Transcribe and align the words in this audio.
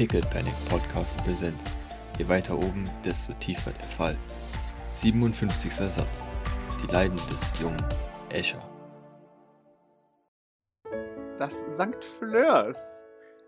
Pickle 0.00 0.22
Panic 0.30 0.54
Podcast 0.66 1.14
Präsenz. 1.18 1.62
Je 2.16 2.26
weiter 2.26 2.56
oben, 2.56 2.84
desto 3.04 3.34
tiefer 3.34 3.70
der 3.70 3.86
Fall. 3.86 4.16
57. 4.92 5.70
Satz. 5.74 6.24
Die 6.82 6.90
Leiden 6.90 7.16
des 7.16 7.60
jungen 7.60 7.84
Escher. 8.30 8.66
Das 11.36 11.66
St. 11.68 12.02
Fleurs. 12.18 13.04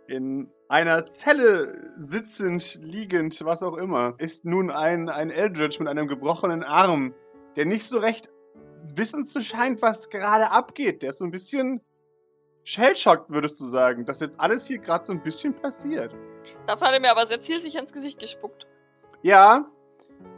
In 0.08 0.50
einer 0.68 1.06
Zelle 1.06 1.74
sitzend, 1.94 2.80
liegend, 2.82 3.42
was 3.46 3.62
auch 3.62 3.78
immer, 3.78 4.14
ist 4.18 4.44
nun 4.44 4.70
ein, 4.70 5.08
ein 5.08 5.30
Eldritch 5.30 5.78
mit 5.78 5.88
einem 5.88 6.06
gebrochenen 6.06 6.64
Arm, 6.64 7.14
der 7.56 7.64
nicht 7.64 7.86
so 7.86 7.96
recht 7.96 8.28
wissen 8.94 9.24
zu 9.24 9.40
scheint, 9.40 9.80
was 9.80 10.10
gerade 10.10 10.50
abgeht. 10.50 11.00
Der 11.00 11.10
ist 11.10 11.18
so 11.20 11.24
ein 11.24 11.30
bisschen 11.30 11.80
shellschockt, 12.64 13.30
würdest 13.30 13.60
du 13.60 13.66
sagen, 13.66 14.04
dass 14.04 14.20
jetzt 14.20 14.38
alles 14.40 14.66
hier 14.66 14.78
gerade 14.78 15.04
so 15.04 15.12
ein 15.12 15.22
bisschen 15.22 15.54
passiert. 15.54 16.14
Dafür 16.66 16.88
hat 16.88 16.94
er 16.94 17.00
mir 17.00 17.10
aber 17.10 17.26
sehr 17.26 17.40
zielsicher 17.40 17.80
ins 17.80 17.92
Gesicht 17.92 18.18
gespuckt. 18.18 18.66
Ja, 19.22 19.66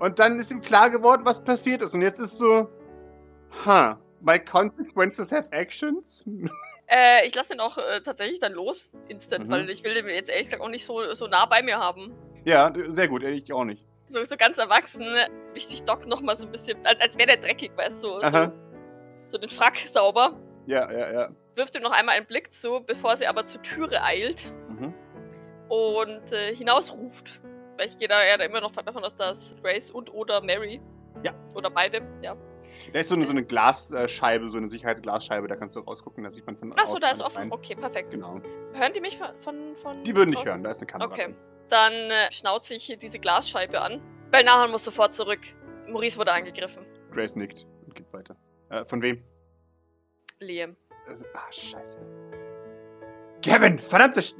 und 0.00 0.18
dann 0.18 0.38
ist 0.38 0.50
ihm 0.50 0.60
klar 0.60 0.90
geworden, 0.90 1.22
was 1.24 1.42
passiert 1.42 1.82
ist. 1.82 1.94
Und 1.94 2.02
jetzt 2.02 2.18
ist 2.20 2.38
so, 2.38 2.68
huh, 3.66 3.94
my 4.20 4.38
consequences 4.38 5.32
have 5.32 5.50
actions? 5.52 6.24
Äh, 6.86 7.26
ich 7.26 7.34
lasse 7.34 7.48
den 7.48 7.60
auch 7.60 7.78
äh, 7.78 8.02
tatsächlich 8.02 8.40
dann 8.40 8.52
los, 8.52 8.90
instant, 9.08 9.46
Mhm. 9.46 9.50
weil 9.50 9.70
ich 9.70 9.82
will 9.84 9.94
den 9.94 10.06
jetzt 10.06 10.28
ehrlich 10.28 10.44
gesagt 10.48 10.62
auch 10.62 10.68
nicht 10.68 10.84
so, 10.84 11.14
so 11.14 11.26
nah 11.26 11.46
bei 11.46 11.62
mir 11.62 11.78
haben. 11.78 12.12
ja, 12.44 12.70
sehr 12.74 13.08
gut, 13.08 13.22
ich 13.22 13.50
auch 13.54 13.64
nicht. 13.64 13.82
So, 14.10 14.22
so 14.22 14.36
ganz 14.36 14.58
erwachsen 14.58 15.02
wischt 15.54 15.68
sich 15.68 15.82
Doc 15.84 16.06
nochmal 16.06 16.36
so 16.36 16.44
ein 16.44 16.52
bisschen, 16.52 16.76
als, 16.84 17.00
als 17.00 17.16
wäre 17.16 17.28
der 17.28 17.36
dreckig, 17.38 17.72
weißt 17.74 18.04
du, 18.04 18.08
so, 18.08 18.20
Aha. 18.20 18.52
so 19.26 19.38
den 19.38 19.48
Frack 19.48 19.78
sauber. 19.78 20.38
Ja, 20.66 20.90
ja, 20.90 21.12
ja. 21.12 21.28
Wirft 21.56 21.76
ihm 21.76 21.82
noch 21.82 21.92
einmal 21.92 22.16
einen 22.16 22.26
Blick 22.26 22.52
zu, 22.52 22.80
bevor 22.86 23.16
sie 23.16 23.26
aber 23.26 23.44
zur 23.44 23.62
Türe 23.62 24.02
eilt 24.02 24.52
Mhm. 24.68 24.94
und 25.68 26.32
äh, 26.32 26.54
hinausruft. 26.54 27.40
Weil 27.76 27.86
ich 27.86 27.98
gehe 27.98 28.08
da 28.08 28.24
ja 28.24 28.34
immer 28.36 28.60
noch 28.60 28.72
davon 28.72 29.04
aus, 29.04 29.14
dass 29.14 29.54
Grace 29.62 29.90
und 29.90 30.12
oder 30.12 30.40
Mary. 30.40 30.80
Ja. 31.22 31.32
Oder 31.54 31.70
beide, 31.70 32.00
ja. 32.22 32.36
Da 32.92 32.98
ist 32.98 33.08
so 33.08 33.14
eine, 33.14 33.24
so 33.24 33.30
eine 33.32 33.44
Glasscheibe, 33.44 34.48
so 34.48 34.58
eine 34.58 34.66
Sicherheitsglasscheibe, 34.66 35.46
da 35.48 35.56
kannst 35.56 35.74
du 35.76 35.80
rausgucken, 35.80 36.22
da 36.24 36.30
sieht 36.30 36.44
man 36.46 36.56
von 36.56 36.72
Achso, 36.78 36.98
da 36.98 37.10
ist 37.10 37.22
offen. 37.22 37.38
rein. 37.38 37.52
Okay, 37.52 37.74
perfekt. 37.74 38.10
Genau. 38.10 38.40
Hören 38.72 38.92
die 38.92 39.00
mich 39.00 39.16
von. 39.16 39.74
von, 39.76 40.02
Die 40.04 40.14
würden 40.14 40.30
nicht 40.30 40.44
hören, 40.44 40.62
da 40.62 40.70
ist 40.70 40.80
eine 40.80 40.86
Kamera. 40.86 41.08
Okay. 41.10 41.24
drin. 41.24 41.36
Dann 41.70 41.92
äh, 41.92 42.30
schnauze 42.30 42.74
ich 42.74 42.84
hier 42.84 42.96
diese 42.96 43.18
Glasscheibe 43.18 43.80
an. 43.80 44.02
Belnahan 44.30 44.70
muss 44.70 44.84
sofort 44.84 45.14
zurück. 45.14 45.40
Maurice 45.88 46.18
wurde 46.18 46.32
angegriffen. 46.32 46.84
Grace 47.12 47.36
nickt 47.36 47.66
und 47.86 47.94
geht 47.94 48.12
weiter. 48.12 48.36
Äh, 48.70 48.84
von 48.84 49.00
wem? 49.02 49.22
Liam. 50.44 50.76
Ah, 51.34 51.50
scheiße. 51.52 52.00
Kevin, 53.42 53.78
verdammte 53.78 54.22
Sch 54.22 54.34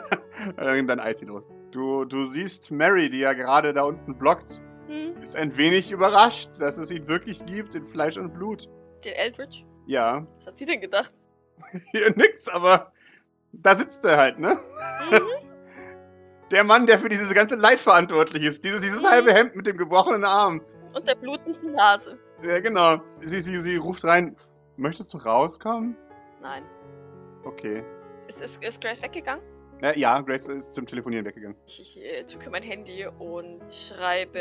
Dann 0.56 1.00
eilt 1.00 1.18
sie 1.18 1.26
los. 1.26 1.50
Du, 1.72 2.04
du 2.04 2.24
siehst 2.24 2.70
Mary, 2.70 3.08
die 3.08 3.18
ja 3.20 3.32
gerade 3.32 3.72
da 3.72 3.82
unten 3.82 4.16
blockt, 4.16 4.60
Hm, 4.86 5.16
ist 5.22 5.34
ein 5.34 5.56
wenig 5.56 5.90
überrascht, 5.90 6.50
dass 6.58 6.76
es 6.76 6.90
ihn 6.90 7.08
wirklich 7.08 7.44
gibt 7.46 7.74
in 7.74 7.86
Fleisch 7.86 8.18
und 8.18 8.32
Blut. 8.34 8.68
den 9.04 9.14
Eldritch. 9.14 9.64
Ja, 9.86 10.26
Was 10.36 10.46
hat 10.46 10.56
sie 10.58 10.66
denn 10.66 10.80
gedacht? 10.80 11.12
hier 11.92 12.10
nix, 12.16 12.48
aber 12.48 12.92
da 13.52 13.74
sitzt 13.76 14.04
er 14.04 14.18
halt, 14.18 14.38
ne? 14.38 14.56
Mhm. 15.10 15.20
Der 16.50 16.62
Mann, 16.62 16.86
der 16.86 16.98
für 16.98 17.08
dieses 17.08 17.32
ganze 17.34 17.56
Leid 17.56 17.78
verantwortlich 17.80 18.42
ist. 18.44 18.62
Dieses, 18.64 18.82
dieses 18.82 19.02
Mhm. 19.02 19.08
halbe 19.08 19.32
Hemd 19.34 19.56
mit 19.56 19.66
dem 19.66 19.78
gebrochenen 19.78 20.24
Arm. 20.24 20.60
Und 20.92 21.08
der 21.08 21.14
blutenden 21.14 21.72
Nase. 21.72 22.18
Ja, 22.42 22.60
genau. 22.60 22.98
Sie, 23.22 23.40
sie, 23.40 23.56
sie 23.56 23.76
ruft 23.76 24.04
rein. 24.04 24.36
Möchtest 24.76 25.14
du 25.14 25.18
rauskommen? 25.18 25.96
Nein. 26.40 26.64
Okay. 27.44 27.84
Ist, 28.26 28.40
ist, 28.40 28.62
ist 28.62 28.80
Grace 28.80 29.02
weggegangen? 29.02 29.42
Äh, 29.82 29.98
ja, 29.98 30.20
Grace 30.20 30.48
ist 30.48 30.74
zum 30.74 30.86
Telefonieren 30.86 31.24
weggegangen. 31.26 31.56
Ich, 31.66 31.80
ich 31.80 32.02
äh, 32.02 32.24
zücke 32.24 32.50
mein 32.50 32.62
Handy 32.62 33.06
und 33.06 33.62
schreibe 33.72 34.38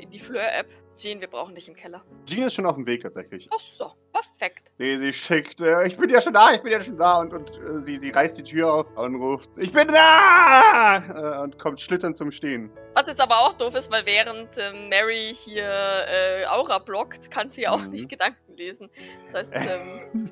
in 0.00 0.10
die 0.10 0.18
Fleur-App. 0.18 0.68
Jean, 0.96 1.20
wir 1.20 1.28
brauchen 1.28 1.54
dich 1.54 1.68
im 1.68 1.74
Keller. 1.74 2.04
Jean 2.26 2.44
ist 2.44 2.54
schon 2.54 2.66
auf 2.66 2.74
dem 2.74 2.86
Weg 2.86 3.02
tatsächlich. 3.02 3.48
Ach 3.52 3.60
so, 3.60 3.92
perfekt. 4.20 4.70
Nee, 4.78 4.96
sie 4.98 5.12
schickt, 5.12 5.60
äh, 5.60 5.86
ich 5.86 5.96
bin 5.96 6.08
ja 6.10 6.20
schon 6.20 6.32
da, 6.34 6.52
ich 6.52 6.62
bin 6.62 6.72
ja 6.72 6.80
schon 6.80 6.96
da. 6.96 7.20
Und, 7.20 7.32
und 7.32 7.56
äh, 7.58 7.80
sie, 7.80 7.96
sie 7.96 8.10
reißt 8.10 8.38
die 8.38 8.42
Tür 8.42 8.72
auf 8.72 8.96
und 8.96 9.16
ruft, 9.16 9.50
ich 9.58 9.72
bin 9.72 9.88
da! 9.88 10.96
Äh, 10.98 11.42
und 11.42 11.58
kommt 11.58 11.80
schlitternd 11.80 12.16
zum 12.16 12.30
Stehen. 12.30 12.70
Was 12.94 13.06
jetzt 13.06 13.20
aber 13.20 13.38
auch 13.40 13.52
doof 13.54 13.74
ist, 13.74 13.90
weil 13.90 14.04
während 14.06 14.56
äh, 14.58 14.72
Mary 14.88 15.32
hier 15.34 15.64
äh, 15.64 16.46
Aura 16.46 16.78
blockt, 16.78 17.30
kann 17.30 17.50
sie 17.50 17.66
auch 17.68 17.82
Mhm. 17.82 17.90
nicht 17.90 18.08
Gedanken 18.08 18.56
lesen. 18.56 18.90
Das 19.26 19.34
heißt, 19.34 19.52
ähm, 20.14 20.30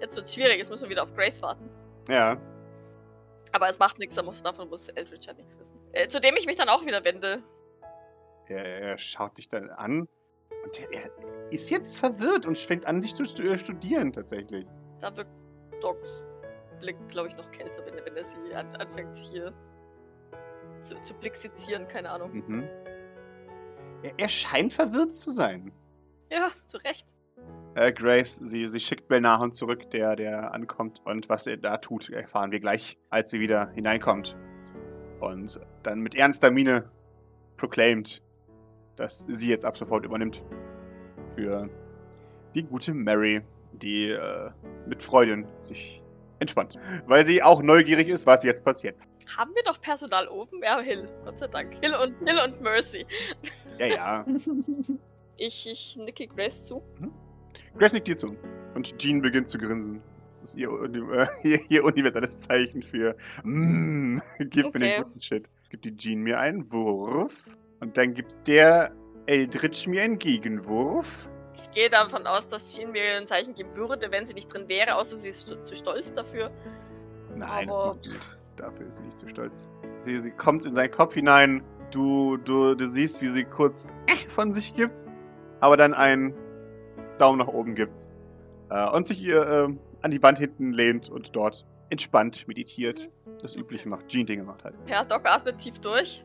jetzt 0.00 0.16
wird 0.16 0.26
es 0.26 0.34
schwierig. 0.34 0.58
Jetzt 0.58 0.70
müssen 0.70 0.84
wir 0.84 0.90
wieder 0.90 1.02
auf 1.02 1.14
Grace 1.14 1.40
warten. 1.42 1.70
Ja. 2.08 2.36
Aber 3.52 3.68
es 3.68 3.78
macht 3.78 3.98
nichts, 3.98 4.14
davon 4.14 4.68
muss 4.68 4.88
Eldritch 4.88 5.26
ja 5.26 5.32
nichts 5.32 5.58
wissen. 5.58 5.78
Äh, 5.92 6.06
zu 6.08 6.20
dem 6.20 6.36
ich 6.36 6.46
mich 6.46 6.56
dann 6.56 6.68
auch 6.68 6.86
wieder 6.86 7.04
wende. 7.04 7.42
Er, 8.46 8.64
er 8.64 8.98
schaut 8.98 9.38
dich 9.38 9.48
dann 9.48 9.70
an 9.70 10.08
und 10.64 10.80
er, 10.80 10.92
er 10.92 11.10
ist 11.50 11.70
jetzt 11.70 11.98
verwirrt 11.98 12.46
und 12.46 12.56
fängt 12.56 12.86
an, 12.86 13.00
dich 13.00 13.14
zu 13.14 13.22
äh, 13.42 13.58
studieren 13.58 14.12
tatsächlich. 14.12 14.66
Da 15.00 15.16
wird 15.16 15.28
Docs 15.80 16.28
Blick, 16.80 16.96
glaube 17.08 17.28
ich, 17.28 17.36
noch 17.36 17.50
kälter, 17.50 17.84
wenn, 17.86 18.04
wenn 18.04 18.16
er 18.16 18.24
sie 18.24 18.54
an, 18.54 18.74
anfängt 18.76 19.16
hier 19.16 19.52
zu, 20.80 20.98
zu 21.00 21.14
blixizieren, 21.14 21.86
keine 21.88 22.10
Ahnung. 22.10 22.32
Mhm. 22.32 22.68
Er, 24.02 24.12
er 24.16 24.28
scheint 24.28 24.72
verwirrt 24.72 25.12
zu 25.12 25.30
sein. 25.30 25.72
Ja, 26.30 26.48
zu 26.66 26.78
Recht. 26.78 27.06
Äh, 27.74 27.92
Grace, 27.92 28.36
sie, 28.36 28.66
sie 28.66 28.80
schickt 28.80 29.08
Belnahon 29.08 29.52
zurück, 29.52 29.90
der, 29.90 30.16
der 30.16 30.52
ankommt. 30.52 31.00
Und 31.04 31.28
was 31.28 31.46
er 31.46 31.56
da 31.56 31.76
tut, 31.76 32.10
erfahren 32.10 32.50
wir 32.50 32.60
gleich, 32.60 32.98
als 33.10 33.30
sie 33.30 33.40
wieder 33.40 33.70
hineinkommt. 33.70 34.36
Und 35.20 35.60
dann 35.82 36.00
mit 36.00 36.14
ernster 36.14 36.50
Miene 36.50 36.90
proclaimed, 37.56 38.22
dass 39.00 39.26
sie 39.28 39.48
jetzt 39.48 39.64
ab 39.64 39.76
sofort 39.76 40.04
übernimmt. 40.04 40.42
Für 41.34 41.68
die 42.54 42.62
gute 42.62 42.92
Mary, 42.92 43.40
die 43.72 44.10
äh, 44.10 44.50
mit 44.86 45.02
Freuden 45.02 45.46
sich 45.62 46.02
entspannt. 46.38 46.78
Weil 47.06 47.24
sie 47.24 47.42
auch 47.42 47.62
neugierig 47.62 48.08
ist, 48.08 48.26
was 48.26 48.44
jetzt 48.44 48.62
passiert. 48.62 48.96
Haben 49.36 49.54
wir 49.54 49.62
doch 49.64 49.80
Personal 49.80 50.28
oben? 50.28 50.62
Ja, 50.62 50.80
Hill. 50.80 51.08
Gott 51.24 51.38
sei 51.38 51.46
Dank. 51.46 51.72
Hill 51.82 51.94
und, 51.94 52.14
Hill 52.28 52.38
und 52.44 52.60
Mercy. 52.60 53.06
Ja, 53.78 53.86
ja. 53.86 54.26
Ich, 55.42 55.66
ich 55.66 55.96
nicke 55.96 56.26
Grace 56.26 56.66
zu. 56.66 56.82
Grace 57.78 57.94
nickt 57.94 58.08
dir 58.08 58.16
zu. 58.18 58.36
Und 58.74 58.98
Jean 58.98 59.22
beginnt 59.22 59.48
zu 59.48 59.56
grinsen. 59.56 60.02
Das 60.26 60.42
ist 60.42 60.54
ihr, 60.54 60.68
äh, 60.68 61.26
ihr, 61.48 61.60
ihr 61.70 61.82
universelles 61.82 62.40
Zeichen 62.40 62.82
für 62.82 63.16
mm, 63.42 64.18
gib 64.38 64.66
mir 64.66 64.68
Okay. 64.68 64.78
den 64.78 65.04
guten 65.04 65.20
Shit. 65.22 65.48
Gibt 65.70 65.86
die 65.86 65.96
Jean 65.96 66.20
mir 66.20 66.38
einen 66.38 66.70
Wurf. 66.70 67.56
Und 67.80 67.96
dann 67.96 68.14
gibt 68.14 68.46
der 68.46 68.92
Eldritch 69.26 69.86
mir 69.86 70.02
einen 70.02 70.18
Gegenwurf. 70.18 71.30
Ich 71.56 71.70
gehe 71.72 71.90
davon 71.90 72.26
aus, 72.26 72.48
dass 72.48 72.74
Jean 72.74 72.92
mir 72.92 73.16
ein 73.16 73.26
Zeichen 73.26 73.54
geben 73.54 73.76
würde, 73.76 74.10
wenn 74.10 74.26
sie 74.26 74.34
nicht 74.34 74.52
drin 74.52 74.68
wäre, 74.68 74.94
außer 74.96 75.16
sie 75.16 75.28
ist 75.28 75.48
st- 75.50 75.62
zu 75.62 75.74
stolz 75.76 76.12
dafür. 76.12 76.50
Nein, 77.34 77.68
das 77.68 77.78
Aber- 77.78 77.94
macht 77.94 78.04
sie 78.04 78.10
nicht. 78.12 78.36
Dafür 78.56 78.86
ist 78.88 78.96
sie 78.96 79.02
nicht 79.04 79.18
zu 79.18 79.28
stolz. 79.28 79.68
Sie, 79.98 80.16
sie 80.18 80.30
kommt 80.32 80.66
in 80.66 80.72
seinen 80.74 80.90
Kopf 80.90 81.14
hinein. 81.14 81.62
Du, 81.90 82.36
du, 82.36 82.74
du 82.74 82.86
siehst, 82.86 83.22
wie 83.22 83.28
sie 83.28 83.44
kurz 83.44 83.90
von 84.28 84.52
sich 84.52 84.74
gibt, 84.74 85.04
aber 85.60 85.76
dann 85.78 85.94
einen 85.94 86.34
Daumen 87.18 87.38
nach 87.38 87.48
oben 87.48 87.74
gibt. 87.74 88.08
Äh, 88.70 88.90
und 88.90 89.06
sich 89.06 89.22
ihr 89.22 89.40
äh, 89.42 89.68
an 90.02 90.10
die 90.10 90.22
Wand 90.22 90.38
hinten 90.38 90.72
lehnt 90.72 91.08
und 91.08 91.34
dort 91.34 91.64
entspannt 91.88 92.46
meditiert. 92.48 93.10
Das 93.42 93.54
Übliche 93.56 93.88
macht. 93.88 94.08
Jean-Dinge 94.08 94.42
macht 94.44 94.64
halt. 94.64 94.74
Ja, 94.86 95.04
Doc 95.04 95.26
atmet 95.26 95.58
tief 95.58 95.78
durch 95.78 96.22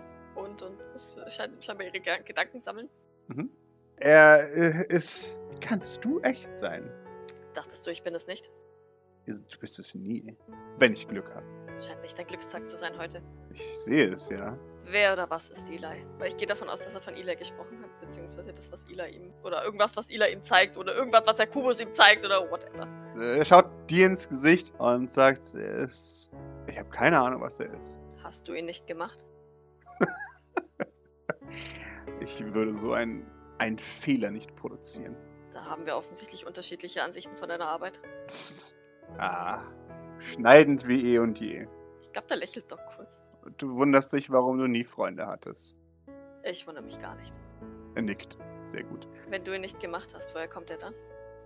und, 0.61 0.79
und 0.79 0.95
es 0.95 1.17
scheint 1.29 1.63
scheinbar 1.63 1.87
ihre 1.87 1.99
Ge- 1.99 2.23
Gedanken 2.23 2.59
sammeln. 2.59 2.89
Mhm. 3.27 3.49
Er 3.97 4.41
äh, 4.55 4.85
ist. 4.89 5.39
Kannst 5.61 6.03
du 6.03 6.19
echt 6.21 6.57
sein? 6.57 6.89
Dachtest 7.53 7.87
du, 7.87 7.91
ich 7.91 8.03
bin 8.03 8.13
es 8.13 8.27
nicht? 8.27 8.49
Du 9.25 9.57
bist 9.59 9.79
es 9.79 9.95
nie. 9.95 10.37
Wenn 10.77 10.93
ich 10.93 11.07
Glück 11.07 11.33
habe. 11.33 11.45
Scheint 11.79 12.01
nicht 12.03 12.17
dein 12.19 12.27
Glückstag 12.27 12.67
zu 12.69 12.77
sein 12.77 12.97
heute. 12.97 13.21
Ich 13.53 13.79
sehe 13.79 14.09
es, 14.09 14.29
ja. 14.29 14.57
Wer 14.83 15.13
oder 15.13 15.27
was 15.29 15.49
ist 15.49 15.67
Eli? 15.69 16.05
Weil 16.19 16.27
ich 16.27 16.37
gehe 16.37 16.47
davon 16.47 16.69
aus, 16.69 16.83
dass 16.83 16.93
er 16.93 17.01
von 17.01 17.15
Eli 17.15 17.35
gesprochen 17.35 17.81
hat, 17.81 17.99
beziehungsweise 18.01 18.53
das, 18.53 18.71
was 18.71 18.85
Eli 18.87 19.15
ihm. 19.15 19.33
Oder 19.43 19.63
irgendwas, 19.63 19.95
was 19.97 20.11
Eli 20.11 20.31
ihm 20.31 20.43
zeigt, 20.43 20.77
oder 20.77 20.93
irgendwas, 20.93 21.23
was 21.25 21.37
der 21.37 21.47
Kubus 21.47 21.79
ihm 21.79 21.91
zeigt, 21.93 22.23
oder 22.23 22.49
whatever. 22.51 22.87
Äh, 23.17 23.39
Er 23.39 23.45
schaut 23.45 23.65
dir 23.89 24.05
ins 24.05 24.29
Gesicht 24.29 24.73
und 24.77 25.09
sagt, 25.09 25.55
er 25.55 25.73
ist. 25.79 26.29
Ich 26.67 26.77
habe 26.77 26.89
keine 26.89 27.19
Ahnung, 27.19 27.41
was 27.41 27.59
er 27.59 27.73
ist. 27.73 27.99
Hast 28.21 28.47
du 28.47 28.53
ihn 28.53 28.65
nicht 28.65 28.85
gemacht? 28.85 29.23
Ich 32.19 32.53
würde 32.53 32.73
so 32.73 32.93
einen, 32.93 33.25
einen 33.57 33.77
Fehler 33.77 34.31
nicht 34.31 34.55
produzieren. 34.55 35.15
Da 35.51 35.65
haben 35.65 35.85
wir 35.85 35.95
offensichtlich 35.95 36.45
unterschiedliche 36.45 37.01
Ansichten 37.03 37.35
von 37.37 37.49
deiner 37.49 37.67
Arbeit. 37.67 37.99
ah, 39.17 39.63
schneidend 40.19 40.87
wie 40.87 41.13
eh 41.13 41.19
und 41.19 41.39
je. 41.39 41.67
Ich 42.01 42.11
glaube, 42.11 42.27
da 42.27 42.35
lächelt 42.35 42.71
Doc 42.71 42.79
kurz. 42.95 43.21
Du 43.57 43.75
wunderst 43.75 44.11
dich, 44.13 44.29
warum 44.29 44.57
du 44.57 44.67
nie 44.67 44.83
Freunde 44.83 45.25
hattest. 45.27 45.75
Ich 46.43 46.65
wundere 46.67 46.83
mich 46.83 46.99
gar 46.99 47.15
nicht. 47.15 47.33
Er 47.95 48.01
nickt. 48.01 48.37
Sehr 48.61 48.83
gut. 48.83 49.07
Wenn 49.29 49.43
du 49.43 49.55
ihn 49.55 49.61
nicht 49.61 49.79
gemacht 49.79 50.13
hast, 50.15 50.33
woher 50.33 50.47
kommt 50.47 50.69
er 50.69 50.77
dann? 50.77 50.93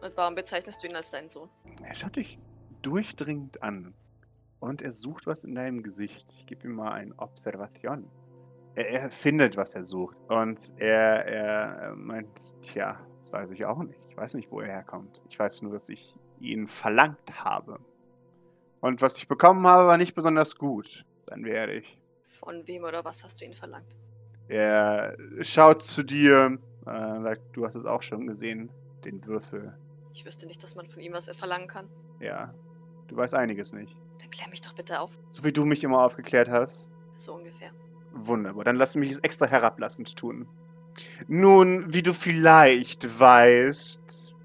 Und 0.02 0.16
warum 0.16 0.36
bezeichnest 0.36 0.82
du 0.82 0.88
ihn 0.88 0.96
als 0.96 1.12
deinen 1.12 1.30
Sohn? 1.30 1.50
Er 1.84 1.94
schaut 1.94 2.16
dich 2.16 2.40
durchdringend 2.82 3.62
an. 3.62 3.94
und 4.62 4.82
er 4.82 4.92
sucht 4.92 5.28
was 5.28 5.44
in 5.44 5.56
deinem 5.56 5.84
Gesicht. 5.84 6.34
Ich 6.38 6.46
gebe 6.46 6.68
ihm 6.68 6.76
mal 6.76 6.92
ein 6.92 7.14
Observation. 7.18 8.10
Er, 8.80 8.90
er 8.92 9.10
findet, 9.10 9.58
was 9.58 9.74
er 9.74 9.84
sucht. 9.84 10.16
Und 10.30 10.72
er, 10.78 11.26
er 11.26 11.96
meint, 11.96 12.30
tja, 12.62 12.98
das 13.20 13.34
weiß 13.34 13.52
ich 13.52 13.66
auch 13.66 13.84
nicht. 13.84 14.00
Ich 14.10 14.16
weiß 14.16 14.36
nicht, 14.36 14.50
wo 14.52 14.62
er 14.62 14.68
herkommt. 14.68 15.22
Ich 15.30 15.38
weiß 15.38 15.64
nur, 15.64 15.74
dass 15.74 15.90
ich 15.90 16.16
ihn 16.40 16.66
verlangt 16.66 17.44
habe. 17.44 17.80
Und 18.80 19.02
was 19.02 19.18
ich 19.18 19.28
bekommen 19.28 19.68
habe, 19.68 19.86
war 19.88 19.98
nicht 19.98 20.16
besonders 20.16 20.56
gut. 20.56 21.06
Dann 21.26 21.44
werde 21.44 21.74
ich. 21.74 22.00
Von 22.24 22.66
wem 22.68 22.86
oder 22.86 23.04
was 23.04 23.22
hast 23.26 23.42
du 23.42 23.46
ihn 23.46 23.54
verlangt? 23.54 23.98
Er 24.48 25.18
schaut 25.42 25.84
zu 25.84 26.02
dir, 26.02 26.58
äh, 26.86 27.22
sagt, 27.22 27.42
du 27.52 27.66
hast 27.66 27.76
es 27.76 27.84
auch 27.84 28.02
schon 28.02 28.28
gesehen, 28.28 28.72
den 29.04 29.26
Würfel. 29.26 29.78
Ich 30.14 30.26
wüsste 30.26 30.48
nicht, 30.48 30.64
dass 30.64 30.76
man 30.76 30.88
von 30.88 31.02
ihm 31.02 31.12
was 31.12 31.30
verlangen 31.32 31.68
kann. 31.68 31.90
Ja, 32.22 32.54
du 33.08 33.18
weißt 33.18 33.36
einiges 33.36 33.74
nicht. 33.74 33.98
Dann 34.20 34.30
klär 34.32 34.48
mich 34.48 34.62
doch 34.62 34.74
bitte 34.74 35.02
auf. 35.02 35.20
So 35.30 35.44
wie 35.44 35.52
du 35.52 35.66
mich 35.66 35.84
immer 35.84 36.02
aufgeklärt 36.02 36.50
hast. 36.50 36.90
So 37.18 37.34
ungefähr. 37.34 37.72
Wunderbar, 38.14 38.64
dann 38.64 38.76
lass 38.76 38.96
mich 38.96 39.12
es 39.12 39.20
extra 39.20 39.46
herablassend 39.46 40.16
tun. 40.16 40.48
Nun, 41.28 41.94
wie 41.94 42.02
du 42.02 42.14
vielleicht 42.14 43.20
weißt, 43.20 44.36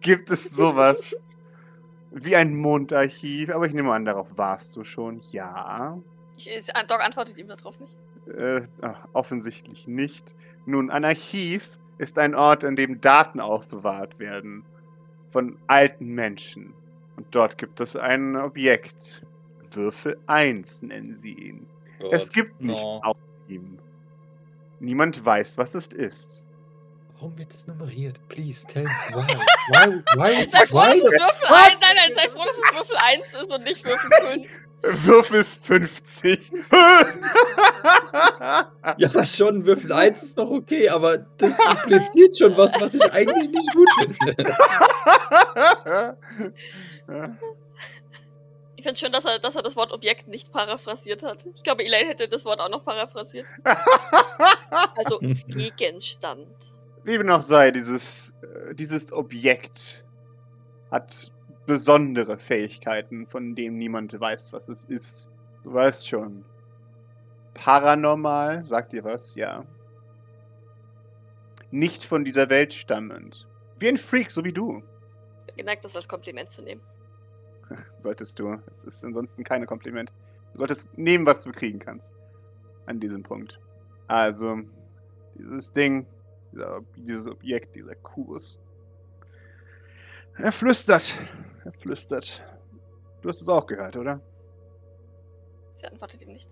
gibt 0.00 0.30
es 0.30 0.50
sowas 0.56 1.28
wie 2.10 2.36
ein 2.36 2.56
Mondarchiv, 2.56 3.50
aber 3.50 3.66
ich 3.66 3.74
nehme 3.74 3.92
an, 3.92 4.04
darauf 4.04 4.36
warst 4.36 4.76
du 4.76 4.84
schon. 4.84 5.20
Ja. 5.32 5.98
Ich, 6.36 6.68
Doc 6.88 7.00
antwortet 7.00 7.38
ihm 7.38 7.48
darauf 7.48 7.78
nicht. 7.80 7.96
Äh, 8.36 8.62
ach, 8.80 9.06
offensichtlich 9.12 9.86
nicht. 9.88 10.34
Nun, 10.66 10.90
ein 10.90 11.04
Archiv 11.04 11.78
ist 11.98 12.18
ein 12.18 12.34
Ort, 12.34 12.64
an 12.64 12.76
dem 12.76 13.00
Daten 13.00 13.40
aufbewahrt 13.40 14.18
werden. 14.18 14.64
Von 15.28 15.58
alten 15.66 16.08
Menschen. 16.14 16.72
Und 17.16 17.26
dort 17.30 17.58
gibt 17.58 17.80
es 17.80 17.94
ein 17.96 18.36
Objekt. 18.36 19.24
Würfel 19.72 20.18
1 20.26 20.82
nennen 20.82 21.14
sie 21.14 21.34
ihn. 21.34 21.66
Es 22.10 22.30
gibt 22.30 22.60
nichts 22.60 22.84
no. 22.84 23.00
auf 23.02 23.16
ihm. 23.48 23.78
Niemand 24.80 25.24
weiß, 25.24 25.58
was 25.58 25.74
es 25.74 25.88
ist. 25.88 26.46
Warum 27.14 27.36
wird 27.36 27.52
es 27.52 27.66
nummeriert? 27.66 28.18
Please 28.28 28.66
tell 28.66 28.84
me 28.84 28.88
why. 29.12 29.26
Why? 29.70 30.02
Why? 30.16 30.48
Sei 30.48 30.66
froh, 30.66 30.80
dass 30.80 30.94
why? 30.94 31.04
es 31.04 31.20
Würfel 31.20 31.48
1 31.48 31.76
Nein, 31.80 31.96
nein, 31.96 32.12
sei 32.14 32.28
froh, 32.30 32.44
dass 32.46 32.56
es 32.56 32.74
Würfel 32.74 32.96
1 32.96 33.34
ist 33.42 33.52
und 33.52 33.64
nicht 33.64 33.84
Würfel 33.84 34.10
5. 34.82 35.06
Würfel 35.06 35.44
50. 35.44 36.52
Ja, 38.96 39.26
schon, 39.26 39.66
Würfel 39.66 39.92
1 39.92 40.22
ist 40.22 40.36
noch 40.38 40.50
okay, 40.50 40.88
aber 40.88 41.18
das 41.18 41.58
impliziert 41.58 42.38
schon 42.38 42.56
was, 42.56 42.80
was 42.80 42.94
ich 42.94 43.12
eigentlich 43.12 43.50
nicht 43.50 43.74
gut 43.74 43.88
finde. 43.98 44.56
Ich 48.80 48.84
finde 48.84 48.98
schön, 48.98 49.12
dass 49.12 49.26
er, 49.26 49.38
dass 49.38 49.56
er 49.56 49.62
das 49.62 49.76
Wort 49.76 49.92
Objekt 49.92 50.26
nicht 50.26 50.50
paraphrasiert 50.52 51.22
hat. 51.22 51.44
Ich 51.54 51.62
glaube, 51.62 51.84
Elaine 51.84 52.08
hätte 52.08 52.28
das 52.28 52.46
Wort 52.46 52.60
auch 52.60 52.70
noch 52.70 52.82
paraphrasiert. 52.82 53.46
Also 54.96 55.18
Gegenstand. 55.48 56.72
Wie 57.04 57.18
dem 57.18 57.28
auch 57.28 57.42
sei, 57.42 57.72
dieses, 57.72 58.34
äh, 58.40 58.74
dieses 58.74 59.12
Objekt 59.12 60.06
hat 60.90 61.30
besondere 61.66 62.38
Fähigkeiten, 62.38 63.26
von 63.26 63.54
denen 63.54 63.76
niemand 63.76 64.18
weiß, 64.18 64.52
was 64.54 64.68
es 64.68 64.86
ist. 64.86 65.30
Du 65.62 65.74
weißt 65.74 66.08
schon. 66.08 66.44
Paranormal, 67.52 68.64
sagt 68.64 68.94
dir 68.94 69.04
was? 69.04 69.34
Ja. 69.34 69.64
Nicht 71.70 72.04
von 72.04 72.24
dieser 72.24 72.48
Welt 72.48 72.72
stammend. 72.72 73.46
Wie 73.78 73.88
ein 73.88 73.98
Freak, 73.98 74.30
so 74.30 74.42
wie 74.44 74.52
du. 74.52 74.82
Bin 75.46 75.56
geneigt, 75.56 75.84
das 75.84 75.96
als 75.96 76.08
Kompliment 76.08 76.50
zu 76.50 76.62
nehmen. 76.62 76.80
Solltest 77.98 78.38
du. 78.38 78.58
Es 78.70 78.84
ist 78.84 79.04
ansonsten 79.04 79.44
keine 79.44 79.66
Kompliment. 79.66 80.12
Du 80.52 80.58
solltest 80.58 80.96
nehmen, 80.98 81.26
was 81.26 81.42
du 81.42 81.52
kriegen 81.52 81.78
kannst. 81.78 82.12
An 82.86 82.98
diesem 82.98 83.22
Punkt. 83.22 83.60
Also, 84.08 84.58
dieses 85.34 85.72
Ding, 85.72 86.06
dieser, 86.52 86.80
dieses 86.96 87.28
Objekt, 87.28 87.76
dieser 87.76 87.94
Kubus. 87.94 88.58
Er 90.36 90.52
flüstert. 90.52 91.14
Er 91.64 91.72
flüstert. 91.72 92.42
Du 93.20 93.28
hast 93.28 93.40
es 93.40 93.48
auch 93.48 93.66
gehört, 93.66 93.96
oder? 93.96 94.20
Sie 95.74 95.86
antwortet 95.86 96.22
ihm 96.22 96.32
nicht. 96.32 96.50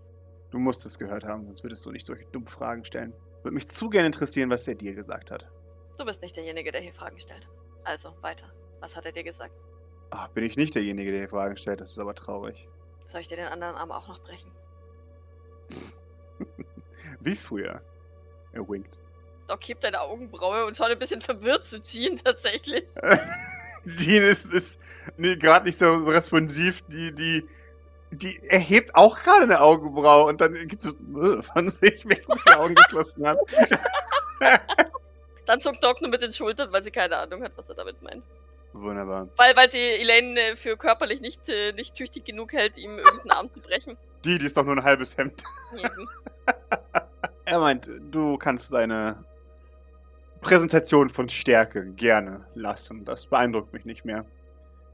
Du 0.51 0.59
musst 0.59 0.87
es 0.87 0.99
gehört 0.99 1.25
haben, 1.25 1.45
sonst 1.45 1.63
würdest 1.63 1.85
du 1.85 1.91
nicht 1.91 2.07
solche 2.07 2.25
dummen 2.27 2.49
Fragen 2.49 2.85
stellen. 2.85 3.13
Würde 3.43 3.55
mich 3.55 3.69
zu 3.69 3.89
gern 3.89 4.07
interessieren, 4.07 4.51
was 4.51 4.67
er 4.69 4.75
dir 4.75 4.95
gesagt 4.95 5.31
hat. 5.31 5.51
Du 5.99 6.05
bist 6.05 6.23
nicht 6.23 6.37
derjenige, 6.37 6.71
der 6.71 6.81
hier 6.81 6.93
Fragen 6.93 7.19
stellt. 7.19 7.49
Also, 7.85 8.15
weiter. 8.21 8.53
Was 8.81 8.97
hat 8.97 9.07
er 9.07 9.13
dir 9.13 9.25
gesagt? 9.25 9.55
Ach, 10.11 10.29
bin 10.29 10.45
ich 10.45 10.57
nicht 10.57 10.75
derjenige, 10.75 11.11
der 11.11 11.21
hier 11.21 11.29
Fragen 11.29 11.57
stellt. 11.57 11.81
Das 11.81 11.93
ist 11.93 11.99
aber 11.99 12.15
traurig. 12.15 12.69
Soll 13.07 13.21
ich 13.21 13.29
dir 13.29 13.37
den 13.37 13.49
anderen 13.49 13.75
Arm 13.75 13.91
auch 13.91 14.09
noch 14.09 14.21
brechen? 14.21 14.51
Wie 17.21 17.35
früher. 17.35 17.83
Er 18.53 18.69
winkt. 18.69 18.99
Doc 19.47 19.67
hebt 19.67 19.85
deine 19.85 20.01
Augenbraue 20.01 20.67
und 20.67 20.77
schaut 20.77 20.91
ein 20.91 20.99
bisschen 20.99 21.21
verwirrt 21.21 21.65
zu 21.65 21.81
Jean 21.81 22.17
tatsächlich. 22.25 22.85
Jean 23.87 24.23
ist, 24.23 24.53
ist 24.53 24.81
nee, 25.17 25.37
gerade 25.37 25.67
nicht 25.67 25.79
so 25.79 25.95
responsiv. 26.05 26.83
Die, 26.89 27.15
die, 27.15 27.49
die 28.11 28.41
erhebt 28.49 28.95
auch 28.95 29.19
gerade 29.21 29.45
eine 29.45 29.61
Augenbraue 29.61 30.29
und 30.29 30.41
dann 30.41 30.55
geht 30.55 30.81
so 30.81 30.93
von 31.43 31.69
sich, 31.69 32.07
während 32.07 32.37
sie 32.37 32.43
die 32.47 32.53
Augen 32.53 32.75
geschlossen 32.75 33.27
hat. 33.27 33.39
Dann 35.47 35.61
zuckt 35.61 35.83
Doc 35.83 36.01
nur 36.03 36.11
mit 36.11 36.21
den 36.21 36.33
Schultern, 36.33 36.71
weil 36.73 36.83
sie 36.83 36.91
keine 36.91 37.17
Ahnung 37.17 37.43
hat, 37.43 37.53
was 37.57 37.69
er 37.71 37.75
damit 37.75 38.03
meint. 38.03 38.23
Wunderbar. 38.73 39.29
Weil, 39.37 39.57
weil 39.57 39.71
sie 39.71 39.81
Elaine 39.81 40.39
äh, 40.39 40.57
für 40.57 40.77
körperlich 40.77 41.21
nicht, 41.21 41.49
äh, 41.49 41.73
nicht 41.73 41.95
tüchtig 41.95 42.25
genug 42.25 42.53
hält, 42.53 42.77
ihm 42.77 42.99
irgendeinen 42.99 43.31
Arm 43.31 43.55
zu 43.55 43.61
brechen. 43.61 43.97
Die, 44.25 44.39
die 44.39 44.47
ist 44.47 44.57
doch 44.57 44.65
nur 44.65 44.77
ein 44.77 44.85
halbes 44.85 45.17
Hemd. 45.17 45.43
Er 47.45 47.61
meint, 47.61 47.89
du 48.11 48.37
kannst 48.37 48.69
seine 48.69 49.25
Präsentation 50.43 51.09
von 51.09 51.31
Stärke 51.31 51.93
gerne 51.95 52.47
lassen. 52.55 53.07
Das 53.07 53.27
beeindruckt 53.27 53.73
mich 53.73 53.87
nicht 53.87 54.05
mehr. 54.05 54.27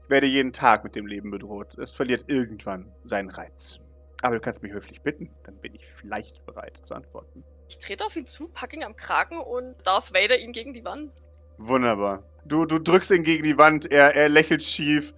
Ich 0.03 0.09
werde 0.09 0.27
jeden 0.27 0.53
Tag 0.53 0.85
mit 0.85 0.95
dem 0.95 1.05
Leben 1.05 1.31
bedroht. 1.31 1.77
Es 1.77 1.91
verliert 1.91 2.25
irgendwann 2.27 2.89
seinen 3.03 3.29
Reiz. 3.29 3.81
Aber 4.21 4.35
du 4.35 4.41
kannst 4.41 4.63
mich 4.63 4.71
höflich 4.71 5.01
bitten, 5.01 5.29
dann 5.43 5.57
bin 5.57 5.75
ich 5.75 5.85
vielleicht 5.85 6.45
bereit 6.45 6.79
zu 6.83 6.95
antworten. 6.95 7.43
Ich 7.67 7.77
trete 7.77 8.05
auf 8.05 8.15
ihn 8.15 8.25
zu, 8.25 8.47
packe 8.47 8.77
ihn 8.77 8.83
am 8.85 8.95
Kragen 8.95 9.37
und 9.37 9.75
Darth 9.85 10.13
Vader 10.13 10.37
ihn 10.37 10.53
gegen 10.53 10.73
die 10.73 10.85
Wand. 10.85 11.11
Wunderbar. 11.57 12.23
Du, 12.45 12.65
du 12.65 12.77
drückst 12.77 13.11
ihn 13.11 13.23
gegen 13.23 13.43
die 13.43 13.57
Wand, 13.57 13.91
er, 13.91 14.15
er 14.15 14.29
lächelt 14.29 14.61
schief, 14.61 15.13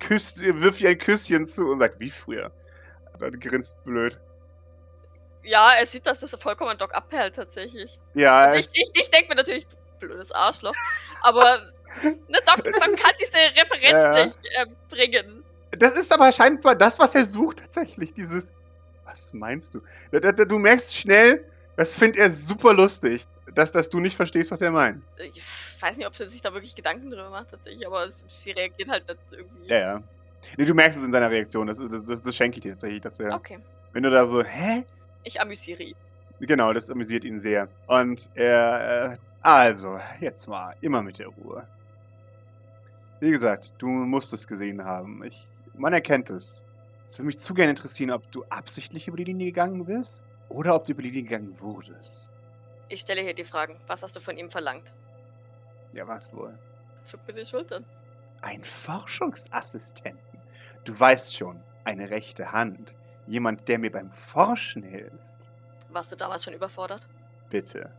küsst, 0.00 0.40
wirft 0.42 0.80
dir 0.80 0.88
ein 0.90 0.98
Küsschen 0.98 1.46
zu 1.46 1.68
und 1.68 1.78
sagt, 1.78 2.00
wie 2.00 2.10
früher. 2.10 2.50
Dann 3.20 3.38
grinst 3.38 3.82
blöd. 3.84 4.18
Ja, 5.44 5.74
er 5.74 5.86
sieht, 5.86 6.06
dass 6.06 6.18
das 6.18 6.34
vollkommen 6.40 6.76
Doc 6.76 6.92
abperlt 6.94 7.36
tatsächlich. 7.36 7.98
Ja, 8.14 8.38
Also 8.40 8.56
ich, 8.56 8.68
ich, 8.74 8.90
ich 8.94 9.10
denke 9.10 9.28
mir 9.28 9.36
natürlich, 9.36 9.66
blödes 10.00 10.32
Arschloch. 10.32 10.74
Aber 11.22 11.60
ne, 12.02 12.38
Doc, 12.44 12.64
Doc 12.64 12.74
kann 12.74 13.12
diese 13.20 13.38
Referenz 13.60 13.92
Ja. 13.92 14.24
nicht 14.24 14.38
äh, 14.58 14.66
bringen. 14.90 15.44
das 15.70 15.92
ist 15.92 16.12
aber 16.12 16.32
scheinbar 16.32 16.74
das, 16.74 16.98
was 16.98 17.14
er 17.14 17.24
sucht, 17.24 17.60
tatsächlich. 17.60 18.12
Dieses, 18.12 18.52
was 19.04 19.32
meinst 19.32 19.76
du? 19.76 19.80
Du 20.10 20.58
merkst 20.58 20.96
schnell, 20.96 21.44
das 21.76 21.94
findet 21.94 22.20
er 22.20 22.30
super 22.32 22.74
lustig, 22.74 23.24
dass, 23.56 23.72
dass 23.72 23.88
du 23.88 24.00
nicht 24.00 24.14
verstehst, 24.14 24.50
was 24.50 24.60
er 24.60 24.70
meint. 24.70 25.02
Ich 25.16 25.42
weiß 25.80 25.96
nicht, 25.96 26.06
ob 26.06 26.14
sie 26.14 26.28
sich 26.28 26.42
da 26.42 26.52
wirklich 26.52 26.74
Gedanken 26.74 27.10
drüber 27.10 27.30
macht 27.30 27.50
tatsächlich, 27.50 27.86
aber 27.86 28.08
sie 28.10 28.50
reagiert 28.52 28.88
halt 28.88 29.04
irgendwie. 29.32 29.70
Ja, 29.70 29.78
ja. 29.78 30.02
Nee, 30.58 30.64
du 30.66 30.74
merkst 30.74 30.98
es 30.98 31.04
in 31.06 31.10
seiner 31.10 31.30
Reaktion, 31.30 31.66
das, 31.66 31.78
das, 31.78 32.04
das, 32.04 32.22
das 32.22 32.36
schenke 32.36 32.58
ich 32.58 32.62
dir 32.62 32.72
tatsächlich, 32.72 33.00
dass 33.00 33.18
er, 33.18 33.34
Okay, 33.34 33.58
wenn 33.92 34.02
du 34.02 34.10
da 34.10 34.26
so, 34.26 34.44
hä? 34.44 34.84
ich 35.24 35.40
amüsiere 35.40 35.82
ihn. 35.82 35.96
Genau, 36.38 36.72
das 36.74 36.90
amüsiert 36.90 37.24
ihn 37.24 37.40
sehr. 37.40 37.66
Und 37.86 38.28
er, 38.34 39.14
äh, 39.14 39.16
also, 39.40 39.98
jetzt 40.20 40.46
mal, 40.48 40.74
immer 40.82 41.02
mit 41.02 41.18
der 41.18 41.28
Ruhe. 41.28 41.66
Wie 43.20 43.30
gesagt, 43.30 43.72
du 43.78 43.86
musst 43.86 44.34
es 44.34 44.46
gesehen 44.46 44.84
haben. 44.84 45.24
Ich, 45.24 45.48
man 45.74 45.94
erkennt 45.94 46.28
es. 46.28 46.66
Es 47.08 47.18
würde 47.18 47.28
mich 47.28 47.38
zu 47.38 47.54
gerne 47.54 47.70
interessieren, 47.70 48.10
ob 48.10 48.30
du 48.32 48.44
absichtlich 48.50 49.08
über 49.08 49.16
die 49.16 49.24
Linie 49.24 49.46
gegangen 49.46 49.86
bist 49.86 50.24
oder 50.50 50.74
ob 50.74 50.84
du 50.84 50.92
über 50.92 51.00
die 51.00 51.08
Linie 51.08 51.30
gegangen 51.30 51.58
wurdest. 51.58 52.28
Ich 52.88 53.00
stelle 53.00 53.22
hier 53.22 53.34
die 53.34 53.44
Fragen. 53.44 53.80
Was 53.86 54.02
hast 54.02 54.14
du 54.14 54.20
von 54.20 54.36
ihm 54.36 54.50
verlangt? 54.50 54.92
Ja, 55.92 56.06
was 56.06 56.32
wohl? 56.34 56.56
Zuck 57.04 57.20
mit 57.26 57.36
den 57.36 57.46
Schultern. 57.46 57.84
Ein 58.42 58.62
Forschungsassistenten. 58.62 60.40
Du 60.84 60.98
weißt 60.98 61.36
schon, 61.36 61.62
eine 61.84 62.10
rechte 62.10 62.52
Hand. 62.52 62.96
Jemand, 63.26 63.66
der 63.68 63.78
mir 63.78 63.90
beim 63.90 64.12
Forschen 64.12 64.82
hilft. 64.82 65.16
Warst 65.90 66.12
du 66.12 66.16
damals 66.16 66.44
schon 66.44 66.54
überfordert? 66.54 67.06
Bitte. 67.48 67.90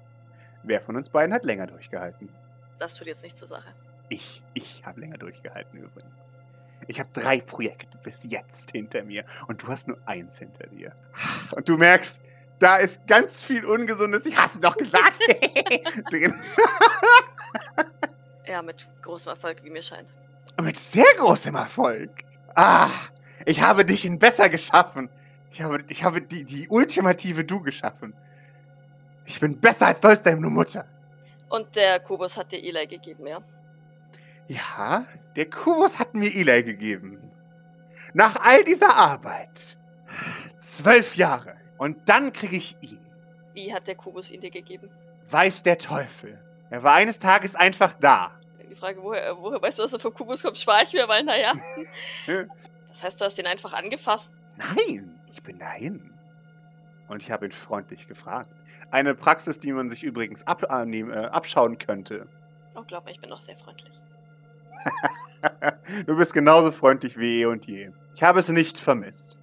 Wer 0.64 0.80
von 0.80 0.96
uns 0.96 1.10
beiden 1.10 1.34
hat 1.34 1.44
länger 1.44 1.68
durchgehalten? 1.68 2.30
Das 2.78 2.96
tut 2.96 3.08
jetzt 3.08 3.24
nicht 3.24 3.38
zur 3.38 3.48
Sache. 3.48 3.74
Ich, 4.10 4.42
ich 4.54 4.86
habe 4.86 5.02
länger 5.02 5.18
durchgehalten 5.18 5.80
übrigens. 5.80 6.46
Ich 6.88 7.00
habe 7.00 7.10
drei 7.12 7.42
Projekte 7.42 7.98
bis 7.98 8.24
jetzt 8.24 8.72
hinter 8.72 9.04
mir 9.04 9.26
und 9.48 9.64
du 9.64 9.68
hast 9.68 9.88
nur 9.88 9.98
eins 10.06 10.40
hinter 10.40 10.68
dir. 10.68 10.96
Und 11.52 11.68
du 11.68 11.78
merkst, 11.78 12.22
da 12.60 12.78
ist 12.78 13.06
ganz 13.08 13.44
viel 13.44 13.66
Ungesundes, 13.66 14.26
ich 14.26 14.38
hasse 14.38 14.60
doch 14.60 14.76
gesagt, 14.76 15.20
drin. 16.12 16.34
Ja, 18.46 18.62
mit 18.62 18.88
großem 19.02 19.30
Erfolg, 19.32 19.64
wie 19.64 19.70
mir 19.70 19.82
scheint. 19.82 20.12
Mit 20.62 20.80
sehr 20.80 21.14
großem 21.18 21.56
Erfolg. 21.56 22.10
Ah, 22.56 22.90
ich 23.46 23.62
habe 23.62 23.86
dich 23.86 24.06
in 24.06 24.18
besser 24.18 24.50
geschaffen. 24.50 25.10
Ich 25.52 25.62
habe, 25.62 25.84
ich 25.88 26.04
habe 26.04 26.22
die, 26.22 26.44
die 26.44 26.68
ultimative 26.70 27.44
Du 27.44 27.62
geschaffen. 27.62 28.16
Ich 29.26 29.40
bin 29.40 29.60
besser 29.60 29.88
als 29.88 30.02
sonst 30.02 30.24
deine 30.24 30.48
Mutter. 30.48 30.86
Und 31.50 31.76
der 31.76 32.00
Kubus 32.00 32.38
hat 32.38 32.52
dir 32.52 32.64
Eli 32.64 32.88
gegeben, 32.88 33.28
ja? 33.28 33.42
Ja, 34.48 35.06
der 35.36 35.50
Kubus 35.50 36.00
hat 36.00 36.14
mir 36.14 36.34
Eli 36.34 36.64
gegeben. 36.64 37.20
Nach 38.14 38.36
all 38.44 38.64
dieser 38.64 38.96
Arbeit. 38.96 39.78
Zwölf 40.58 41.16
Jahre. 41.16 41.56
Und 41.78 42.10
dann 42.10 42.32
kriege 42.32 42.56
ich 42.56 42.78
ihn. 42.82 43.00
Wie 43.54 43.74
hat 43.74 43.88
der 43.88 43.96
Kubus 43.96 44.32
ihn 44.32 44.42
dir 44.42 44.52
gegeben? 44.52 44.90
Weiß 45.30 45.64
der 45.64 45.78
Teufel. 45.78 46.40
Er 46.70 46.84
war 46.84 46.94
eines 46.94 47.20
Tages 47.20 47.56
einfach 47.56 47.94
da. 47.94 48.40
Die 48.70 48.76
Frage, 48.76 49.02
woher, 49.02 49.38
woher 49.38 49.62
weißt 49.62 49.80
du, 49.80 49.84
dass 49.84 49.94
er 49.94 50.00
vom 50.00 50.14
Kubus 50.14 50.44
kommt, 50.44 50.58
spare 50.58 50.84
ich 50.84 50.94
mir, 50.94 51.08
weil 51.08 51.24
naja. 51.24 51.54
das 52.88 53.04
heißt, 53.04 53.20
du 53.20 53.26
hast 53.26 53.40
ihn 53.40 53.48
einfach 53.48 53.74
angefasst. 53.74 54.34
Nein, 54.58 55.20
ich 55.32 55.42
bin 55.42 55.58
dahin. 55.58 56.14
Und 57.08 57.24
ich 57.24 57.32
habe 57.32 57.46
ihn 57.46 57.52
freundlich 57.52 58.08
gefragt. 58.08 58.50
Eine 58.92 59.16
Praxis, 59.16 59.60
die 59.60 59.72
man 59.72 59.90
sich 59.90 60.04
übrigens 60.04 60.46
ab, 60.46 60.64
äh, 60.70 61.00
äh, 61.00 61.26
abschauen 61.28 61.78
könnte. 61.78 62.28
Oh, 62.76 62.84
glaub 62.86 63.06
mir, 63.06 63.12
ich 63.12 63.20
bin 63.20 63.32
auch 63.32 63.42
sehr 63.42 63.58
freundlich. 63.58 63.94
du 66.06 66.16
bist 66.16 66.34
genauso 66.34 66.72
freundlich 66.72 67.18
wie 67.18 67.42
eh 67.42 67.46
und 67.46 67.66
je. 67.66 67.92
Ich 68.14 68.24
habe 68.24 68.40
es 68.40 68.50
nicht 68.50 68.80
vermisst. 68.80 69.40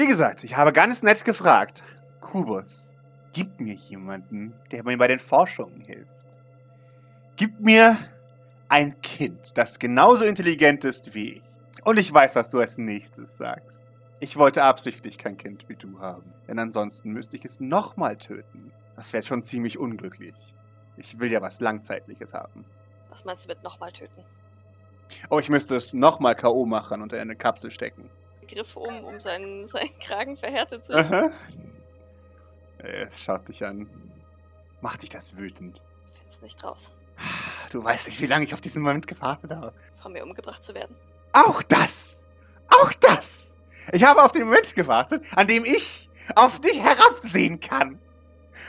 Wie 0.00 0.06
gesagt, 0.06 0.44
ich 0.44 0.56
habe 0.56 0.72
ganz 0.72 1.02
nett 1.02 1.26
gefragt. 1.26 1.84
Kubus, 2.22 2.96
gib 3.34 3.60
mir 3.60 3.74
jemanden, 3.74 4.54
der 4.70 4.82
mir 4.82 4.96
bei 4.96 5.08
den 5.08 5.18
Forschungen 5.18 5.82
hilft. 5.82 6.40
Gib 7.36 7.60
mir 7.60 7.98
ein 8.70 8.98
Kind, 9.02 9.58
das 9.58 9.78
genauso 9.78 10.24
intelligent 10.24 10.86
ist 10.86 11.14
wie 11.14 11.32
ich. 11.32 11.42
Und 11.84 11.98
ich 11.98 12.10
weiß, 12.14 12.36
was 12.36 12.48
du 12.48 12.60
als 12.60 12.78
nächstes 12.78 13.36
sagst. 13.36 13.92
Ich 14.20 14.38
wollte 14.38 14.62
absichtlich 14.62 15.18
kein 15.18 15.36
Kind 15.36 15.68
wie 15.68 15.76
du 15.76 16.00
haben, 16.00 16.32
denn 16.48 16.58
ansonsten 16.58 17.12
müsste 17.12 17.36
ich 17.36 17.44
es 17.44 17.60
nochmal 17.60 18.16
töten. 18.16 18.72
Das 18.96 19.12
wäre 19.12 19.22
schon 19.22 19.42
ziemlich 19.42 19.76
unglücklich. 19.76 20.34
Ich 20.96 21.20
will 21.20 21.30
ja 21.30 21.42
was 21.42 21.60
Langzeitliches 21.60 22.32
haben. 22.32 22.64
Was 23.10 23.26
meinst 23.26 23.44
du 23.44 23.48
mit 23.48 23.62
nochmal 23.62 23.92
töten? 23.92 24.24
Oh, 25.28 25.40
ich 25.40 25.50
müsste 25.50 25.76
es 25.76 25.92
nochmal 25.92 26.36
K.O. 26.36 26.64
machen 26.64 27.02
und 27.02 27.12
in 27.12 27.18
eine 27.18 27.36
Kapsel 27.36 27.70
stecken. 27.70 28.08
Griff 28.50 28.76
um, 28.76 29.04
um 29.04 29.20
seinen, 29.20 29.66
seinen 29.66 29.98
Kragen 30.00 30.36
verhärtet 30.36 30.84
zu 30.86 30.92
werden. 30.92 31.32
Er 32.78 33.10
schaut 33.12 33.48
dich 33.48 33.64
an. 33.64 33.88
Macht 34.80 35.02
dich 35.02 35.10
das 35.10 35.36
wütend. 35.36 35.80
Find's 36.18 36.40
nicht 36.40 36.62
raus. 36.64 36.94
Du 37.70 37.84
weißt 37.84 38.06
nicht, 38.06 38.20
wie 38.20 38.26
lange 38.26 38.44
ich 38.44 38.54
auf 38.54 38.60
diesen 38.60 38.82
Moment 38.82 39.06
gewartet 39.06 39.50
habe. 39.50 39.72
Von 40.00 40.12
mir 40.12 40.24
umgebracht 40.24 40.64
zu 40.64 40.74
werden. 40.74 40.96
Auch 41.32 41.62
das! 41.62 42.24
Auch 42.68 42.92
das! 42.94 43.56
Ich 43.92 44.04
habe 44.04 44.22
auf 44.22 44.32
den 44.32 44.44
Moment 44.44 44.74
gewartet, 44.74 45.24
an 45.36 45.46
dem 45.46 45.64
ich 45.64 46.08
auf 46.34 46.60
dich 46.60 46.80
herabsehen 46.82 47.60
kann. 47.60 48.00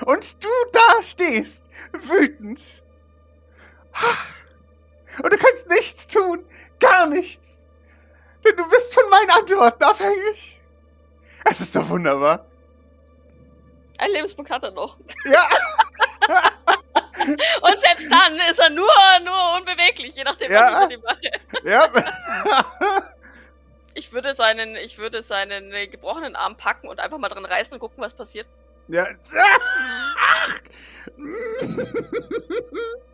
Und 0.05 0.43
du 0.43 0.50
da 0.71 1.03
stehst, 1.03 1.69
wütend. 1.93 2.83
Und 5.23 5.33
du 5.33 5.38
kannst 5.38 5.69
nichts 5.69 6.07
tun, 6.07 6.45
gar 6.79 7.07
nichts. 7.07 7.67
Denn 8.43 8.55
du 8.55 8.69
bist 8.69 8.93
von 8.93 9.10
meinen 9.10 9.29
Antworten 9.31 9.83
abhängig. 9.83 10.60
Es 11.45 11.62
ist 11.62 11.74
so 11.74 11.88
wunderbar. 11.89 12.45
Ein 13.98 14.12
Lebenspunkt 14.12 14.50
hat 14.51 14.63
er 14.63 14.71
noch. 14.71 14.98
Ja. 15.25 15.48
Und 17.62 17.79
selbst 17.79 18.12
dann 18.12 18.36
ist 18.50 18.60
er 18.60 18.69
nur, 18.71 18.89
nur 19.24 19.57
unbeweglich, 19.57 20.15
je 20.15 20.24
nachdem, 20.24 20.51
Ja. 20.51 20.74
was 20.74 20.83
ich 20.83 20.89
mit 20.89 20.98
ihm 20.98 21.03
mache. 21.03 21.21
ja. 21.63 21.88
Ich 23.93 24.13
würde 24.13 24.33
seinen, 24.33 24.77
ich 24.77 25.00
würde 25.00 25.21
seinen 25.21 25.69
gebrochenen 25.91 26.38
Arm 26.38 26.55
packen 26.55 26.88
und 26.88 27.01
einfach 27.01 27.17
mal 27.17 27.27
dran 27.27 27.43
reißen 27.43 27.74
und 27.74 27.81
gucken, 27.81 28.01
was 28.01 28.13
passiert. 28.13 28.48
Ja. 28.88 29.05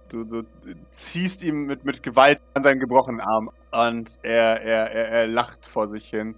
Du, 0.09 0.23
du 0.23 0.43
ziehst 0.91 1.43
ihm 1.43 1.65
mit, 1.65 1.83
mit 1.83 2.01
Gewalt 2.01 2.41
an 2.53 2.63
seinen 2.63 2.79
gebrochenen 2.79 3.19
Arm 3.21 3.51
und 3.71 4.19
er, 4.23 4.61
er, 4.61 4.91
er, 4.91 5.07
er 5.09 5.27
lacht 5.27 5.65
vor 5.65 5.87
sich 5.87 6.09
hin 6.09 6.35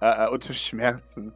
äh, 0.00 0.26
äh, 0.26 0.28
unter 0.28 0.54
Schmerzen. 0.54 1.32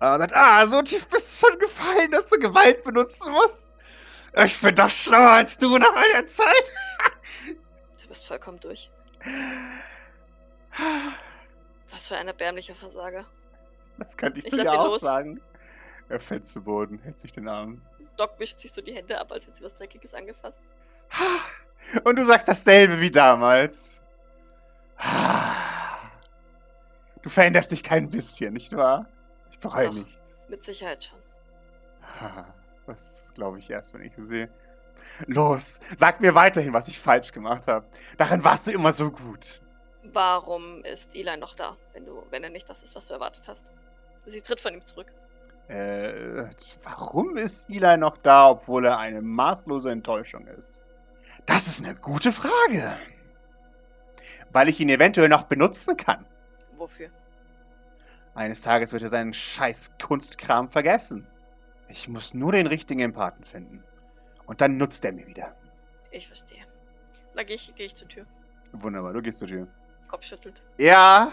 Äh, 0.00 0.12
und 0.12 0.18
sagt, 0.18 0.34
ah, 0.34 0.66
so 0.66 0.82
tief 0.82 1.08
bist 1.08 1.42
du 1.42 1.46
schon 1.46 1.58
gefallen, 1.58 2.10
dass 2.10 2.28
du 2.28 2.38
Gewalt 2.38 2.82
benutzen 2.84 3.32
musst. 3.32 3.76
Ich 4.36 4.60
bin 4.60 4.74
doch 4.74 4.90
schlauer 4.90 5.30
als 5.30 5.58
du 5.58 5.76
nach 5.78 5.94
all 5.94 6.12
der 6.14 6.26
Zeit. 6.26 6.72
Du 8.00 8.08
bist 8.08 8.26
vollkommen 8.26 8.58
durch. 8.58 8.90
Was 11.92 12.08
für 12.08 12.16
ein 12.16 12.26
erbärmlicher 12.26 12.74
Versager. 12.74 13.24
Das 13.98 14.16
kann 14.16 14.34
ich 14.36 14.46
Ich 14.46 14.52
dir 14.52 14.72
auch 14.72 14.86
los. 14.86 15.02
sagen. 15.02 15.40
Er 16.08 16.18
fällt 16.18 16.44
zu 16.44 16.60
Boden, 16.60 16.98
hält 16.98 17.20
sich 17.20 17.30
den 17.30 17.46
Arm. 17.46 17.80
Doc 18.16 18.32
wischt 18.38 18.58
sich 18.58 18.72
so 18.72 18.80
die 18.80 18.92
Hände 18.94 19.16
ab, 19.16 19.30
als 19.30 19.46
hätte 19.46 19.58
sie 19.58 19.64
was 19.64 19.74
Dreckiges 19.74 20.12
angefasst. 20.14 20.60
Und 22.04 22.16
du 22.16 22.24
sagst 22.24 22.48
dasselbe 22.48 23.00
wie 23.00 23.10
damals. 23.10 24.02
Du 27.22 27.28
veränderst 27.28 27.72
dich 27.72 27.82
kein 27.82 28.08
bisschen, 28.08 28.54
nicht 28.54 28.74
wahr? 28.76 29.06
Ich 29.50 29.58
bereue 29.58 29.86
Doch. 29.86 29.94
nichts. 29.94 30.46
Mit 30.48 30.64
Sicherheit 30.64 31.04
schon. 31.04 31.18
Das 32.86 33.32
glaube 33.34 33.58
ich 33.58 33.70
erst, 33.70 33.94
wenn 33.94 34.02
ich 34.02 34.14
sehe. 34.16 34.48
Los, 35.26 35.80
sag 35.96 36.20
mir 36.20 36.34
weiterhin, 36.34 36.72
was 36.72 36.88
ich 36.88 36.98
falsch 36.98 37.32
gemacht 37.32 37.66
habe. 37.68 37.86
Darin 38.18 38.44
warst 38.44 38.66
du 38.66 38.72
immer 38.72 38.92
so 38.92 39.10
gut. 39.10 39.62
Warum 40.02 40.84
ist 40.84 41.14
Eli 41.14 41.36
noch 41.36 41.54
da, 41.54 41.76
wenn 41.92 42.04
du, 42.04 42.22
wenn 42.30 42.42
er 42.42 42.50
nicht 42.50 42.68
das 42.68 42.82
ist, 42.82 42.94
was 42.94 43.06
du 43.06 43.14
erwartet 43.14 43.48
hast? 43.48 43.72
Sie 44.26 44.40
tritt 44.40 44.60
von 44.60 44.74
ihm 44.74 44.84
zurück. 44.84 45.12
Äh, 45.68 46.48
warum 46.82 47.36
ist 47.36 47.70
Eli 47.70 47.96
noch 47.96 48.16
da, 48.18 48.50
obwohl 48.50 48.86
er 48.86 48.98
eine 48.98 49.22
maßlose 49.22 49.90
Enttäuschung 49.90 50.46
ist? 50.46 50.84
Das 51.46 51.66
ist 51.66 51.84
eine 51.84 51.94
gute 51.96 52.32
Frage. 52.32 52.96
Weil 54.52 54.68
ich 54.68 54.80
ihn 54.80 54.88
eventuell 54.88 55.28
noch 55.28 55.44
benutzen 55.44 55.96
kann. 55.96 56.26
Wofür? 56.76 57.10
Eines 58.34 58.62
Tages 58.62 58.92
wird 58.92 59.02
er 59.02 59.08
seinen 59.08 59.34
scheiß 59.34 59.92
Kunstkram 60.02 60.70
vergessen. 60.70 61.26
Ich 61.88 62.08
muss 62.08 62.34
nur 62.34 62.52
den 62.52 62.66
richtigen 62.66 63.00
Empathen 63.00 63.44
finden. 63.44 63.82
Und 64.46 64.60
dann 64.60 64.76
nutzt 64.76 65.04
er 65.04 65.12
mir 65.12 65.26
wieder. 65.26 65.54
Ich 66.10 66.26
verstehe. 66.26 66.64
Da 67.34 67.42
gehe 67.42 67.56
ich, 67.56 67.72
geh 67.74 67.84
ich 67.84 67.94
zur 67.94 68.08
Tür. 68.08 68.26
Wunderbar, 68.72 69.12
du 69.12 69.22
gehst 69.22 69.38
zur 69.38 69.48
Tür. 69.48 69.68
Kopf 70.08 70.24
schüttelt. 70.24 70.62
Ja, 70.78 71.30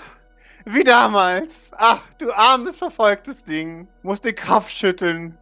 wie 0.65 0.83
damals. 0.83 1.71
Ach, 1.77 2.01
du 2.17 2.31
armes, 2.31 2.77
verfolgtes 2.77 3.43
Ding. 3.43 3.87
Musst 4.03 4.25
den 4.25 4.35
Kopf 4.35 4.69
schütteln. 4.69 5.37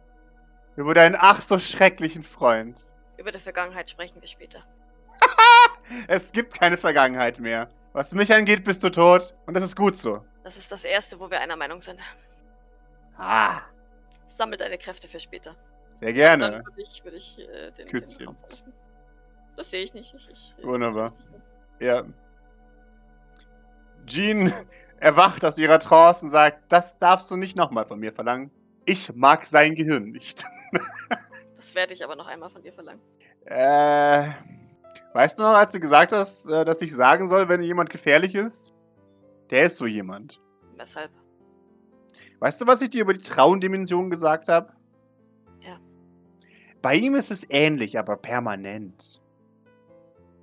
Über 0.76 0.94
deinen 0.94 1.16
ach 1.18 1.40
so 1.40 1.58
schrecklichen 1.58 2.22
Freund. 2.22 2.80
Über 3.16 3.32
die 3.32 3.38
Vergangenheit 3.38 3.88
sprechen 3.90 4.20
wir 4.20 4.28
später. 4.28 4.64
Es 6.08 6.32
gibt 6.32 6.58
keine 6.58 6.76
Vergangenheit 6.76 7.38
mehr. 7.38 7.68
Was 7.92 8.12
mich 8.12 8.34
angeht, 8.34 8.64
bist 8.64 8.82
du 8.82 8.90
tot. 8.90 9.34
Und 9.46 9.54
das 9.54 9.62
ist 9.62 9.76
gut 9.76 9.94
so. 9.94 10.24
Das 10.42 10.58
ist 10.58 10.70
das 10.72 10.84
Erste, 10.84 11.18
wo 11.20 11.30
wir 11.30 11.40
einer 11.40 11.54
Meinung 11.56 11.80
sind. 11.80 12.00
Ah, 13.16 13.60
Sammel 14.26 14.58
deine 14.58 14.78
Kräfte 14.78 15.08
für 15.08 15.20
später. 15.20 15.54
sehr 15.94 16.12
gerne. 16.12 16.50
Dann 16.50 16.66
würde 16.66 16.82
ich, 16.82 17.04
würd 17.04 17.14
ich 17.14 17.38
äh, 17.38 17.70
den, 17.70 17.86
Küsschen. 17.86 18.26
den. 18.26 18.72
Das 19.56 19.70
sehe 19.70 19.82
ich 19.82 19.94
nicht. 19.94 20.12
Ich, 20.14 20.28
ich, 20.28 20.54
Wunderbar. 20.64 21.12
Ja. 21.80 22.04
Jean 24.06 24.52
erwacht 25.00 25.44
aus 25.44 25.56
ihrer 25.56 25.78
Trance 25.78 26.24
und 26.24 26.30
sagt, 26.30 26.70
das 26.70 26.98
darfst 26.98 27.30
du 27.30 27.36
nicht 27.36 27.56
nochmal 27.56 27.86
von 27.86 27.98
mir 27.98 28.12
verlangen. 28.12 28.50
Ich 28.84 29.14
mag 29.14 29.44
sein 29.44 29.74
Gehirn 29.74 30.10
nicht. 30.10 30.44
Das 31.56 31.74
werde 31.74 31.94
ich 31.94 32.04
aber 32.04 32.16
noch 32.16 32.26
einmal 32.26 32.50
von 32.50 32.62
dir 32.62 32.72
verlangen. 32.72 33.00
Äh, 33.46 34.30
weißt 35.14 35.38
du 35.38 35.42
noch, 35.42 35.54
als 35.54 35.72
du 35.72 35.80
gesagt 35.80 36.12
hast, 36.12 36.48
äh, 36.48 36.64
dass 36.64 36.82
ich 36.82 36.94
sagen 36.94 37.26
soll, 37.26 37.48
wenn 37.48 37.62
jemand 37.62 37.90
gefährlich 37.90 38.34
ist? 38.34 38.74
Der 39.50 39.64
ist 39.64 39.78
so 39.78 39.86
jemand. 39.86 40.40
Weshalb? 40.76 41.10
Weißt 42.40 42.60
du, 42.60 42.66
was 42.66 42.82
ich 42.82 42.90
dir 42.90 43.02
über 43.02 43.14
die 43.14 43.20
Traumdimension 43.20 44.10
gesagt 44.10 44.48
habe? 44.48 44.72
Ja. 45.60 45.78
Bei 46.82 46.94
ihm 46.94 47.14
ist 47.14 47.30
es 47.30 47.46
ähnlich, 47.48 47.98
aber 47.98 48.16
permanent. 48.16 49.22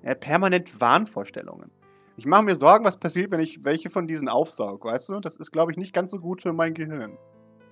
Er 0.01 0.11
hat 0.11 0.21
permanent 0.21 0.81
Wahnvorstellungen. 0.81 1.71
Ich 2.17 2.25
mache 2.25 2.43
mir 2.43 2.55
Sorgen, 2.55 2.85
was 2.85 2.97
passiert, 2.97 3.31
wenn 3.31 3.39
ich 3.39 3.63
welche 3.63 3.89
von 3.89 4.07
diesen 4.07 4.29
aufsaug, 4.29 4.85
weißt 4.85 5.09
du? 5.09 5.19
Das 5.19 5.37
ist, 5.37 5.51
glaube 5.51 5.71
ich, 5.71 5.77
nicht 5.77 5.93
ganz 5.93 6.11
so 6.11 6.19
gut 6.19 6.41
für 6.41 6.53
mein 6.53 6.73
Gehirn. 6.73 7.17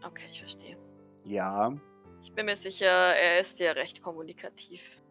Okay, 0.03 0.23
ich 0.31 0.39
verstehe. 0.39 0.77
Ja. 1.25 1.73
Ich 2.21 2.33
bin 2.33 2.45
mir 2.45 2.55
sicher, 2.55 2.85
er 2.87 3.39
ist 3.39 3.59
ja 3.59 3.71
recht 3.71 4.01
kommunikativ. 4.01 5.01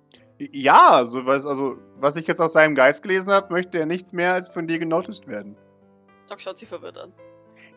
Ja, 0.52 0.90
also 0.90 1.26
was, 1.26 1.44
also, 1.44 1.76
was 1.96 2.16
ich 2.16 2.26
jetzt 2.26 2.40
aus 2.40 2.54
seinem 2.54 2.74
Geist 2.74 3.02
gelesen 3.02 3.32
habe, 3.32 3.52
möchte 3.52 3.78
er 3.78 3.86
nichts 3.86 4.12
mehr 4.12 4.32
als 4.32 4.48
von 4.48 4.66
dir 4.66 4.78
genoticed 4.78 5.26
werden. 5.26 5.56
Doc 6.28 6.40
schaut 6.40 6.56
sie 6.56 6.66
verwirrt 6.66 6.96
an. 6.96 7.12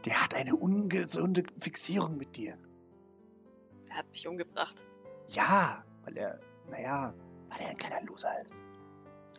Der 0.06 0.24
hat 0.24 0.34
eine 0.34 0.56
ungesunde 0.56 1.44
Fixierung 1.60 2.18
mit 2.18 2.38
dir. 2.38 2.58
Er 3.90 3.98
hat 3.98 4.10
mich 4.12 4.28
umgebracht. 4.28 4.84
Ja, 5.28 5.84
weil 6.06 6.18
er, 6.18 6.40
naja, 6.70 7.14
weil 7.50 7.62
er 7.62 7.70
ein 7.70 7.78
kleiner 7.78 8.02
Loser 8.06 8.42
ist. 8.42 8.64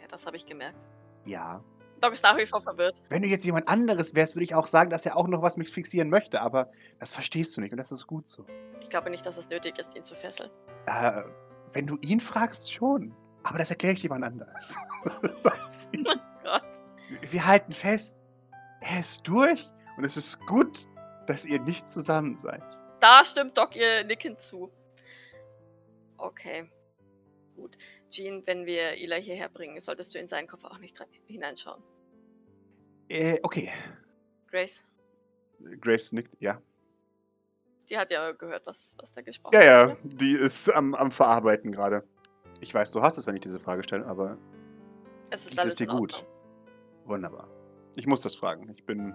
Ja, 0.01 0.07
das 0.09 0.27
habe 0.27 0.37
ich 0.37 0.45
gemerkt. 0.45 0.85
Ja. 1.25 1.63
Doc 2.05 2.13
ist 2.13 2.23
nach 2.23 2.37
wie 2.37 2.47
vor 2.47 2.61
verwirrt. 2.61 3.01
Wenn 3.09 3.23
du 3.23 3.29
jetzt 3.29 3.47
jemand 3.47 3.67
anderes 3.67 4.15
wärst, 4.15 4.37
würde 4.37 4.45
ich 4.45 4.55
auch 4.55 4.67
sagen, 4.67 4.91
dass 4.91 5.07
er 5.07 5.17
auch 5.17 5.27
noch 5.27 5.41
was 5.41 5.57
mich 5.57 5.71
fixieren 5.71 6.11
möchte, 6.11 6.43
aber 6.43 6.69
das 7.01 7.15
verstehst 7.15 7.57
du 7.57 7.63
nicht 7.63 7.73
und 7.73 7.79
das 7.79 7.93
ist 7.93 8.07
gut 8.07 8.27
so. 8.27 8.45
Ich 8.83 8.91
glaube 8.91 9.09
nicht, 9.09 9.25
dass 9.25 9.39
es 9.39 9.49
nötig 9.49 9.79
ist, 9.79 9.97
ihn 9.97 10.05
zu 10.05 10.15
fesseln. 10.15 10.51
Äh, 10.85 11.23
wenn 11.73 11.87
du 11.87 11.97
ihn 12.03 12.21
fragst, 12.21 12.71
schon. 12.71 13.15
Aber 13.43 13.57
das 13.57 13.71
erkläre 13.71 13.95
ich 13.95 14.03
jemand 14.03 14.25
anders. 14.25 14.77
Oh 16.07 16.51
Gott. 16.51 16.63
Wir 17.23 17.47
halten 17.47 17.73
fest, 17.73 18.19
er 18.83 19.01
ist 19.01 19.27
durch 19.27 19.65
und 19.97 20.05
es 20.05 20.19
ist 20.19 20.39
gut, 20.47 20.81
dass 21.27 21.47
ihr 21.47 21.59
nicht 21.61 21.89
zusammen 21.89 22.37
seid. 22.37 22.63
Da 23.01 23.25
stimmt 23.25 23.57
Doc 23.57 23.77
ihr 23.77 24.05
nickend 24.05 24.41
zu. 24.41 24.71
Okay. 26.19 26.71
Gut. 27.57 27.79
Jean, 28.11 28.47
wenn 28.47 28.67
wir 28.67 28.93
Eli 28.93 29.23
hierher 29.23 29.49
bringen, 29.49 29.81
solltest 29.81 30.15
du 30.15 30.19
in 30.19 30.27
seinen 30.27 30.47
Kopf 30.47 30.65
auch 30.65 30.79
nicht 30.79 30.99
hineinschauen. 31.27 31.83
Äh, 33.09 33.39
okay. 33.43 33.71
Grace, 34.51 34.85
Grace 35.81 36.13
nickt, 36.13 36.41
ja. 36.41 36.61
die 37.89 37.99
hat 37.99 38.11
ja 38.11 38.33
gehört, 38.33 38.65
was, 38.67 38.95
was 38.99 39.13
da 39.13 39.21
gesprochen 39.23 39.55
Ja, 39.55 39.65
ja, 39.65 39.89
wurde. 39.89 39.99
die 40.05 40.33
ist 40.33 40.69
am, 40.75 40.95
am 40.95 41.11
Verarbeiten 41.11 41.73
gerade. 41.73 42.05
Ich 42.61 42.73
weiß, 42.73 42.93
du 42.93 43.03
hast 43.03 43.19
es, 43.19 43.27
wenn 43.27 43.35
ich 43.35 43.43
diese 43.43 43.59
Frage 43.61 43.83
stelle, 43.83 44.07
aber 44.07 44.39
Es 45.31 45.45
ist 45.45 45.51
geht 45.51 45.59
alles 45.61 45.73
es 45.73 45.79
dir 45.79 45.85
in 45.85 45.91
gut? 45.91 46.25
Wunderbar. 47.05 47.49
Ich 47.97 48.07
muss 48.07 48.23
das 48.23 48.35
fragen. 48.37 48.71
Ich 48.71 48.85
bin. 48.87 49.15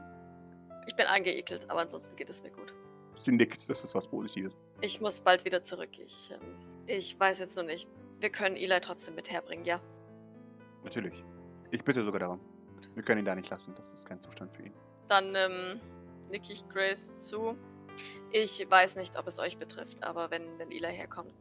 Ich 0.87 0.95
bin 0.95 1.05
angeekelt, 1.07 1.69
aber 1.69 1.81
ansonsten 1.81 2.15
geht 2.15 2.29
es 2.29 2.43
mir 2.43 2.51
gut. 2.51 2.73
Sie 3.15 3.31
nickt, 3.31 3.69
das 3.69 3.83
ist 3.83 3.95
was 3.95 4.07
Positives. 4.07 4.57
Ich 4.81 5.01
muss 5.01 5.19
bald 5.21 5.45
wieder 5.45 5.61
zurück. 5.61 5.97
Ich, 5.99 6.31
ähm, 6.31 6.83
ich 6.85 7.19
weiß 7.19 7.39
jetzt 7.39 7.55
nur 7.55 7.65
nicht. 7.65 7.89
Wir 8.19 8.29
können 8.29 8.55
Eli 8.55 8.79
trotzdem 8.81 9.15
mit 9.15 9.29
herbringen, 9.31 9.65
ja? 9.65 9.81
Natürlich. 10.83 11.23
Ich 11.71 11.83
bitte 11.83 12.03
sogar 12.03 12.19
darum. 12.19 12.39
Wir 12.95 13.03
können 13.03 13.19
ihn 13.19 13.25
da 13.25 13.35
nicht 13.35 13.49
lassen. 13.49 13.73
Das 13.75 13.93
ist 13.93 14.07
kein 14.07 14.21
Zustand 14.21 14.55
für 14.55 14.63
ihn. 14.63 14.73
Dann 15.07 15.35
ähm, 15.35 15.79
nick 16.29 16.49
ich 16.49 16.67
Grace 16.69 17.19
zu. 17.19 17.57
Ich 18.31 18.65
weiß 18.69 18.95
nicht, 18.95 19.17
ob 19.17 19.27
es 19.27 19.39
euch 19.39 19.57
betrifft, 19.57 20.03
aber 20.03 20.29
wenn, 20.31 20.59
wenn 20.59 20.71
Eli 20.71 20.93
herkommt, 20.93 21.33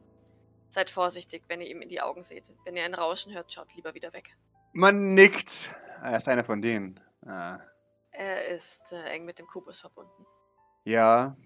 seid 0.68 0.90
vorsichtig, 0.90 1.44
wenn 1.48 1.60
ihr 1.60 1.68
ihm 1.68 1.82
in 1.82 1.88
die 1.88 2.00
Augen 2.00 2.22
seht. 2.22 2.52
Wenn 2.64 2.76
ihr 2.76 2.84
ein 2.84 2.94
Rauschen 2.94 3.32
hört, 3.34 3.52
schaut 3.52 3.74
lieber 3.74 3.94
wieder 3.94 4.12
weg. 4.12 4.36
Man 4.72 5.14
nickt. 5.14 5.74
Er 6.02 6.16
ist 6.16 6.28
einer 6.28 6.44
von 6.44 6.62
denen. 6.62 7.00
Ah. 7.26 7.58
Er 8.10 8.48
ist 8.48 8.92
äh, 8.92 9.10
eng 9.10 9.24
mit 9.24 9.38
dem 9.38 9.46
Kubus 9.46 9.80
verbunden. 9.80 10.26
Ja. 10.84 11.36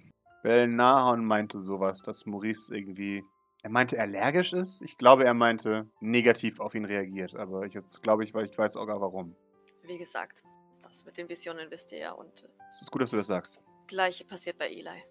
Belnahon 0.42 1.24
meinte 1.24 1.58
sowas, 1.58 2.02
dass 2.02 2.26
Maurice 2.26 2.74
irgendwie. 2.74 3.24
Er 3.62 3.70
meinte 3.70 4.00
allergisch 4.00 4.52
ist. 4.52 4.82
Ich 4.82 4.98
glaube, 4.98 5.24
er 5.24 5.34
meinte 5.34 5.88
negativ 6.00 6.58
auf 6.58 6.74
ihn 6.74 6.84
reagiert. 6.84 7.36
Aber 7.36 7.64
ich 7.64 7.74
jetzt 7.74 8.02
glaube 8.02 8.24
ich, 8.24 8.34
weil 8.34 8.46
ich 8.46 8.58
weiß 8.58 8.76
auch 8.76 8.86
gar 8.86 9.00
warum. 9.00 9.36
Wie 9.82 9.98
gesagt, 9.98 10.42
das 10.82 11.04
mit 11.04 11.16
den 11.16 11.28
Visionen 11.28 11.70
wisst 11.70 11.92
ihr 11.92 11.98
ja 11.98 12.12
und 12.12 12.44
äh, 12.44 12.48
Es 12.70 12.82
ist 12.82 12.90
gut, 12.90 13.02
dass 13.02 13.10
du 13.10 13.16
das 13.16 13.26
sagst. 13.26 13.62
gleiche 13.86 14.24
passiert 14.24 14.58
bei 14.58 14.68
Eli. 14.68 15.02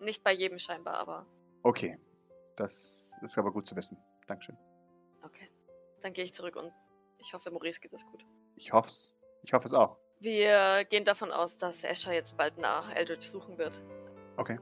Nicht 0.00 0.22
bei 0.24 0.32
jedem 0.32 0.58
scheinbar, 0.58 0.94
aber 0.94 1.26
Okay. 1.62 1.98
Das 2.56 3.18
ist 3.22 3.38
aber 3.38 3.50
gut 3.52 3.66
zu 3.66 3.74
wissen. 3.76 3.98
Dankeschön. 4.26 4.56
okay. 5.22 5.50
Dann 6.00 6.12
gehe 6.12 6.24
ich 6.24 6.34
zurück 6.34 6.56
und 6.56 6.72
ich 7.18 7.32
hoffe, 7.32 7.50
Maurice 7.50 7.80
geht 7.80 7.92
es 7.92 8.04
gut. 8.04 8.24
Ich 8.56 8.72
hoff's. 8.72 9.14
Ich 9.44 9.52
hoffe 9.52 9.66
es 9.66 9.72
auch. 9.72 9.96
Wir 10.20 10.84
gehen 10.84 11.04
davon 11.04 11.30
aus, 11.32 11.58
dass 11.58 11.82
Escher 11.84 12.12
jetzt 12.12 12.36
bald 12.36 12.58
nach 12.58 12.92
Eldritch 12.94 13.26
suchen 13.26 13.56
wird. 13.58 13.80
Okay. 14.36 14.58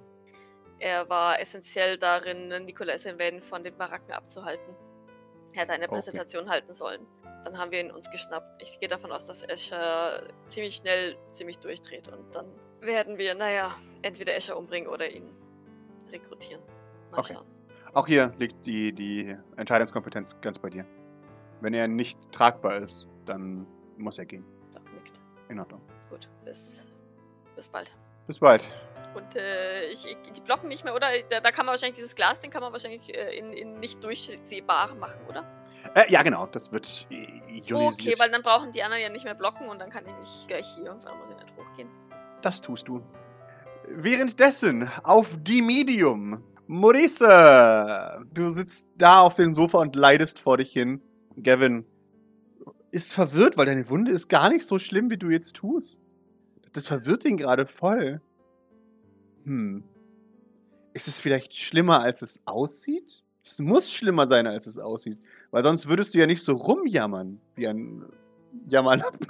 Er 0.78 1.08
war 1.10 1.38
essentiell 1.40 1.98
darin, 1.98 2.48
Nicolas 2.64 3.04
Van 3.04 3.42
von 3.42 3.64
den 3.64 3.76
Baracken 3.76 4.12
abzuhalten. 4.12 4.74
Er 5.52 5.62
hätte 5.62 5.72
eine 5.72 5.84
Okay. 5.86 5.94
Präsentation 5.96 6.48
halten 6.48 6.72
sollen. 6.74 7.06
Dann 7.44 7.56
haben 7.58 7.70
wir 7.70 7.80
ihn 7.80 7.90
uns 7.90 8.10
geschnappt. 8.10 8.62
Ich 8.62 8.78
gehe 8.80 8.88
davon 8.88 9.10
aus, 9.12 9.26
dass 9.26 9.42
Escher 9.42 10.22
ziemlich 10.46 10.76
schnell 10.76 11.16
ziemlich 11.30 11.58
durchdreht 11.58 12.08
und 12.08 12.34
dann 12.34 12.46
werden 12.80 13.18
wir, 13.18 13.34
naja, 13.34 13.74
entweder 14.02 14.34
Escher 14.34 14.56
umbringen 14.56 14.88
oder 14.88 15.08
ihn 15.10 15.30
rekrutieren. 16.10 16.62
Mal 17.10 17.18
Okay. 17.18 17.34
schauen. 17.34 17.46
Auch 17.92 18.06
hier 18.06 18.32
liegt 18.38 18.66
die, 18.66 18.92
die 18.92 19.36
Entscheidungskompetenz 19.56 20.40
ganz 20.40 20.58
bei 20.58 20.70
dir. 20.70 20.86
Wenn 21.60 21.74
er 21.74 21.88
nicht 21.88 22.18
tragbar 22.32 22.76
ist, 22.76 23.08
dann 23.26 23.66
muss 23.96 24.18
er 24.18 24.26
gehen. 24.26 24.44
Doc 24.72 24.82
nickt. 24.94 25.20
In 25.48 25.58
Ordnung. 25.58 25.80
Gut, 26.08 26.28
bis, 26.44 26.86
bis 27.56 27.68
bald. 27.68 27.90
Bis 28.30 28.38
bald. 28.38 28.72
Und 29.16 29.34
äh, 29.34 29.86
ich, 29.88 30.06
ich, 30.06 30.16
die 30.32 30.40
blocken 30.40 30.68
nicht 30.68 30.84
mehr, 30.84 30.94
oder? 30.94 31.08
Da, 31.30 31.40
da 31.40 31.50
kann 31.50 31.66
man 31.66 31.72
wahrscheinlich 31.72 31.96
dieses 31.96 32.14
Glas, 32.14 32.38
den 32.38 32.48
kann 32.52 32.62
man 32.62 32.70
wahrscheinlich 32.70 33.12
äh, 33.12 33.36
in, 33.36 33.52
in 33.52 33.80
nicht 33.80 34.04
durchsehbar 34.04 34.94
machen, 34.94 35.18
oder? 35.28 35.42
Äh, 35.96 36.12
ja, 36.12 36.22
genau. 36.22 36.46
Das 36.46 36.70
wird 36.70 37.08
Okay, 37.10 37.64
ionisiert. 37.66 38.20
weil 38.20 38.30
dann 38.30 38.42
brauchen 38.44 38.70
die 38.70 38.84
anderen 38.84 39.02
ja 39.02 39.08
nicht 39.08 39.24
mehr 39.24 39.34
blocken 39.34 39.68
und 39.68 39.80
dann 39.80 39.90
kann 39.90 40.04
ich 40.06 40.16
nicht 40.16 40.46
gleich 40.46 40.76
hier, 40.76 40.90
weil 40.92 41.00
dann 41.00 41.18
muss 41.18 41.26
ich 41.32 41.44
nicht 41.44 41.56
hochgehen. 41.56 41.88
Das 42.40 42.60
tust 42.60 42.86
du. 42.86 43.02
Währenddessen 43.88 44.88
auf 45.02 45.36
die 45.40 45.60
Medium. 45.60 46.44
Maurice, 46.68 48.24
du 48.32 48.48
sitzt 48.48 48.86
da 48.96 49.22
auf 49.22 49.34
dem 49.34 49.54
Sofa 49.54 49.78
und 49.78 49.96
leidest 49.96 50.38
vor 50.38 50.56
dich 50.56 50.72
hin. 50.72 51.02
Gavin 51.42 51.84
ist 52.92 53.12
verwirrt, 53.12 53.56
weil 53.56 53.66
deine 53.66 53.88
Wunde 53.88 54.12
ist 54.12 54.28
gar 54.28 54.50
nicht 54.50 54.64
so 54.64 54.78
schlimm, 54.78 55.10
wie 55.10 55.18
du 55.18 55.30
jetzt 55.30 55.56
tust. 55.56 56.00
Das 56.72 56.86
verwirrt 56.86 57.24
ihn 57.24 57.36
gerade 57.36 57.66
voll. 57.66 58.20
Hm. 59.44 59.84
Ist 60.92 61.08
es 61.08 61.18
vielleicht 61.18 61.54
schlimmer, 61.54 62.02
als 62.02 62.22
es 62.22 62.40
aussieht? 62.44 63.22
Es 63.42 63.60
muss 63.60 63.92
schlimmer 63.92 64.26
sein, 64.26 64.46
als 64.46 64.66
es 64.66 64.78
aussieht. 64.78 65.18
Weil 65.50 65.62
sonst 65.62 65.88
würdest 65.88 66.14
du 66.14 66.18
ja 66.18 66.26
nicht 66.26 66.42
so 66.42 66.56
rumjammern, 66.56 67.40
wie 67.54 67.68
ein 67.68 68.04
Jammerlappen. 68.68 69.26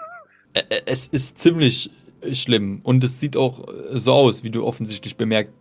Es 0.86 1.06
ist 1.08 1.38
ziemlich 1.38 1.90
schlimm 2.32 2.80
und 2.82 3.04
es 3.04 3.20
sieht 3.20 3.36
auch 3.36 3.68
äh, 3.68 3.98
so 3.98 4.12
aus, 4.12 4.42
wie 4.42 4.50
du 4.50 4.64
offensichtlich 4.64 5.16
bemerkt 5.16 5.52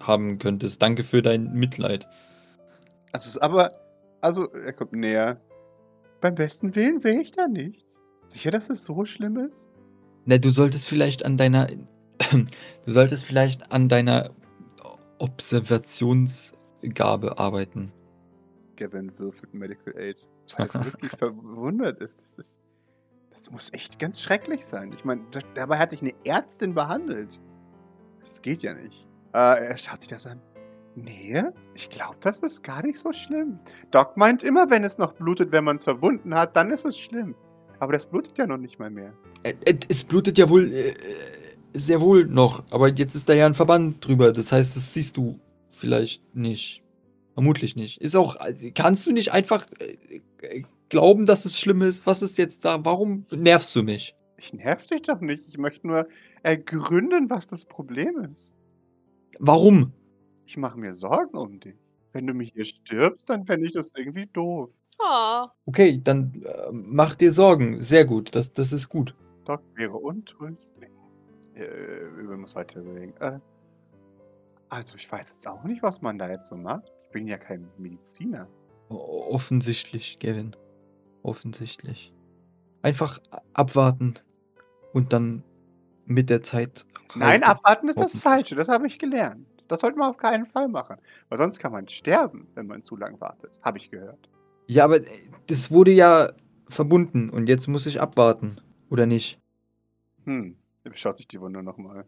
haben 0.00 0.38
könntest. 0.38 0.80
Danke 0.80 1.04
für 1.04 1.22
dein 1.22 1.52
Mitleid. 1.52 2.06
Also, 3.12 3.28
es 3.28 3.36
ist 3.36 3.42
aber, 3.42 3.72
also, 4.20 4.50
er 4.52 4.72
kommt 4.72 4.92
näher. 4.92 5.40
Beim 6.20 6.34
besten 6.34 6.74
Willen 6.74 6.98
sehe 6.98 7.20
ich 7.20 7.32
da 7.32 7.46
nichts. 7.48 8.02
Sicher, 8.26 8.50
dass 8.50 8.70
es 8.70 8.84
so 8.84 9.04
schlimm 9.04 9.38
ist? 9.38 9.68
Na, 10.28 10.36
du 10.36 10.50
solltest 10.50 10.86
vielleicht 10.86 11.24
an 11.24 11.38
deiner 11.38 11.68
du 12.32 12.90
solltest 12.90 13.24
vielleicht 13.24 13.72
an 13.72 13.88
deiner 13.88 14.28
Observationsgabe 15.16 17.38
arbeiten. 17.38 17.90
Gavin 18.76 19.18
würfelt 19.18 19.54
Medical 19.54 19.96
Aid. 19.96 20.28
Weil 20.58 20.68
er 20.70 20.84
wirklich 20.84 21.12
verwundert 21.18 22.00
ist. 22.00 22.20
Das, 22.20 22.38
ist. 22.38 22.60
das 23.30 23.50
muss 23.50 23.72
echt 23.72 23.98
ganz 23.98 24.20
schrecklich 24.20 24.66
sein. 24.66 24.92
Ich 24.92 25.06
meine, 25.06 25.22
da, 25.30 25.40
dabei 25.54 25.78
hatte 25.78 25.94
ich 25.94 26.02
eine 26.02 26.12
Ärztin 26.24 26.74
behandelt. 26.74 27.40
Das 28.20 28.42
geht 28.42 28.62
ja 28.62 28.74
nicht. 28.74 29.06
Äh, 29.32 29.68
er 29.68 29.78
schaut 29.78 30.02
sich 30.02 30.10
das 30.10 30.26
an. 30.26 30.42
Nee, 30.94 31.42
ich 31.72 31.88
glaube, 31.88 32.18
das 32.20 32.40
ist 32.40 32.62
gar 32.62 32.84
nicht 32.84 32.98
so 32.98 33.14
schlimm. 33.14 33.60
Doc 33.92 34.18
meint 34.18 34.42
immer, 34.42 34.68
wenn 34.68 34.84
es 34.84 34.98
noch 34.98 35.14
blutet, 35.14 35.52
wenn 35.52 35.64
man 35.64 35.76
es 35.76 35.84
verbunden 35.84 36.34
hat, 36.34 36.54
dann 36.54 36.70
ist 36.70 36.84
es 36.84 36.98
schlimm. 36.98 37.34
Aber 37.80 37.92
das 37.92 38.06
blutet 38.06 38.36
ja 38.38 38.46
noch 38.46 38.58
nicht 38.58 38.78
mal 38.78 38.90
mehr. 38.90 39.12
Es 39.88 40.02
blutet 40.04 40.38
ja 40.38 40.48
wohl 40.48 40.72
äh, 40.72 40.94
sehr 41.74 42.00
wohl 42.00 42.26
noch, 42.26 42.64
aber 42.70 42.88
jetzt 42.88 43.14
ist 43.14 43.28
da 43.28 43.34
ja 43.34 43.46
ein 43.46 43.54
Verband 43.54 44.04
drüber. 44.06 44.32
Das 44.32 44.52
heißt, 44.52 44.76
das 44.76 44.92
siehst 44.92 45.16
du 45.16 45.38
vielleicht 45.68 46.34
nicht. 46.34 46.82
Vermutlich 47.34 47.76
nicht. 47.76 48.00
Ist 48.00 48.16
auch. 48.16 48.36
Kannst 48.74 49.06
du 49.06 49.12
nicht 49.12 49.30
einfach 49.30 49.66
äh, 49.78 50.18
äh, 50.44 50.62
glauben, 50.88 51.24
dass 51.24 51.44
es 51.44 51.58
schlimm 51.58 51.82
ist? 51.82 52.04
Was 52.06 52.22
ist 52.22 52.36
jetzt 52.36 52.64
da? 52.64 52.84
Warum 52.84 53.26
nervst 53.30 53.74
du 53.76 53.82
mich? 53.84 54.16
Ich 54.38 54.52
nerv 54.52 54.86
dich 54.86 55.02
doch 55.02 55.20
nicht. 55.20 55.44
Ich 55.48 55.58
möchte 55.58 55.86
nur 55.86 56.08
ergründen, 56.42 57.30
was 57.30 57.48
das 57.48 57.64
Problem 57.64 58.18
ist. 58.30 58.54
Warum? 59.38 59.92
Ich 60.46 60.56
mache 60.56 60.78
mir 60.78 60.94
Sorgen 60.94 61.36
um 61.36 61.60
dich. 61.60 61.76
Wenn 62.12 62.26
du 62.26 62.34
mich 62.34 62.52
hier 62.54 62.64
stirbst, 62.64 63.28
dann 63.30 63.44
fände 63.46 63.66
ich 63.66 63.72
das 63.72 63.92
irgendwie 63.96 64.26
doof. 64.26 64.70
Ah, 65.00 65.48
Okay, 65.66 66.00
dann 66.02 66.42
äh, 66.44 66.72
mach 66.72 67.14
dir 67.14 67.30
Sorgen. 67.30 67.80
Sehr 67.82 68.04
gut. 68.04 68.34
Das, 68.34 68.52
das 68.52 68.72
ist 68.72 68.88
gut. 68.88 69.14
Doc 69.44 69.62
wäre 69.74 69.96
untröstlich. 69.96 70.90
Äh, 71.54 71.60
wir 72.16 72.36
muss 72.36 72.56
weiter 72.56 72.80
überlegen. 72.80 73.14
Äh, 73.20 73.38
also, 74.70 74.96
ich 74.96 75.10
weiß 75.10 75.28
jetzt 75.28 75.48
auch 75.48 75.64
nicht, 75.64 75.82
was 75.82 76.02
man 76.02 76.18
da 76.18 76.28
jetzt 76.28 76.48
so 76.48 76.56
macht. 76.56 76.92
Ich 77.04 77.10
bin 77.12 77.26
ja 77.26 77.38
kein 77.38 77.68
Mediziner. 77.78 78.48
Offensichtlich, 78.88 80.18
Gavin. 80.18 80.54
Offensichtlich. 81.22 82.12
Einfach 82.82 83.18
abwarten 83.54 84.14
und 84.92 85.12
dann 85.12 85.42
mit 86.06 86.30
der 86.30 86.42
Zeit. 86.42 86.86
Nein, 87.14 87.42
abwarten 87.42 87.88
ist 87.88 88.00
das. 88.00 88.18
Falsche. 88.18 88.54
Das 88.54 88.68
habe 88.68 88.86
ich 88.86 88.98
gelernt. 88.98 89.46
Das 89.68 89.80
sollte 89.80 89.98
man 89.98 90.10
auf 90.10 90.16
keinen 90.16 90.46
Fall 90.46 90.68
machen. 90.68 90.96
Weil 91.28 91.38
sonst 91.38 91.58
kann 91.58 91.72
man 91.72 91.86
sterben, 91.88 92.48
wenn 92.54 92.66
man 92.66 92.82
zu 92.82 92.96
lang 92.96 93.20
wartet. 93.20 93.58
Habe 93.62 93.78
ich 93.78 93.90
gehört. 93.90 94.28
Ja, 94.68 94.84
aber 94.84 94.98
äh, 94.98 95.06
das 95.48 95.70
wurde 95.70 95.90
ja 95.90 96.32
verbunden 96.68 97.30
und 97.30 97.48
jetzt 97.48 97.66
muss 97.66 97.86
ich 97.86 98.00
abwarten. 98.00 98.60
Oder 98.90 99.06
nicht? 99.06 99.40
Hm. 100.24 100.56
Er 100.84 100.90
beschaut 100.90 101.16
sich 101.16 101.26
die 101.26 101.40
Wunde 101.40 101.62
nochmal. 101.62 102.06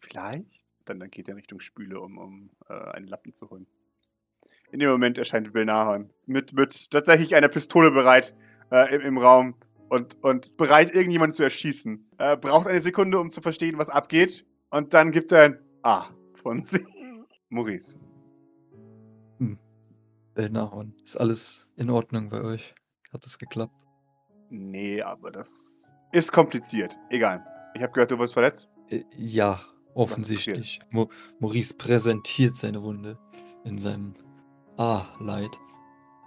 Vielleicht? 0.00 0.66
Dann, 0.84 0.98
dann 1.00 1.10
geht 1.10 1.28
er 1.28 1.36
Richtung 1.36 1.60
Spüle, 1.60 2.00
um, 2.00 2.18
um 2.18 2.50
äh, 2.68 2.72
einen 2.72 3.06
Lappen 3.06 3.34
zu 3.34 3.50
holen. 3.50 3.66
In 4.70 4.80
dem 4.80 4.90
Moment 4.90 5.18
erscheint 5.18 5.52
Bill 5.52 5.64
Nahon 5.64 6.10
mit, 6.26 6.52
mit 6.52 6.90
tatsächlich 6.90 7.34
einer 7.34 7.48
Pistole 7.48 7.90
bereit 7.90 8.34
äh, 8.70 8.94
im, 8.94 9.00
im 9.02 9.18
Raum. 9.18 9.54
und, 9.88 10.16
und 10.22 10.56
bereit, 10.56 10.94
irgendjemanden 10.94 11.34
zu 11.34 11.42
erschießen. 11.42 12.10
Er 12.18 12.36
braucht 12.36 12.66
eine 12.66 12.80
Sekunde, 12.80 13.18
um 13.18 13.30
zu 13.30 13.40
verstehen, 13.40 13.78
was 13.78 13.88
abgeht. 13.90 14.44
Und 14.70 14.92
dann 14.94 15.10
gibt 15.10 15.30
er 15.32 15.42
ein 15.42 15.58
Ah 15.82 16.08
von 16.34 16.62
sich. 16.62 16.82
Maurice. 17.50 18.00
Belnahorn, 20.34 20.94
ist 21.04 21.16
alles 21.16 21.68
in 21.76 21.90
Ordnung 21.90 22.28
bei 22.28 22.42
euch? 22.42 22.74
Hat 23.12 23.24
es 23.24 23.38
geklappt? 23.38 23.74
Nee, 24.50 25.00
aber 25.00 25.30
das 25.30 25.92
ist 26.12 26.32
kompliziert. 26.32 26.96
Egal. 27.10 27.44
Ich 27.74 27.82
habe 27.82 27.92
gehört, 27.92 28.10
du 28.10 28.18
wirst 28.18 28.34
verletzt. 28.34 28.68
Äh, 28.90 29.02
ja, 29.16 29.60
offensichtlich. 29.94 30.80
Mo 30.90 31.08
Maurice 31.38 31.74
präsentiert 31.74 32.56
seine 32.56 32.82
Wunde 32.82 33.18
in 33.64 33.78
seinem 33.78 34.14
Ah-Leid. 34.76 35.50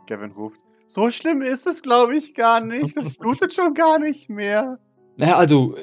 Gavin 0.08 0.32
ruft. 0.32 0.60
So 0.88 1.12
schlimm 1.12 1.42
ist 1.42 1.68
es, 1.68 1.82
glaube 1.82 2.18
ich, 2.18 2.34
gar 2.34 2.62
nicht. 2.62 2.96
Das 2.96 3.14
blutet 3.18 3.54
schon 3.54 3.74
gar 3.74 4.00
nicht 4.00 4.30
mehr. 4.30 4.80
Naja, 5.18 5.36
also, 5.36 5.76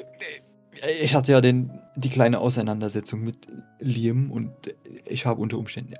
äh, 0.81 1.03
ich 1.03 1.13
hatte 1.13 1.31
ja 1.31 1.41
den, 1.41 1.79
die 1.95 2.09
kleine 2.09 2.39
Auseinandersetzung 2.39 3.21
mit 3.21 3.47
Liam 3.79 4.31
und 4.31 4.51
ich 5.05 5.25
habe 5.25 5.41
unter 5.41 5.57
Umständen 5.57 5.93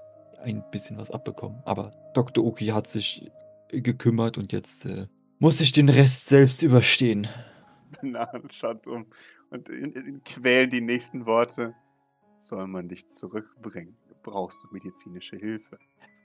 ein 0.45 0.63
bisschen 0.71 0.97
was 0.97 1.11
abbekommen. 1.11 1.61
Aber 1.65 1.91
Dr. 2.13 2.45
Oki 2.45 2.67
hat 2.67 2.87
sich 2.87 3.31
gekümmert 3.69 4.37
und 4.37 4.51
jetzt 4.51 4.85
äh, 4.85 5.07
muss 5.39 5.59
ich 5.61 5.71
den 5.71 5.89
Rest 5.89 6.27
selbst 6.27 6.63
überstehen. 6.63 7.27
Na, 8.01 8.29
schaut 8.49 8.87
um 8.87 9.05
und 9.49 9.69
in, 9.69 9.93
in, 9.93 10.23
quälen 10.23 10.69
die 10.69 10.81
nächsten 10.81 11.25
Worte. 11.25 11.73
Soll 12.37 12.67
man 12.67 12.89
dich 12.89 13.07
zurückbringen? 13.07 13.95
Du 14.09 14.15
brauchst 14.21 14.71
medizinische 14.71 15.37
Hilfe. 15.37 15.77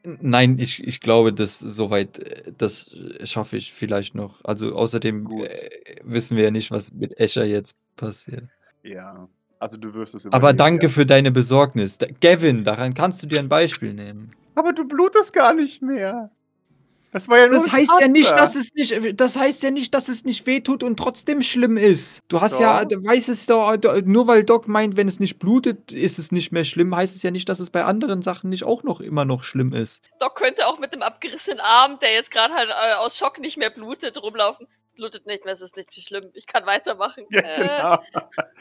Nein, 0.02 0.58
ich, 0.58 0.82
ich 0.82 1.00
glaube, 1.00 1.32
dass 1.32 1.58
soweit, 1.58 2.18
äh, 2.18 2.52
das 2.56 2.96
schaffe 3.24 3.56
ich 3.56 3.72
vielleicht 3.72 4.14
noch. 4.14 4.42
Also 4.44 4.74
außerdem 4.74 5.30
äh, 5.44 5.96
wissen 6.02 6.36
wir 6.36 6.44
ja 6.44 6.50
nicht, 6.50 6.70
was 6.70 6.92
mit 6.92 7.18
Escher 7.18 7.44
jetzt 7.44 7.76
passiert. 7.96 8.48
Ja, 8.82 9.28
also 9.60 9.76
du 9.76 9.94
wirst 9.94 10.14
es 10.16 10.26
Aber 10.32 10.52
danke 10.52 10.86
ja. 10.86 10.92
für 10.92 11.06
deine 11.06 11.30
Besorgnis. 11.30 11.98
Da- 11.98 12.06
Gavin, 12.20 12.64
daran 12.64 12.94
kannst 12.94 13.22
du 13.22 13.26
dir 13.28 13.38
ein 13.38 13.48
Beispiel 13.48 13.92
nehmen. 13.94 14.32
Aber 14.56 14.72
du 14.72 14.86
blutest 14.88 15.32
gar 15.32 15.54
nicht 15.54 15.80
mehr. 15.82 16.30
Das 17.12 17.28
war 17.28 17.38
ja 17.38 17.46
nur 17.48 17.56
Das 17.56 17.64
ein 17.66 17.72
heißt 17.72 17.92
ja 18.00 18.06
nicht, 18.06 18.30
dass 18.30 18.54
es 18.54 18.72
nicht, 18.74 19.20
das 19.20 19.36
heißt 19.36 19.64
ja 19.64 19.72
nicht, 19.72 19.92
dass 19.94 20.08
es 20.08 20.24
nicht 20.24 20.46
wehtut 20.46 20.84
und 20.84 20.96
trotzdem 20.96 21.42
schlimm 21.42 21.76
ist. 21.76 22.20
Du 22.28 22.40
hast 22.40 22.60
ja, 22.60 22.84
Doch. 22.84 23.00
du 23.00 23.04
weißt 23.04 23.28
es 23.28 23.46
doch, 23.46 23.76
du- 23.76 24.00
nur 24.02 24.28
weil 24.28 24.44
Doc 24.44 24.68
meint, 24.68 24.96
wenn 24.96 25.08
es 25.08 25.18
nicht 25.18 25.40
blutet, 25.40 25.90
ist 25.90 26.20
es 26.20 26.30
nicht 26.30 26.52
mehr 26.52 26.64
schlimm, 26.64 26.94
heißt 26.94 27.16
es 27.16 27.24
ja 27.24 27.32
nicht, 27.32 27.48
dass 27.48 27.58
es 27.58 27.68
bei 27.70 27.84
anderen 27.84 28.22
Sachen 28.22 28.48
nicht 28.50 28.62
auch 28.62 28.84
noch 28.84 29.00
immer 29.00 29.24
noch 29.24 29.42
schlimm 29.42 29.72
ist. 29.72 30.02
Doc 30.20 30.36
könnte 30.36 30.68
auch 30.68 30.78
mit 30.78 30.92
dem 30.92 31.02
abgerissenen 31.02 31.58
Arm, 31.58 31.98
der 32.00 32.12
jetzt 32.12 32.30
gerade 32.30 32.54
halt 32.54 32.68
äh, 32.70 32.94
aus 32.94 33.18
Schock 33.18 33.40
nicht 33.40 33.56
mehr 33.58 33.70
blutet, 33.70 34.22
rumlaufen. 34.22 34.68
Blutet 35.00 35.26
nicht 35.26 35.44
mehr, 35.44 35.54
es 35.54 35.62
ist 35.62 35.76
nicht 35.76 35.94
schlimm. 35.94 36.30
Ich 36.34 36.46
kann 36.46 36.66
weitermachen. 36.66 37.24
Ja, 37.30 37.40
Äh, 37.40 37.56
genau. 37.56 37.94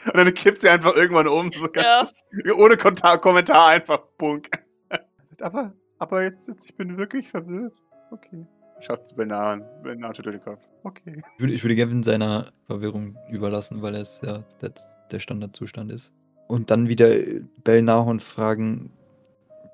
Und 0.06 0.16
dann 0.16 0.34
kippt 0.34 0.60
sie 0.62 0.70
einfach 0.70 0.96
irgendwann 0.96 1.28
um. 1.28 1.52
So 1.54 1.66
Ja. 1.76 2.02
ganz, 2.04 2.24
Ohne 2.56 2.76
Kommentar 2.76 3.68
einfach 3.68 4.00
Punk. 4.16 4.48
aber, 5.40 5.74
aber 5.98 6.22
jetzt, 6.24 6.48
jetzt, 6.48 6.64
ich 6.64 6.74
bin 6.76 6.96
wirklich 6.96 7.28
verwirrt. 7.28 7.74
Okay. 8.10 8.46
Schaut 8.80 9.06
zu 9.06 9.14
Benar 9.16 9.48
an. 9.52 9.64
Benar 9.82 10.14
schüttelt 10.14 10.36
den 10.36 10.42
Kopf. 10.42 10.66
Okay. 10.82 11.22
Ich 11.34 11.40
würde, 11.40 11.52
ich 11.52 11.62
würde 11.62 11.76
Gavin 11.76 12.02
seiner 12.02 12.50
Verwirrung 12.66 13.18
überlassen, 13.28 13.82
weil 13.82 13.94
es 13.94 14.22
ja 14.24 14.42
der, 14.62 14.72
der 15.12 15.20
Standardzustand 15.20 15.92
ist. 15.92 16.12
Und 16.48 16.70
dann 16.70 16.88
wieder 16.88 17.10
äh, 17.14 17.42
Belnahon 17.62 18.20
fragen, 18.20 18.90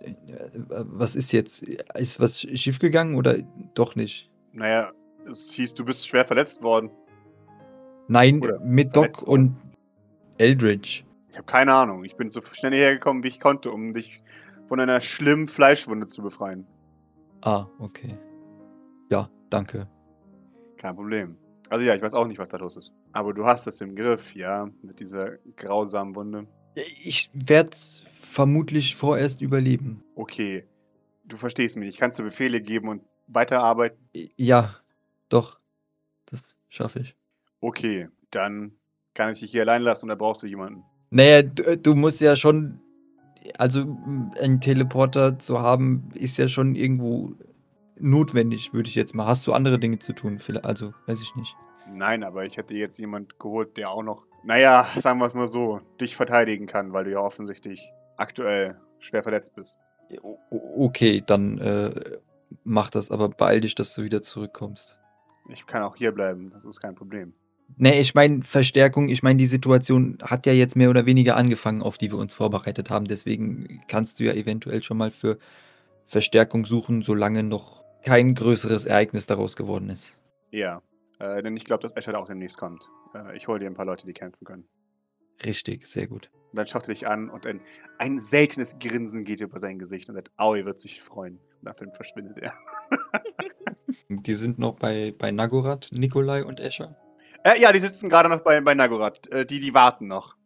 äh, 0.00 0.12
was 0.52 1.14
ist 1.14 1.31
jetzt? 1.33 1.62
Ist 1.62 2.18
was 2.18 2.40
schiefgegangen 2.40 3.14
oder 3.14 3.37
doch 3.74 3.94
nicht? 3.94 4.29
Naja, 4.52 4.90
es 5.30 5.52
hieß, 5.52 5.74
du 5.74 5.84
bist 5.84 6.06
schwer 6.06 6.24
verletzt 6.24 6.62
worden. 6.62 6.90
Nein, 8.08 8.40
Oder 8.42 8.60
mit 8.60 8.94
Doc 8.94 9.22
und 9.22 9.56
Eldridge. 10.38 11.04
Ich 11.30 11.36
habe 11.36 11.46
keine 11.46 11.74
Ahnung. 11.74 12.04
Ich 12.04 12.16
bin 12.16 12.28
so 12.28 12.40
schnell 12.40 12.72
hergekommen, 12.72 13.22
wie 13.22 13.28
ich 13.28 13.40
konnte, 13.40 13.70
um 13.70 13.92
dich 13.94 14.22
von 14.68 14.80
einer 14.80 15.00
schlimmen 15.00 15.48
Fleischwunde 15.48 16.06
zu 16.06 16.22
befreien. 16.22 16.66
Ah, 17.42 17.66
okay. 17.78 18.16
Ja, 19.10 19.28
danke. 19.50 19.88
Kein 20.76 20.96
Problem. 20.96 21.36
Also 21.68 21.84
ja, 21.84 21.94
ich 21.94 22.02
weiß 22.02 22.14
auch 22.14 22.26
nicht, 22.26 22.38
was 22.38 22.48
da 22.48 22.58
los 22.58 22.76
ist. 22.76 22.92
Aber 23.12 23.34
du 23.34 23.44
hast 23.44 23.66
es 23.66 23.80
im 23.80 23.96
Griff, 23.96 24.34
ja, 24.34 24.70
mit 24.82 25.00
dieser 25.00 25.38
grausamen 25.56 26.14
Wunde. 26.14 26.46
Ich 27.02 27.30
werde 27.32 27.76
vermutlich 28.20 28.96
vorerst 28.96 29.40
überleben. 29.40 30.04
Okay, 30.14 30.64
du 31.24 31.36
verstehst 31.36 31.76
mich. 31.76 31.88
Ich 31.88 31.96
kann 31.96 32.12
dir 32.12 32.22
Befehle 32.22 32.60
geben 32.60 32.88
und 32.88 33.02
weiterarbeiten. 33.26 33.98
Ja, 34.36 34.76
doch. 35.28 35.58
Das 36.26 36.56
schaffe 36.68 37.00
ich. 37.00 37.16
Okay, 37.60 38.08
dann 38.30 38.72
kann 39.14 39.30
ich 39.30 39.40
dich 39.40 39.50
hier 39.50 39.62
allein 39.62 39.82
lassen 39.82 40.06
oder 40.06 40.16
brauchst 40.16 40.42
du 40.42 40.46
jemanden? 40.46 40.84
Naja, 41.10 41.42
du, 41.42 41.76
du 41.76 41.94
musst 41.94 42.20
ja 42.20 42.36
schon. 42.36 42.80
Also, 43.58 43.96
einen 44.40 44.60
Teleporter 44.60 45.38
zu 45.38 45.60
haben, 45.60 46.08
ist 46.14 46.36
ja 46.36 46.48
schon 46.48 46.74
irgendwo 46.74 47.32
notwendig, 47.96 48.74
würde 48.74 48.88
ich 48.88 48.96
jetzt 48.96 49.14
mal. 49.14 49.26
Hast 49.26 49.46
du 49.46 49.52
andere 49.52 49.78
Dinge 49.78 50.00
zu 50.00 50.12
tun? 50.12 50.40
Also, 50.64 50.92
weiß 51.06 51.22
ich 51.22 51.34
nicht. 51.36 51.54
Nein, 51.88 52.24
aber 52.24 52.44
ich 52.44 52.56
hätte 52.56 52.74
jetzt 52.74 52.98
jemand 52.98 53.38
geholt, 53.38 53.76
der 53.76 53.90
auch 53.90 54.02
noch, 54.02 54.26
naja, 54.44 54.88
sagen 54.98 55.20
wir 55.20 55.26
es 55.26 55.34
mal 55.34 55.46
so, 55.46 55.80
dich 56.00 56.16
verteidigen 56.16 56.66
kann, 56.66 56.92
weil 56.92 57.04
du 57.04 57.12
ja 57.12 57.20
offensichtlich 57.20 57.92
aktuell 58.16 58.80
schwer 58.98 59.22
verletzt 59.22 59.54
bist. 59.54 59.78
Okay, 60.50 61.22
dann 61.24 61.58
äh, 61.58 62.18
mach 62.64 62.90
das, 62.90 63.10
aber 63.10 63.28
beeil 63.28 63.60
dich, 63.60 63.74
dass 63.74 63.94
du 63.94 64.02
wieder 64.02 64.22
zurückkommst. 64.22 64.98
Ich 65.48 65.66
kann 65.66 65.82
auch 65.82 65.96
hier 65.96 66.12
bleiben, 66.12 66.50
das 66.50 66.64
ist 66.64 66.80
kein 66.80 66.94
Problem. 66.94 67.32
Nee, 67.76 68.00
ich 68.00 68.14
meine 68.14 68.42
Verstärkung, 68.44 69.09
ich 69.09 69.22
meine, 69.22 69.38
die 69.38 69.46
Situation 69.46 70.18
hat 70.22 70.46
ja 70.46 70.52
jetzt 70.52 70.76
mehr 70.76 70.88
oder 70.88 71.04
weniger 71.04 71.37
angefangen, 71.37 71.82
auf 71.82 71.98
die 71.98 72.11
wir 72.11 72.18
uns 72.18 72.32
vorbereitet 72.32 72.90
haben. 72.90 73.06
Deswegen 73.06 73.80
kannst 73.88 74.20
du 74.20 74.24
ja 74.24 74.32
eventuell 74.32 74.82
schon 74.82 74.96
mal 74.96 75.11
für 75.11 75.38
Verstärkung 76.06 76.64
suchen, 76.64 77.02
solange 77.02 77.42
noch 77.42 77.82
kein 78.04 78.35
größeres 78.35 78.85
Ereignis 78.85 79.26
daraus 79.26 79.56
geworden 79.56 79.90
ist. 79.90 80.16
Ja, 80.52 80.80
äh, 81.18 81.42
denn 81.42 81.56
ich 81.56 81.64
glaube, 81.64 81.82
dass 81.82 81.92
Escher 81.92 82.16
auch 82.18 82.28
demnächst 82.28 82.56
kommt. 82.56 82.88
Äh, 83.14 83.37
ich 83.37 83.48
hole 83.48 83.59
dir 83.59 83.66
ein 83.66 83.74
paar 83.74 83.85
Leute, 83.85 84.06
die 84.06 84.12
kämpfen 84.12 84.44
können. 84.44 84.68
Richtig, 85.44 85.87
sehr 85.87 86.06
gut. 86.06 86.30
Dann 86.52 86.66
schaut 86.66 86.85
er 86.85 86.94
dich 86.94 87.06
an 87.06 87.28
und 87.28 87.46
ein, 87.46 87.61
ein 87.98 88.18
seltenes 88.18 88.78
Grinsen 88.78 89.24
geht 89.24 89.40
über 89.40 89.59
sein 89.59 89.78
Gesicht 89.78 90.09
und 90.09 90.14
sagt, 90.14 90.30
Aoi 90.37 90.64
wird 90.64 90.78
sich 90.78 91.02
freuen. 91.02 91.40
Dafür 91.66 91.92
verschwindet 91.92 92.38
er. 92.38 92.52
Die 94.09 94.35
sind 94.35 94.59
noch 94.61 94.76
bei, 94.76 95.12
bei 95.18 95.33
Nagorath, 95.33 95.88
Nikolai 95.90 96.44
und 96.44 96.61
Escher. 96.61 96.94
Äh, 97.44 97.61
ja, 97.61 97.72
die 97.72 97.79
sitzen 97.81 98.09
gerade 98.09 98.29
noch 98.29 98.40
bei, 98.40 98.61
bei 98.61 98.74
Nagorath. 98.74 99.26
Äh, 99.33 99.44
die, 99.46 99.59
die 99.59 99.74
warten 99.74 100.07
noch. 100.07 100.37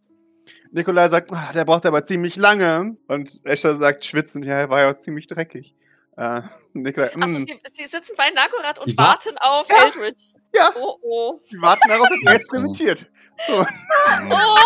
Nikolai 0.73 1.09
sagt, 1.09 1.31
"Ah, 1.33 1.53
der 1.53 1.65
braucht 1.67 1.85
aber 1.85 2.03
ziemlich 2.03 2.37
lange. 2.37 2.97
Und 3.09 3.41
Escher 3.45 3.77
sagt, 3.77 4.05
schwitzend, 4.07 4.45
ja, 4.47 4.55
er 4.61 4.71
war 4.71 4.81
ja 4.81 4.97
ziemlich 4.97 5.27
dreckig. 5.27 5.75
Äh, 6.17 6.41
Nikolai, 6.73 7.15
Achso, 7.21 7.39
"Mm, 7.39 7.47
sie, 7.47 7.61
sie 7.69 7.87
sitzen 7.87 8.15
bei 8.17 8.31
Nagorath 8.31 8.79
und 8.79 8.89
Die 8.93 8.97
wa- 8.99 9.03
warten 9.09 9.37
auf 9.39 9.69
Ja. 9.69 9.85
Eldridge. 9.87 10.23
ja, 10.55 10.73
Oh, 10.77 10.97
oh. 11.03 11.41
die 11.51 11.61
warten 11.61 11.87
darauf, 11.89 12.09
dass 12.09 12.23
er 12.25 12.33
jetzt 12.33 12.49
präsentiert. 12.51 13.11
So. 13.47 13.61
oh. 14.31 14.57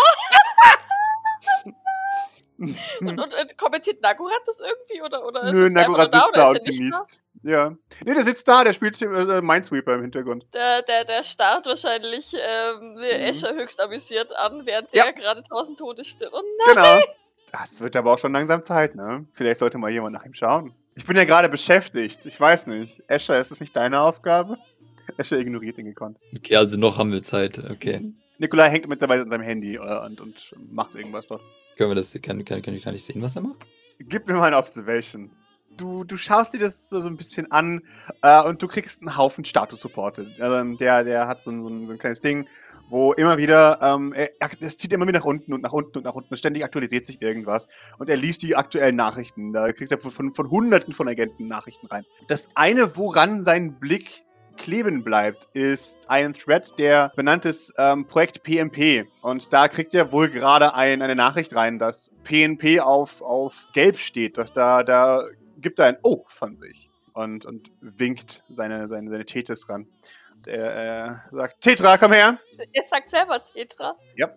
Und, 3.01 3.09
und, 3.09 3.19
und 3.19 3.57
kommentiert 3.57 4.01
Nagorath 4.01 4.41
das 4.45 4.61
irgendwie? 4.61 5.01
Oder, 5.01 5.25
oder 5.25 5.43
ist 5.43 5.53
Nö, 5.53 5.69
nur 5.69 5.99
sitzt 5.99 6.13
da 6.13 6.49
oder 6.49 6.49
und 6.51 6.65
genießt. 6.65 7.21
Ja. 7.43 7.75
Nee, 8.05 8.13
der 8.13 8.23
sitzt 8.23 8.47
da, 8.47 8.63
der 8.63 8.73
spielt 8.73 8.99
äh, 9.01 9.41
Minesweeper 9.41 9.95
im 9.95 10.01
Hintergrund. 10.03 10.45
Der, 10.53 10.81
der, 10.83 11.03
der 11.05 11.23
starrt 11.23 11.65
wahrscheinlich 11.67 12.33
ähm, 12.33 12.93
Mhm. 12.95 13.01
Escher 13.01 13.53
höchst 13.53 13.79
amüsiert 13.81 14.35
an, 14.35 14.65
während 14.65 14.93
Ja. 14.93 15.03
der 15.03 15.13
gerade 15.13 15.43
tausend 15.43 15.77
Tote 15.79 16.03
stirbt. 16.05 16.33
Oh 16.33 16.41
nein! 16.65 16.75
Genau. 16.75 17.13
Das 17.51 17.81
wird 17.81 17.95
aber 17.95 18.13
auch 18.13 18.19
schon 18.19 18.31
langsam 18.33 18.63
Zeit, 18.63 18.95
ne? 18.95 19.27
Vielleicht 19.33 19.59
sollte 19.59 19.77
mal 19.77 19.91
jemand 19.91 20.13
nach 20.13 20.25
ihm 20.25 20.33
schauen. 20.33 20.73
Ich 20.95 21.05
bin 21.05 21.15
ja 21.17 21.25
gerade 21.25 21.49
beschäftigt. 21.49 22.25
Ich 22.25 22.39
weiß 22.39 22.67
nicht. 22.67 23.03
Escher, 23.07 23.37
ist 23.39 23.51
es 23.51 23.59
nicht 23.59 23.75
deine 23.75 23.99
Aufgabe? 23.99 24.57
Escher 25.17 25.37
ignoriert 25.37 25.77
ihn 25.77 25.85
gekonnt. 25.85 26.17
Okay, 26.35 26.55
also 26.55 26.77
noch 26.77 26.97
haben 26.97 27.11
wir 27.11 27.21
Zeit. 27.21 27.59
Okay. 27.69 28.13
Nikolai 28.37 28.69
hängt 28.69 28.87
mittlerweile 28.87 29.21
an 29.21 29.29
seinem 29.29 29.43
Handy 29.43 29.75
äh, 29.75 30.05
und, 30.05 30.19
und 30.19 30.55
macht 30.71 30.95
irgendwas 30.95 31.27
dort. 31.27 31.41
Können 31.77 31.91
wir 31.91 31.95
das, 31.95 32.13
kann, 32.21 32.43
kann, 32.45 32.61
kann 32.61 32.73
ich 32.73 32.83
gar 32.83 32.91
nicht 32.91 33.03
sehen, 33.03 33.21
was 33.21 33.35
er 33.35 33.41
macht? 33.41 33.65
Gib 33.99 34.27
mir 34.27 34.33
mal 34.33 34.47
eine 34.47 34.57
Observation. 34.57 35.31
Du, 35.77 36.05
du 36.05 36.15
schaust 36.15 36.53
dir 36.53 36.59
das 36.59 36.87
so 36.87 37.05
ein 37.05 37.17
bisschen 37.17 37.51
an 37.51 37.81
äh, 38.21 38.41
und 38.43 38.61
du 38.61 38.67
kriegst 38.67 39.01
einen 39.01 39.17
Haufen 39.17 39.43
Status-Supporte. 39.43 40.33
Ähm, 40.39 40.77
der, 40.77 41.03
der 41.03 41.27
hat 41.27 41.41
so 41.41 41.51
ein, 41.51 41.61
so, 41.61 41.67
ein, 41.67 41.85
so 41.85 41.93
ein 41.93 41.99
kleines 41.99 42.21
Ding, 42.21 42.47
wo 42.89 43.11
immer 43.13 43.37
wieder, 43.37 43.79
ähm, 43.81 44.13
er, 44.13 44.29
es 44.61 44.77
zieht 44.77 44.93
immer 44.93 45.05
wieder 45.05 45.19
nach 45.19 45.25
unten 45.25 45.53
und 45.53 45.61
nach 45.61 45.73
unten 45.73 45.97
und 45.97 46.05
nach 46.05 46.13
unten. 46.13 46.37
Ständig 46.37 46.63
aktualisiert 46.63 47.03
sich 47.03 47.21
irgendwas. 47.21 47.67
Und 47.97 48.09
er 48.09 48.15
liest 48.15 48.43
die 48.43 48.55
aktuellen 48.55 48.95
Nachrichten. 48.95 49.51
Da 49.51 49.71
kriegst 49.73 49.91
du 49.91 49.97
von, 49.97 50.11
von, 50.11 50.31
von 50.31 50.49
hunderten 50.49 50.93
von 50.93 51.09
Agenten 51.09 51.47
Nachrichten 51.47 51.87
rein. 51.87 52.05
Das 52.29 52.49
eine, 52.55 52.95
woran 52.95 53.41
sein 53.41 53.77
Blick 53.77 54.24
kleben 54.57 55.03
bleibt, 55.03 55.47
ist 55.53 56.09
ein 56.09 56.33
Thread, 56.33 56.77
der 56.77 57.11
benannt 57.15 57.45
ist 57.45 57.73
ähm, 57.77 58.05
Projekt 58.05 58.43
PNP. 58.43 59.05
Und 59.21 59.51
da 59.53 59.67
kriegt 59.67 59.93
er 59.93 60.11
wohl 60.11 60.29
gerade 60.29 60.73
ein, 60.73 61.01
eine 61.01 61.15
Nachricht 61.15 61.55
rein, 61.55 61.79
dass 61.79 62.11
PNP 62.23 62.79
auf, 62.79 63.21
auf 63.21 63.67
gelb 63.73 63.97
steht. 63.97 64.37
Dass 64.37 64.51
da, 64.51 64.83
da 64.83 65.25
gibt 65.57 65.79
er 65.79 65.87
ein 65.87 65.97
Oh 66.03 66.23
von 66.27 66.55
sich 66.55 66.89
und, 67.13 67.45
und 67.45 67.71
winkt 67.81 68.43
seine, 68.49 68.87
seine, 68.87 69.09
seine 69.09 69.25
Tethys 69.25 69.69
ran. 69.69 69.87
Und 70.35 70.47
er, 70.47 70.71
er 70.71 71.23
sagt, 71.31 71.61
Tetra, 71.61 71.97
komm 71.97 72.13
her. 72.13 72.39
Er 72.73 72.85
sagt 72.85 73.09
selber 73.09 73.43
Tetra. 73.43 73.95
Ähm, 74.17 74.29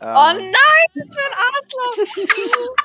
Oh 0.00 0.32
nein, 0.32 0.52
das 0.94 1.14
für 1.14 1.22
ein 1.22 2.26
Arschloch! 2.26 2.74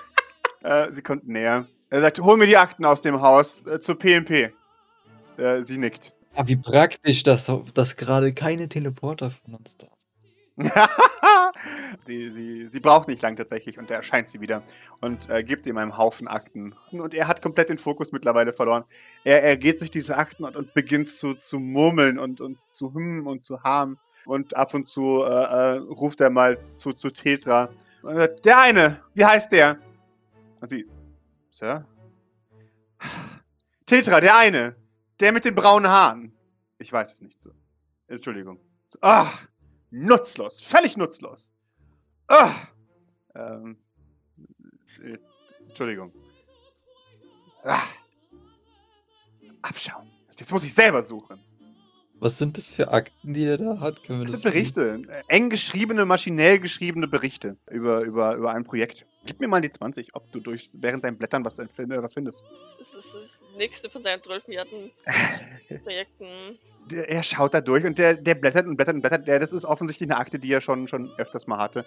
Äh, 0.61 0.91
sie 0.91 1.01
kommt 1.01 1.25
näher. 1.25 1.67
Er 1.89 2.01
sagt, 2.01 2.19
hol 2.19 2.35
mir 2.35 2.45
die 2.45 2.57
Akten 2.57 2.83
aus 2.83 3.01
dem 3.01 3.21
Haus 3.21 3.65
äh, 3.65 3.79
zur 3.79 3.97
PMP. 3.97 4.51
Äh, 5.37 5.61
sie 5.61 5.77
nickt. 5.77 6.13
Ah, 6.35 6.43
wie 6.45 6.55
praktisch, 6.55 7.23
dass, 7.23 7.51
dass 7.73 7.95
gerade 7.95 8.33
keine 8.33 8.69
Teleporter 8.69 9.31
von 9.31 9.55
uns 9.55 9.77
da 9.77 9.87
sind. 9.87 9.99
die, 12.07 12.29
sie, 12.29 12.67
sie 12.67 12.79
braucht 12.79 13.07
nicht 13.07 13.21
lang 13.21 13.35
tatsächlich 13.35 13.79
und 13.79 13.89
er 13.89 13.97
erscheint 13.97 14.27
sie 14.27 14.41
wieder 14.41 14.61
und 14.99 15.29
äh, 15.29 15.43
gibt 15.43 15.65
ihm 15.67 15.77
einen 15.77 15.97
Haufen 15.97 16.27
Akten. 16.27 16.75
Und 16.91 17.13
er 17.13 17.27
hat 17.27 17.41
komplett 17.41 17.69
den 17.69 17.77
Fokus 17.77 18.11
mittlerweile 18.11 18.51
verloren. 18.51 18.83
Er, 19.23 19.41
er 19.41 19.57
geht 19.57 19.79
durch 19.79 19.91
diese 19.91 20.17
Akten 20.17 20.43
und, 20.43 20.55
und 20.55 20.73
beginnt 20.73 21.07
zu, 21.07 21.33
zu 21.33 21.59
murmeln 21.59 22.19
und, 22.19 22.41
und 22.41 22.59
zu 22.59 22.93
hymnen 22.93 23.25
und 23.25 23.41
zu 23.41 23.63
haben. 23.63 23.97
Und 24.25 24.55
ab 24.55 24.73
und 24.73 24.85
zu 24.85 25.23
äh, 25.23 25.27
äh, 25.27 25.77
ruft 25.77 26.19
er 26.19 26.29
mal 26.29 26.57
zu, 26.67 26.91
zu 26.91 27.09
Tetra. 27.09 27.69
Und 28.03 28.17
sagt, 28.17 28.45
der 28.45 28.59
eine, 28.59 29.01
wie 29.13 29.25
heißt 29.25 29.51
der? 29.53 29.79
Und 30.59 30.69
sie, 30.69 30.85
Sir? 31.51 31.85
Tetra, 33.85 34.19
der 34.19 34.37
eine. 34.37 34.75
Der 35.19 35.33
mit 35.33 35.45
den 35.45 35.55
braunen 35.55 35.89
Haaren. 35.89 36.33
Ich 36.77 36.91
weiß 36.91 37.13
es 37.13 37.21
nicht 37.21 37.41
so. 37.41 37.51
Entschuldigung. 38.07 38.59
Ach, 39.01 39.47
nutzlos. 39.91 40.61
Völlig 40.61 40.97
nutzlos. 40.97 41.51
Ah. 42.27 42.53
Ähm. 43.35 43.77
äh, 45.03 45.17
Entschuldigung. 45.67 46.13
Ah. 47.63 47.81
Abschauen. 49.61 50.09
Jetzt 50.29 50.51
muss 50.51 50.63
ich 50.63 50.73
selber 50.73 51.03
suchen. 51.03 51.43
Was 52.21 52.37
sind 52.37 52.57
das 52.57 52.71
für 52.71 52.91
Akten, 52.91 53.33
die 53.33 53.45
er 53.45 53.57
da 53.57 53.79
hat? 53.79 54.03
Können 54.03 54.19
wir 54.19 54.25
Das 54.25 54.33
sind 54.33 54.45
das 54.45 54.53
lesen? 54.53 54.73
Berichte. 55.03 55.23
Eng 55.27 55.49
geschriebene, 55.49 56.05
maschinell 56.05 56.59
geschriebene 56.59 57.07
Berichte 57.07 57.57
über, 57.69 58.01
über, 58.01 58.35
über 58.35 58.51
ein 58.51 58.63
Projekt. 58.63 59.05
Gib 59.25 59.39
mir 59.39 59.47
mal 59.47 59.59
die 59.59 59.69
20, 59.69 60.15
ob 60.15 60.31
du 60.31 60.39
durch, 60.39 60.69
während 60.79 61.01
seinen 61.01 61.17
Blättern 61.17 61.43
was, 61.43 61.59
was 61.59 62.13
findest. 62.13 62.43
Das 62.77 62.93
ist 62.93 63.13
das 63.13 63.43
nächste 63.57 63.89
von 63.89 64.01
seinen 64.01 64.23
12 64.23 64.47
Milliarden 64.47 64.91
Projekten. 65.83 66.57
Er 66.91 67.21
schaut 67.21 67.53
da 67.53 67.61
durch 67.61 67.85
und 67.85 67.99
der, 67.99 68.15
der 68.15 68.35
blättert 68.35 68.65
und 68.65 68.77
blättert 68.77 68.95
und 68.95 69.01
blättert. 69.01 69.27
Der, 69.27 69.39
das 69.39 69.51
ist 69.51 69.65
offensichtlich 69.65 70.09
eine 70.09 70.17
Akte, 70.19 70.39
die 70.39 70.51
er 70.51 70.61
schon, 70.61 70.87
schon 70.87 71.11
öfters 71.17 71.47
mal 71.47 71.57
hatte. 71.57 71.85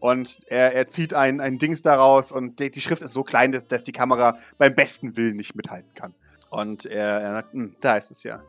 Und 0.00 0.40
er, 0.48 0.74
er 0.74 0.88
zieht 0.88 1.14
ein, 1.14 1.40
ein 1.40 1.58
Dings 1.58 1.82
daraus 1.82 2.32
und 2.32 2.58
die, 2.58 2.70
die 2.70 2.80
Schrift 2.80 3.02
ist 3.02 3.12
so 3.12 3.22
klein, 3.22 3.52
dass, 3.52 3.66
dass 3.68 3.84
die 3.84 3.92
Kamera 3.92 4.36
beim 4.58 4.74
besten 4.74 5.16
Willen 5.16 5.36
nicht 5.36 5.54
mithalten 5.54 5.94
kann. 5.94 6.14
Und 6.50 6.84
er, 6.84 7.20
er 7.20 7.32
sagt, 7.32 7.52
"Hm, 7.52 7.76
da 7.80 7.96
ist 7.96 8.10
es 8.10 8.24
ja. 8.24 8.42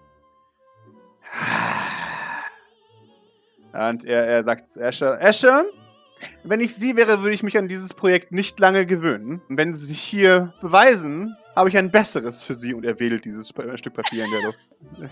Und 3.74 4.06
er, 4.06 4.28
er 4.28 4.44
sagt 4.44 4.68
zu 4.68 4.82
Escher, 4.82 5.20
Escher, 5.22 5.66
wenn 6.44 6.60
ich 6.60 6.76
Sie 6.76 6.96
wäre, 6.96 7.22
würde 7.22 7.34
ich 7.34 7.44
mich 7.44 7.58
an 7.58 7.68
dieses 7.68 7.94
Projekt 7.94 8.32
nicht 8.32 8.60
lange 8.60 8.86
gewöhnen. 8.86 9.42
Und 9.50 9.58
wenn 9.58 9.74
Sie 9.74 9.86
sich 9.86 10.02
hier 10.02 10.54
beweisen, 10.62 11.36
habe 11.56 11.70
ich 11.70 11.78
ein 11.78 11.92
besseres 11.92 12.44
für 12.44 12.56
Sie. 12.56 12.74
Und 12.74 12.86
er 12.86 13.00
wedelt 13.00 13.26
dieses 13.26 13.48
Sp- 13.52 13.76
Stück 13.78 13.94
Papier 13.94 14.26
in 14.26 14.32
der 14.32 14.42
Luft. 14.44 14.60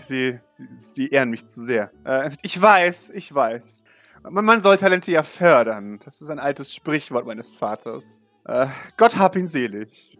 Sie, 0.06 0.38
sie, 0.54 0.66
sie 0.76 1.08
ehren 1.08 1.30
mich 1.30 1.46
zu 1.46 1.62
sehr. 1.62 1.90
Äh, 2.04 2.28
sagt, 2.28 2.40
ich 2.42 2.60
weiß, 2.60 3.10
ich 3.10 3.34
weiß. 3.34 3.84
Man, 4.30 4.44
man 4.44 4.60
soll 4.62 4.76
Talente 4.76 5.10
ja 5.10 5.22
fördern. 5.22 5.98
Das 6.04 6.20
ist 6.22 6.28
ein 6.30 6.38
altes 6.38 6.74
Sprichwort 6.74 7.26
meines 7.26 7.54
Vaters. 7.54 8.20
Äh, 8.44 8.66
Gott 8.96 9.16
hab 9.16 9.34
ihn 9.36 9.48
selig. 9.48 10.18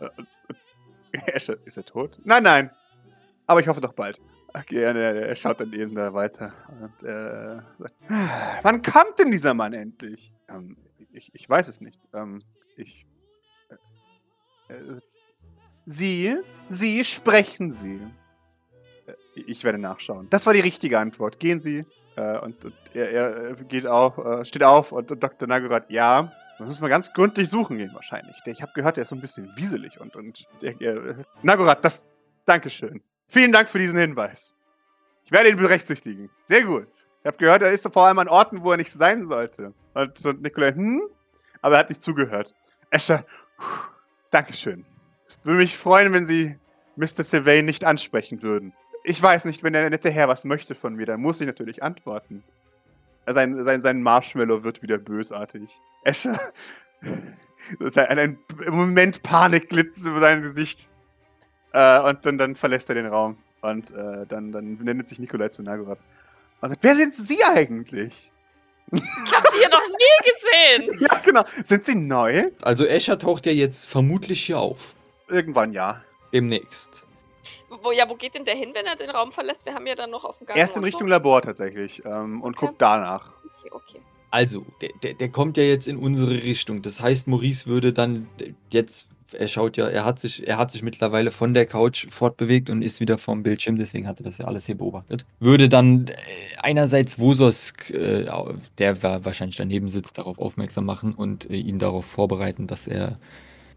Äh, 0.00 0.06
äh, 1.12 1.30
ist, 1.36 1.48
er, 1.48 1.56
ist 1.64 1.76
er 1.76 1.84
tot? 1.84 2.18
Nein, 2.24 2.42
nein. 2.42 2.70
Aber 3.46 3.60
ich 3.60 3.68
hoffe 3.68 3.80
doch 3.80 3.92
bald. 3.92 4.20
Gerne, 4.66 5.00
er, 5.00 5.28
er 5.28 5.36
schaut 5.36 5.60
dann 5.60 5.72
eben 5.72 5.94
da 5.94 6.12
weiter. 6.12 6.52
Und 6.80 7.02
äh, 7.02 7.60
sagt, 7.78 7.94
"Ah, 8.10 8.58
wann 8.62 8.82
kommt 8.82 9.18
denn 9.18 9.30
dieser 9.30 9.54
Mann 9.54 9.72
endlich? 9.72 10.32
Ähm, 10.48 10.76
ich, 11.12 11.30
ich 11.34 11.48
weiß 11.48 11.68
es 11.68 11.80
nicht. 11.80 12.00
Ähm, 12.14 12.42
ich. 12.76 13.06
Äh, 14.68 14.74
äh, 14.74 14.98
Sie, 15.86 16.36
Sie, 16.68 17.04
sprechen 17.04 17.70
Sie. 17.70 18.00
Äh, 19.06 19.14
Ich 19.46 19.64
werde 19.64 19.78
nachschauen. 19.78 20.28
Das 20.30 20.46
war 20.46 20.52
die 20.52 20.60
richtige 20.60 20.98
Antwort. 20.98 21.38
Gehen 21.40 21.60
Sie. 21.60 21.84
Äh, 22.16 22.38
und, 22.38 22.64
und 22.66 22.74
er, 22.92 23.10
er 23.10 23.54
geht 23.54 23.86
auf, 23.86 24.46
steht 24.46 24.62
auf 24.62 24.92
und, 24.92 25.10
und 25.10 25.22
Dr. 25.22 25.48
Nagorat, 25.48 25.90
ja. 25.90 26.30
Da 26.58 26.64
müssen 26.66 26.82
wir 26.82 26.90
ganz 26.90 27.10
gründlich 27.12 27.48
suchen 27.48 27.78
gehen 27.78 27.92
wahrscheinlich. 27.94 28.36
Ich 28.46 28.60
habe 28.60 28.72
gehört, 28.74 28.96
der 28.96 29.02
ist 29.04 29.08
so 29.08 29.16
ein 29.16 29.20
bisschen 29.22 29.50
wieselig 29.56 29.98
und, 29.98 30.14
und 30.14 30.44
der, 30.60 30.78
äh, 30.80 31.14
Nagorat, 31.42 31.82
das. 31.84 32.08
Dankeschön. 32.44 33.02
Vielen 33.32 33.50
Dank 33.50 33.70
für 33.70 33.78
diesen 33.78 33.98
Hinweis. 33.98 34.52
Ich 35.24 35.32
werde 35.32 35.48
ihn 35.48 35.56
berücksichtigen. 35.56 36.28
Sehr 36.38 36.64
gut. 36.64 36.88
Ich 36.88 37.26
habe 37.26 37.38
gehört, 37.38 37.62
er 37.62 37.72
ist 37.72 37.90
vor 37.90 38.06
allem 38.06 38.18
an 38.18 38.28
Orten, 38.28 38.62
wo 38.62 38.72
er 38.72 38.76
nicht 38.76 38.92
sein 38.92 39.24
sollte. 39.24 39.72
Und, 39.94 40.22
und 40.26 40.42
Nikolai, 40.42 40.72
hm? 40.72 41.08
Aber 41.62 41.76
er 41.76 41.78
hat 41.78 41.88
nicht 41.88 42.02
zugehört. 42.02 42.52
Escher, 42.90 43.24
puh, 43.56 43.64
Dankeschön. 44.30 44.84
Es 45.24 45.38
würde 45.44 45.60
mich 45.60 45.78
freuen, 45.78 46.12
wenn 46.12 46.26
Sie 46.26 46.58
Mr. 46.96 47.22
Sylvain 47.22 47.64
nicht 47.64 47.84
ansprechen 47.84 48.42
würden. 48.42 48.74
Ich 49.02 49.22
weiß 49.22 49.46
nicht, 49.46 49.62
wenn 49.62 49.72
der 49.72 49.88
nette 49.88 50.10
Herr 50.10 50.28
was 50.28 50.44
möchte 50.44 50.74
von 50.74 50.94
mir, 50.94 51.06
dann 51.06 51.22
muss 51.22 51.40
ich 51.40 51.46
natürlich 51.46 51.82
antworten. 51.82 52.44
Sein, 53.26 53.56
sein, 53.64 53.80
sein 53.80 54.02
Marshmallow 54.02 54.62
wird 54.62 54.82
wieder 54.82 54.98
bösartig. 54.98 55.70
Escher. 56.04 56.38
Das 57.78 57.90
ist 57.90 57.98
ein, 57.98 58.18
ein, 58.18 58.38
Moment 58.70 59.22
Panik 59.22 59.68
glitzt 59.68 60.04
über 60.04 60.18
sein 60.18 60.42
Gesicht. 60.42 60.90
Äh, 61.72 62.00
und 62.00 62.24
dann, 62.26 62.38
dann 62.38 62.56
verlässt 62.56 62.88
er 62.88 62.94
den 62.96 63.06
Raum. 63.06 63.36
Und 63.60 63.90
äh, 63.92 64.26
dann, 64.26 64.52
dann 64.52 64.84
wendet 64.84 65.06
sich 65.06 65.18
Nikolai 65.18 65.48
zu 65.48 65.62
Nagorath. 65.62 65.98
Und 66.60 66.68
sagt, 66.68 66.82
wer 66.84 66.94
sind 66.94 67.14
Sie 67.14 67.42
eigentlich? 67.44 68.30
Ich 68.92 69.00
hab 69.32 69.50
die 69.52 69.58
hier 69.58 69.68
noch 69.70 69.86
nie 69.88 70.30
gesehen. 70.30 71.00
Ja, 71.10 71.18
genau. 71.18 71.44
Sind 71.64 71.84
Sie 71.84 71.94
neu? 71.94 72.50
Also 72.62 72.84
Escher 72.84 73.18
taucht 73.18 73.46
ja 73.46 73.52
jetzt 73.52 73.86
vermutlich 73.86 74.42
hier 74.44 74.58
auf. 74.58 74.94
Irgendwann 75.28 75.72
ja. 75.72 76.02
Demnächst. 76.32 77.06
Wo, 77.82 77.90
ja, 77.90 78.08
wo 78.08 78.14
geht 78.16 78.34
denn 78.34 78.44
der 78.44 78.54
hin, 78.54 78.70
wenn 78.74 78.84
er 78.84 78.96
den 78.96 79.10
Raum 79.10 79.32
verlässt? 79.32 79.64
Wir 79.64 79.74
haben 79.74 79.86
ja 79.86 79.94
dann 79.94 80.10
noch 80.10 80.24
auf 80.24 80.38
dem 80.38 80.46
Gang. 80.46 80.58
Er 80.58 80.64
ist 80.64 80.76
in 80.76 80.84
Richtung 80.84 81.08
so. 81.08 81.10
Labor 81.10 81.40
tatsächlich 81.40 82.02
ähm, 82.04 82.42
und 82.42 82.56
Okay. 82.56 82.66
guckt 82.66 82.82
danach. 82.82 83.32
Okay, 83.58 83.70
okay. 83.72 84.00
Also, 84.30 84.64
der, 84.80 84.90
der, 85.02 85.14
der 85.14 85.28
kommt 85.30 85.56
ja 85.56 85.62
jetzt 85.62 85.88
in 85.88 85.96
unsere 85.96 86.30
Richtung. 86.30 86.82
Das 86.82 87.00
heißt, 87.00 87.28
Maurice 87.28 87.66
würde 87.66 87.92
dann 87.92 88.28
jetzt, 88.70 89.08
er 89.34 89.48
schaut 89.48 89.76
ja, 89.76 89.88
er 89.88 90.04
hat 90.04 90.18
sich, 90.18 90.46
er 90.46 90.58
hat 90.58 90.70
sich 90.70 90.82
mittlerweile 90.82 91.30
von 91.30 91.54
der 91.54 91.66
Couch 91.66 92.06
fortbewegt 92.10 92.70
und 92.70 92.82
ist 92.82 93.00
wieder 93.00 93.18
vom 93.18 93.42
Bildschirm, 93.42 93.76
deswegen 93.76 94.06
hat 94.06 94.20
er 94.20 94.24
das 94.24 94.38
ja 94.38 94.46
alles 94.46 94.66
hier 94.66 94.76
beobachtet. 94.76 95.24
Würde 95.40 95.68
dann 95.68 96.08
äh, 96.08 96.12
einerseits 96.62 97.18
Wososk, 97.18 97.90
äh, 97.90 98.26
der 98.78 99.02
wa- 99.02 99.20
wahrscheinlich 99.24 99.56
daneben 99.56 99.88
sitzt, 99.88 100.18
darauf 100.18 100.38
aufmerksam 100.38 100.84
machen 100.84 101.14
und 101.14 101.48
äh, 101.50 101.56
ihn 101.56 101.78
darauf 101.78 102.04
vorbereiten, 102.06 102.66
dass 102.66 102.86
er, 102.86 103.18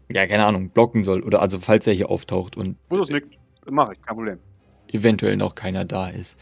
ja, 0.08 0.26
keine 0.26 0.44
Ahnung, 0.44 0.70
blocken 0.70 1.04
soll. 1.04 1.22
Oder 1.22 1.42
also, 1.42 1.60
falls 1.60 1.86
er 1.86 1.92
hier 1.94 2.10
auftaucht 2.10 2.56
und 2.56 2.76
Wo 2.90 2.98
es 3.00 3.08
nickt, 3.08 3.36
mache 3.70 3.94
ich, 3.94 4.02
kein 4.02 4.16
Problem. 4.16 4.38
eventuell 4.92 5.36
noch 5.36 5.54
keiner 5.54 5.84
da 5.84 6.08
ist. 6.08 6.38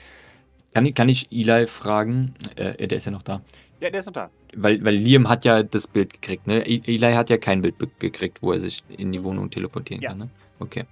Kann, 0.74 0.86
ich- 0.86 0.94
kann 0.94 1.08
ich 1.08 1.30
Eli 1.32 1.66
fragen? 1.66 2.34
Äh, 2.56 2.86
der 2.88 2.98
ist 2.98 3.06
ja 3.06 3.12
noch 3.12 3.22
da. 3.22 3.40
Ja, 3.80 3.90
der 3.90 4.00
ist 4.00 4.06
noch 4.06 4.12
da. 4.12 4.30
Weil, 4.56 4.84
weil 4.84 4.94
Liam 4.94 5.28
hat 5.28 5.44
ja 5.44 5.62
das 5.62 5.86
Bild 5.86 6.12
gekriegt, 6.12 6.46
ne? 6.46 6.66
E- 6.66 6.82
Eli 6.86 7.12
hat 7.14 7.30
ja 7.30 7.38
kein 7.38 7.62
Bild 7.62 7.76
gekriegt, 7.98 8.42
wo 8.42 8.52
er 8.52 8.60
sich 8.60 8.82
in 8.88 9.12
die 9.12 9.22
Wohnung 9.24 9.50
teleportieren 9.50 10.02
Ja. 10.02 10.10
kann, 10.10 10.18
ne? 10.18 10.30
Okay. 10.60 10.84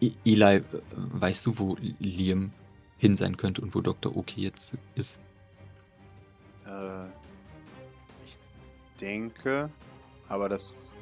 E- 0.00 0.12
Eli, 0.24 0.56
äh, 0.56 0.62
weißt 0.94 1.46
du, 1.46 1.58
wo 1.58 1.76
Liam 1.98 2.52
hin 2.98 3.16
sein 3.16 3.36
könnte 3.36 3.62
und 3.62 3.74
wo 3.74 3.80
Dr. 3.80 4.16
Oki 4.16 4.42
jetzt 4.42 4.76
ist? 4.94 5.20
Äh, 6.66 7.06
ich 8.24 8.36
denke, 9.00 9.70
aber 10.28 10.48
das, 10.48 10.92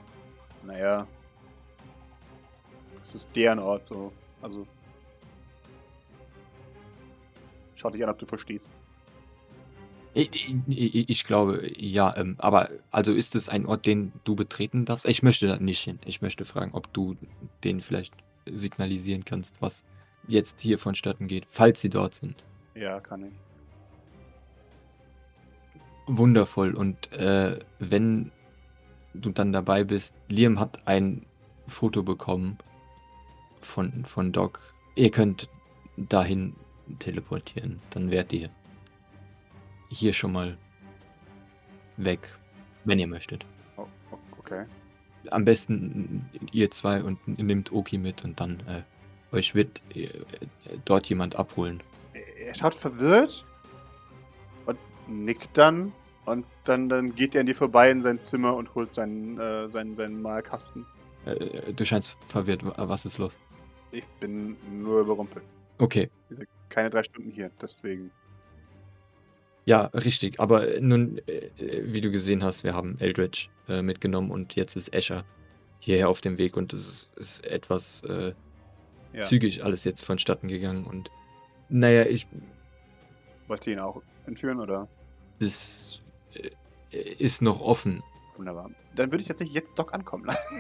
naja, 0.65 1.07
das 3.01 3.15
ist 3.15 3.35
deren 3.35 3.59
Ort 3.59 3.87
so. 3.87 4.13
Also, 4.43 4.67
schau 7.75 7.91
dich 7.91 8.03
an, 8.05 8.11
ob 8.11 8.19
du 8.19 8.27
verstehst. 8.27 8.73
Ich, 10.19 11.25
glaube, 11.25 11.71
ja, 11.77 12.17
ähm, 12.17 12.37
aber 12.39 12.71
also 12.91 13.13
ist 13.13 13.35
es 13.35 13.51
ein 13.51 13.67
Ort, 13.67 13.85
den 13.85 14.13
du 14.25 14.35
betreten 14.35 14.87
darfst? 14.87 15.05
Ich 15.05 15.23
möchte 15.23 15.47
da 15.47 15.59
nicht 15.59 15.83
hin. 15.83 15.99
Ich 16.07 16.23
möchte 16.23 16.47
fragen, 16.47 16.71
ob 16.73 16.91
du 16.95 17.17
den 17.65 17.83
vielleicht 17.83 18.15
signalisieren 18.47 19.27
kannst, 19.27 19.61
was 19.61 19.85
jetzt 20.27 20.61
hier 20.61 20.79
vonstatten 20.79 21.27
geht, 21.29 21.45
falls 21.51 21.83
sie 21.83 21.91
dort 21.91 22.15
sind. 22.15 22.45
Ja, 22.75 22.99
kann 23.01 23.25
ich. 23.27 23.33
Wundervoll. 26.07 26.75
Und 26.75 27.13
äh, 27.13 27.59
wenn 27.79 28.33
du 29.13 29.31
dann 29.31 29.53
dabei 29.53 29.85
bist, 29.85 30.15
Liam 30.29 30.59
hat 30.59 30.87
ein 30.87 31.27
Foto 31.69 32.03
bekommen 32.03 32.57
von, 33.61 34.07
von 34.07 34.33
Doc. 34.33 34.61
Ihr 34.95 35.11
könnt 35.11 35.51
dahin 35.99 36.55
teleportieren. 37.01 37.81
Dann 37.91 38.11
wärt 38.11 38.33
ihr 38.33 38.49
hier 39.89 40.13
schon 40.13 40.33
mal 40.33 40.57
weg, 41.97 42.37
wenn 42.85 42.99
ihr 42.99 43.07
möchtet. 43.07 43.45
Oh, 43.77 43.87
okay. 44.39 44.65
Am 45.31 45.45
besten 45.45 46.29
ihr 46.53 46.71
zwei 46.71 47.03
und 47.03 47.19
nehmt 47.27 47.73
Oki 47.73 47.99
mit 47.99 48.25
und 48.25 48.39
dann 48.39 48.61
äh, 48.69 48.83
euch 49.35 49.55
wird 49.55 49.81
äh, 49.95 50.09
dort 50.85 51.07
jemand 51.07 51.37
abholen. 51.37 51.83
er 52.45 52.55
schaut 52.55 52.75
verwirrt 52.75 53.45
und 54.67 54.79
nickt 55.09 55.57
dann. 55.57 55.93
Und 56.27 56.45
dann, 56.65 56.89
dann 56.89 57.15
geht 57.15 57.37
er 57.37 57.43
an 57.43 57.47
dir 57.47 57.55
vorbei 57.55 57.89
in 57.89 58.03
sein 58.03 58.21
Zimmer 58.21 58.57
und 58.57 58.75
holt 58.75 58.93
seinen, 58.93 59.39
äh, 59.39 59.71
seinen, 59.71 59.95
seinen 59.95 60.21
Malkasten. 60.21 60.85
Äh, 61.25 61.73
du 61.73 61.85
scheinst 61.85 62.17
verwirrt. 62.27 62.63
Was 62.65 63.07
ist 63.07 63.19
los? 63.19 63.39
Ich 63.93 64.05
bin 64.21 64.57
nur 64.71 65.01
überrumpelt. 65.01 65.45
Okay. 65.79 66.11
Keine 66.69 66.91
drei 66.91 67.05
Stunden 67.05 67.31
hier, 67.31 67.51
deswegen. 67.61 68.11
Ja, 69.67 69.87
richtig. 69.87 70.41
Aber 70.41 70.81
nun, 70.81 71.19
äh, 71.27 71.51
wie 71.59 72.01
du 72.01 72.11
gesehen 72.11 72.43
hast, 72.45 72.63
wir 72.65 72.73
haben 72.75 72.97
Eldritch 73.01 73.51
äh, 73.69 73.83
mitgenommen 73.83 74.31
und 74.31 74.55
jetzt 74.55 74.77
ist 74.77 74.95
Escher 74.95 75.25
hierher 75.81 76.09
auf 76.09 76.21
dem 76.21 76.39
Weg 76.39 76.57
und 76.57 76.73
es 76.73 77.13
ist, 77.17 77.17
ist 77.19 77.45
etwas 77.45 78.03
äh, 78.05 78.33
Ja. 79.13 79.23
zügig 79.23 79.65
alles 79.65 79.85
jetzt 79.85 80.05
vonstatten 80.05 80.49
gegangen 80.49 80.85
und 80.85 81.11
naja, 81.69 82.05
ich 82.07 82.27
Wollt 83.49 83.67
ihr 83.67 83.75
ihn 83.75 83.81
auch 83.81 84.01
entführen 84.27 84.61
oder? 84.61 84.89
das 85.41 86.01
äh, 86.35 86.51
ist 87.19 87.43
noch 87.43 87.61
offen. 87.61 88.03
Wunderbar. 88.37 88.71
Dann 88.95 89.11
würde 89.11 89.23
ich 89.23 89.29
tatsächlich 89.29 89.55
jetzt 89.55 89.77
Doc 89.79 89.93
ankommen 89.93 90.25
lassen. 90.27 90.57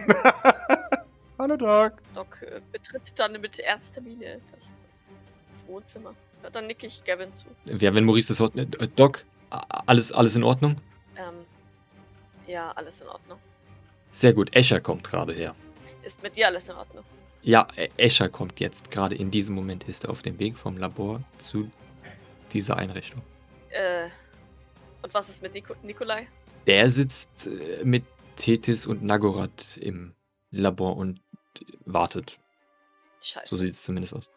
Hallo 1.38 1.56
Doc. 1.56 1.92
Doc 2.14 2.42
äh, 2.42 2.60
betritt 2.72 3.16
dann 3.18 3.40
mit 3.40 3.58
ernster 3.60 4.00
Miene 4.00 4.40
das, 4.52 4.74
das, 4.86 5.20
das 5.52 5.66
Wohnzimmer. 5.68 6.14
Dann 6.52 6.66
nicke 6.66 6.86
ich 6.86 7.04
Gavin 7.04 7.32
zu. 7.32 7.46
Ja, 7.64 7.94
wenn 7.94 8.04
Maurice 8.04 8.28
das 8.28 8.40
Wort. 8.40 8.56
Äh, 8.56 8.66
Doc, 8.96 9.24
a- 9.50 9.82
alles, 9.86 10.12
alles 10.12 10.36
in 10.36 10.44
Ordnung? 10.44 10.76
Ähm, 11.16 11.34
ja, 12.46 12.70
alles 12.72 13.00
in 13.00 13.08
Ordnung. 13.08 13.38
Sehr 14.12 14.32
gut, 14.32 14.54
Escher 14.54 14.80
kommt 14.80 15.04
gerade 15.04 15.32
her. 15.34 15.54
Ist 16.02 16.22
mit 16.22 16.36
dir 16.36 16.46
alles 16.46 16.68
in 16.68 16.76
Ordnung? 16.76 17.04
Ja, 17.42 17.66
Ä- 17.76 17.90
Escher 17.96 18.28
kommt 18.28 18.60
jetzt. 18.60 18.90
Gerade 18.90 19.14
in 19.16 19.30
diesem 19.30 19.54
Moment 19.54 19.84
ist 19.84 20.04
er 20.04 20.10
auf 20.10 20.22
dem 20.22 20.38
Weg 20.38 20.56
vom 20.58 20.76
Labor 20.78 21.22
zu 21.38 21.70
dieser 22.52 22.76
Einrichtung. 22.76 23.22
Äh, 23.70 24.06
und 25.02 25.12
was 25.14 25.28
ist 25.28 25.42
mit 25.42 25.54
Nico 25.54 25.74
Nikolai? 25.82 26.26
Der 26.66 26.88
sitzt 26.90 27.46
äh, 27.46 27.84
mit 27.84 28.04
Tethys 28.36 28.86
und 28.86 29.02
Nagorath 29.02 29.76
im 29.78 30.14
Labor 30.50 30.96
und 30.96 31.20
wartet. 31.84 32.38
Scheiße. 33.20 33.46
So 33.48 33.56
sieht 33.56 33.74
es 33.74 33.82
zumindest 33.82 34.14
aus. 34.14 34.30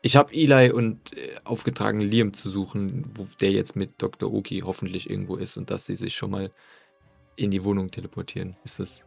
Ich 0.00 0.16
habe 0.16 0.32
Eli 0.32 0.70
und 0.70 1.16
äh, 1.16 1.34
aufgetragen, 1.44 2.00
Liam 2.00 2.32
zu 2.32 2.48
suchen, 2.48 3.10
wo 3.16 3.26
der 3.40 3.50
jetzt 3.50 3.74
mit 3.74 4.00
Dr. 4.00 4.32
Oki 4.32 4.60
hoffentlich 4.64 5.10
irgendwo 5.10 5.36
ist 5.36 5.56
und 5.56 5.70
dass 5.70 5.86
sie 5.86 5.96
sich 5.96 6.14
schon 6.14 6.30
mal 6.30 6.52
in 7.36 7.50
die 7.50 7.64
Wohnung 7.64 7.90
teleportieren. 7.90 8.56
Ist 8.64 8.78
das? 8.78 9.00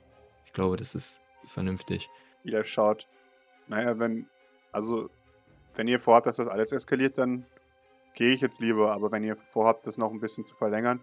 Ich 0.45 0.53
glaube, 0.53 0.75
das 0.75 0.95
ist 0.95 1.21
vernünftig. 1.47 2.09
Ihr 2.43 2.63
schaut. 2.63 3.07
Naja, 3.67 3.97
wenn. 3.99 4.27
Also, 4.73 5.09
wenn 5.75 5.87
ihr 5.87 5.99
vorhabt, 5.99 6.27
dass 6.27 6.37
das 6.37 6.47
alles 6.47 6.71
eskaliert, 6.71 7.17
dann 7.17 7.45
gehe 8.13 8.33
ich 8.33 8.41
jetzt 8.41 8.59
lieber. 8.59 8.91
Aber 8.91 9.11
wenn 9.11 9.23
ihr 9.23 9.37
vorhabt, 9.37 9.87
das 9.87 9.97
noch 9.97 10.11
ein 10.11 10.19
bisschen 10.19 10.43
zu 10.43 10.55
verlängern, 10.55 10.99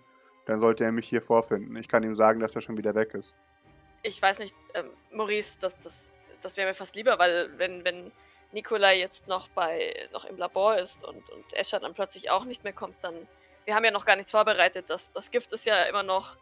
dann 0.46 0.58
sollte 0.58 0.84
er 0.84 0.92
mich 0.92 1.08
hier 1.08 1.22
vorfinden. 1.22 1.76
Ich 1.76 1.88
kann 1.88 2.02
ihm 2.02 2.14
sagen, 2.14 2.40
dass 2.40 2.54
er 2.54 2.60
schon 2.60 2.76
wieder 2.76 2.94
weg 2.94 3.14
ist. 3.14 3.34
ich 4.02 4.20
weiß 4.20 4.38
nicht, 4.38 4.54
ähm, 4.74 4.86
Maurice, 5.12 5.58
das, 5.60 5.78
das, 5.80 6.10
das 6.40 6.56
wäre 6.56 6.68
mir 6.68 6.74
fast 6.74 6.96
lieber, 6.96 7.18
weil 7.18 7.50
wenn, 7.58 7.84
wenn 7.84 8.10
Nikolai 8.52 8.98
jetzt 8.98 9.28
noch 9.28 9.48
bei 9.48 10.08
noch 10.12 10.24
im 10.24 10.36
Labor 10.36 10.76
ist 10.78 11.04
und, 11.04 11.28
und 11.30 11.52
Escher 11.54 11.80
dann 11.80 11.94
plötzlich 11.94 12.30
auch 12.30 12.44
nicht 12.44 12.64
mehr 12.64 12.72
kommt, 12.72 12.96
dann. 13.02 13.28
Wir 13.64 13.74
haben 13.74 13.84
ja 13.84 13.90
noch 13.90 14.06
gar 14.06 14.16
nichts 14.16 14.30
vorbereitet. 14.30 14.88
Das, 14.88 15.12
das 15.12 15.30
Gift 15.30 15.52
ist 15.52 15.66
ja 15.66 15.82
immer 15.82 16.02
noch. 16.02 16.36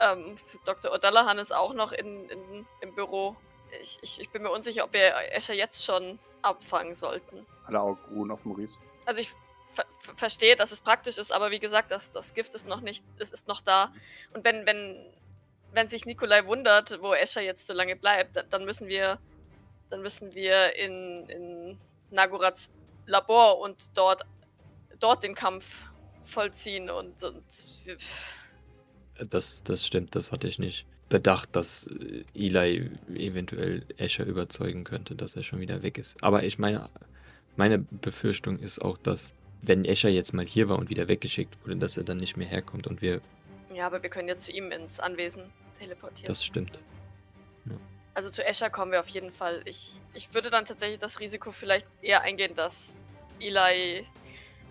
Ähm, 0.00 0.36
Dr. 0.66 0.92
O'Dallahan 0.92 1.38
ist 1.38 1.54
auch 1.54 1.72
noch 1.72 1.92
in, 1.92 2.28
in, 2.28 2.66
im 2.80 2.94
Büro. 2.94 3.36
Ich, 3.80 3.98
ich, 4.02 4.20
ich 4.20 4.30
bin 4.30 4.42
mir 4.42 4.50
unsicher, 4.50 4.84
ob 4.84 4.92
wir 4.92 5.14
Escher 5.32 5.54
jetzt 5.54 5.82
schon 5.82 6.18
abfangen 6.42 6.94
sollten. 6.94 7.46
Alle 7.64 7.80
Augen 7.80 8.00
ruhen 8.14 8.30
auf 8.30 8.44
Maurice. 8.44 8.78
Also 9.06 9.22
ich 9.22 9.30
ver 9.70 9.86
ver 10.00 10.14
verstehe, 10.16 10.56
dass 10.56 10.72
es 10.72 10.80
praktisch 10.80 11.18
ist, 11.18 11.32
aber 11.32 11.50
wie 11.50 11.58
gesagt, 11.58 11.90
das, 11.90 12.10
das 12.10 12.34
Gift 12.34 12.54
ist 12.54 12.66
noch 12.66 12.80
nicht, 12.80 13.04
es 13.18 13.30
ist 13.30 13.48
noch 13.48 13.60
da. 13.62 13.92
Und 14.34 14.44
wenn, 14.44 14.66
wenn, 14.66 15.02
wenn 15.72 15.88
sich 15.88 16.04
Nikolai 16.04 16.46
wundert, 16.46 17.00
wo 17.00 17.14
Escher 17.14 17.40
jetzt 17.40 17.66
so 17.66 17.72
lange 17.72 17.96
bleibt, 17.96 18.36
dann, 18.36 18.50
dann 18.50 18.64
müssen 18.64 18.88
wir, 18.88 19.18
dann 19.92 20.02
müssen 20.02 20.34
wir 20.34 20.74
in, 20.76 21.26
in 21.28 21.78
Nagorats 22.10 22.70
Labor 23.06 23.60
und 23.60 23.96
dort, 23.96 24.22
dort 24.98 25.22
den 25.22 25.34
Kampf 25.34 25.82
vollziehen 26.24 26.88
und, 26.88 27.22
und 27.22 27.44
Das, 29.28 29.62
das 29.62 29.86
stimmt, 29.86 30.14
das 30.14 30.32
hatte 30.32 30.48
ich 30.48 30.58
nicht 30.58 30.86
bedacht, 31.08 31.54
dass 31.54 31.88
äh, 31.88 32.24
Eli 32.34 32.90
eventuell 33.14 33.84
Escher 33.98 34.24
überzeugen 34.24 34.84
könnte, 34.84 35.14
dass 35.14 35.36
er 35.36 35.42
schon 35.42 35.60
wieder 35.60 35.82
weg 35.82 35.98
ist. 35.98 36.22
Aber 36.24 36.42
ich 36.44 36.58
meine, 36.58 36.88
meine 37.56 37.78
Befürchtung 37.78 38.58
ist 38.58 38.80
auch, 38.80 38.96
dass 38.96 39.34
wenn 39.60 39.84
Escher 39.84 40.08
jetzt 40.08 40.32
mal 40.32 40.46
hier 40.46 40.70
war 40.70 40.78
und 40.78 40.88
wieder 40.88 41.06
weggeschickt 41.08 41.58
wurde, 41.62 41.76
dass 41.76 41.98
er 41.98 42.04
dann 42.04 42.16
nicht 42.16 42.36
mehr 42.38 42.48
herkommt 42.48 42.86
und 42.86 43.02
wir. 43.02 43.20
ja, 43.74 43.86
aber 43.86 44.02
wir 44.02 44.08
können 44.08 44.28
ja 44.28 44.36
zu 44.38 44.52
ihm 44.52 44.72
ins 44.72 45.00
Anwesen 45.00 45.52
teleportieren. 45.78 46.28
Das 46.28 46.42
stimmt. 46.42 46.80
Also 48.14 48.28
zu 48.28 48.44
Escher 48.44 48.68
kommen 48.68 48.92
wir 48.92 49.00
auf 49.00 49.08
jeden 49.08 49.32
Fall. 49.32 49.62
Ich, 49.64 50.00
ich 50.12 50.34
würde 50.34 50.50
dann 50.50 50.64
tatsächlich 50.64 50.98
das 50.98 51.20
Risiko 51.20 51.50
vielleicht 51.50 51.86
eher 52.02 52.22
eingehen, 52.22 52.54
dass 52.54 52.98
Eli, 53.40 54.06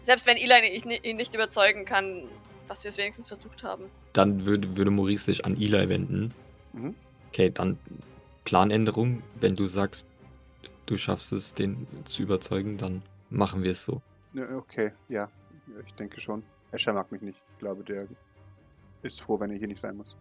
selbst 0.02 0.28
wenn 0.28 0.38
Eli 0.38 1.00
ihn 1.04 1.18
nicht 1.18 1.34
überzeugen 1.34 1.86
kann, 1.86 2.28
dass 2.68 2.84
wir 2.84 2.90
es 2.90 2.98
wenigstens 2.98 3.28
versucht 3.28 3.64
haben. 3.64 3.86
Dann 4.14 4.46
würde, 4.46 4.78
würde 4.78 4.92
Maurice 4.92 5.26
sich 5.26 5.46
an 5.46 5.56
Eli 5.56 5.90
wenden. 5.90 6.34
Mhm. 6.74 6.96
Okay, 7.30 7.50
dann 7.50 7.80
Planänderung. 8.44 9.24
Wenn 9.40 9.56
du 9.56 9.66
sagst, 9.66 10.06
du 10.86 10.98
schaffst 10.98 11.34
es, 11.34 11.54
den 11.54 11.88
zu 12.06 12.22
überzeugen, 12.22 12.78
dann 12.78 13.02
machen 13.30 13.64
wir 13.64 13.72
es 13.72 13.84
so. 13.84 14.02
Okay, 14.56 14.92
ja. 15.10 15.30
Ich 15.86 15.94
denke 15.96 16.20
schon. 16.20 16.44
Escher 16.72 16.94
mag 16.94 17.12
mich 17.12 17.22
nicht. 17.22 17.42
Ich 17.54 17.60
glaube, 17.60 17.84
der 17.84 18.08
ist 19.02 19.22
froh, 19.22 19.40
wenn 19.40 19.52
er 19.52 19.58
hier 19.58 19.68
nicht 19.68 19.80
sein 19.80 19.98
muss. 19.98 20.16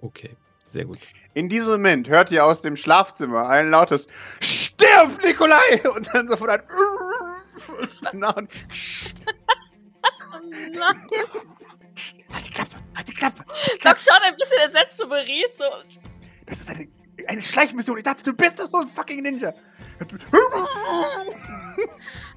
Okay, 0.00 0.36
sehr 0.66 0.84
gut. 0.84 0.98
In 1.34 1.48
diesem 1.48 1.72
Moment 1.72 2.08
hört 2.08 2.30
ihr 2.30 2.44
aus 2.44 2.62
dem 2.62 2.76
Schlafzimmer 2.76 3.48
ein 3.48 3.70
lautes 3.70 4.06
Stirb, 4.40 5.22
Nikolai! 5.24 5.82
Und 5.94 6.08
dann 6.12 6.28
sofort 6.28 6.50
ein 6.50 6.62
und 8.36 8.48
Psst, 8.68 9.22
Halt 12.32 12.46
die 12.46 12.50
Klappe, 12.50 12.76
halt 12.94 13.08
die 13.08 13.14
Klappe, 13.14 13.38
halt 13.38 13.84
Doc 13.84 13.98
schaut 13.98 14.20
ein 14.22 14.36
bisschen 14.36 14.58
entsetzt 14.64 14.98
zu 14.98 15.06
Maurice. 15.06 15.56
So. 15.56 15.64
Das 16.44 16.60
ist 16.60 16.68
eine, 16.68 16.86
eine 17.26 17.40
Schleichmission. 17.40 17.96
Ich 17.96 18.04
dachte, 18.04 18.22
du 18.22 18.34
bist 18.34 18.60
doch 18.60 18.66
so 18.66 18.78
ein 18.78 18.88
fucking 18.88 19.22
Ninja. 19.22 19.52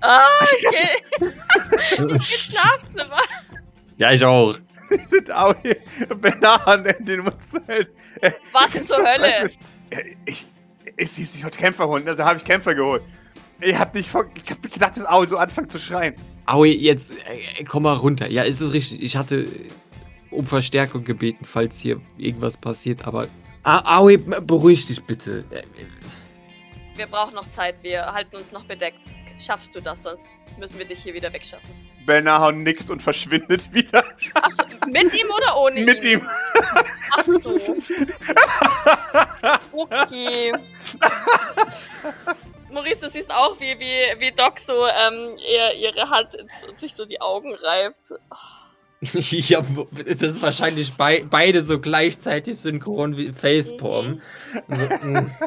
Ah, 0.01 0.29
okay. 0.41 1.03
Ins 1.97 2.25
Schlafzimmer. 2.25 3.19
Ja, 3.97 4.13
ich 4.13 4.23
auch. 4.23 4.55
Wir 4.97 4.97
sind 4.99 5.31
auch 5.31 5.55
hier 5.61 5.77
Benahan 6.19 6.85
in 6.85 7.05
den 7.05 7.19
Mund 7.21 7.41
zu 7.41 7.59
halten. 7.67 7.91
Äh, 8.21 8.31
Was 8.51 8.85
zur 8.85 9.05
Hölle? 9.05 9.45
Äh, 9.91 10.15
Ich, 10.25 10.47
es 10.97 11.15
hieß, 11.15 11.35
ich 11.35 11.41
sollte 11.41 11.57
Kämpfer 11.57 11.87
holen, 11.87 12.07
also 12.07 12.23
habe 12.23 12.37
ich 12.37 12.43
Kämpfer 12.43 12.75
geholt. 12.75 13.03
Ich 13.61 13.77
hab 13.77 13.93
nicht 13.93 14.09
vor, 14.09 14.25
ich 14.43 14.51
hab 14.51 14.61
gedacht, 14.61 14.95
dass 14.97 15.05
Au 15.05 15.23
so 15.25 15.37
anfangen 15.37 15.69
zu 15.69 15.79
schreien. 15.79 16.15
Aui, 16.45 16.71
jetzt 16.71 17.11
äh, 17.11 17.63
komm 17.65 17.83
mal 17.83 17.95
runter. 17.95 18.27
Ja, 18.29 18.43
ist 18.43 18.61
es 18.61 18.71
richtig. 18.73 19.03
Ich 19.03 19.15
hatte 19.17 19.47
um 20.31 20.45
Verstärkung 20.47 21.03
gebeten, 21.03 21.45
falls 21.45 21.79
hier 21.79 22.01
irgendwas 22.17 22.57
passiert, 22.57 23.05
aber. 23.05 23.27
Aui, 23.63 24.17
beruhig 24.17 24.87
dich 24.87 25.03
bitte. 25.03 25.43
Äh, 25.51 25.63
Wir 26.95 27.07
brauchen 27.07 27.35
noch 27.35 27.47
Zeit. 27.49 27.75
Wir 27.81 28.05
halten 28.05 28.35
uns 28.35 28.51
noch 28.51 28.63
bedeckt. 28.65 29.05
Schaffst 29.39 29.75
du 29.75 29.81
das? 29.81 30.03
Sonst 30.03 30.29
müssen 30.57 30.79
wir 30.79 30.85
dich 30.85 31.03
hier 31.03 31.13
wieder 31.13 31.31
wegschaffen. 31.31 31.69
Belnahon 32.09 32.63
nickt 32.63 32.89
und 32.89 33.03
verschwindet 33.03 33.71
wieder 33.73 34.03
Achso, 34.33 34.63
mit 34.87 35.13
ihm 35.13 35.29
oder 35.29 35.57
ohne 35.57 35.81
mit 35.81 36.03
ihn? 36.03 36.19
ihm. 36.19 36.29
Ach 37.11 37.23
so. 37.23 37.39
Okay. 39.71 40.53
Maurice, 42.71 43.01
du 43.01 43.09
siehst 43.09 43.31
auch, 43.31 43.59
wie, 43.59 43.77
wie, 43.79 44.19
wie 44.19 44.31
Doc 44.31 44.59
so 44.59 44.87
ähm, 44.87 45.37
ihr, 45.37 45.75
ihre 45.75 46.09
Hand 46.09 46.29
und 46.67 46.79
sich 46.79 46.95
so 46.95 47.05
die 47.05 47.21
Augen 47.21 47.53
reibt. 47.53 48.13
ja, 49.01 49.63
das 49.91 50.21
ist 50.23 50.41
wahrscheinlich 50.41 50.95
bei, 50.95 51.23
beide 51.29 51.63
so 51.63 51.79
gleichzeitig 51.79 52.57
synchron 52.57 53.17
wie 53.17 53.31
Facepalm. 53.31 54.19
So, 54.67 55.07
mm. 55.07 55.31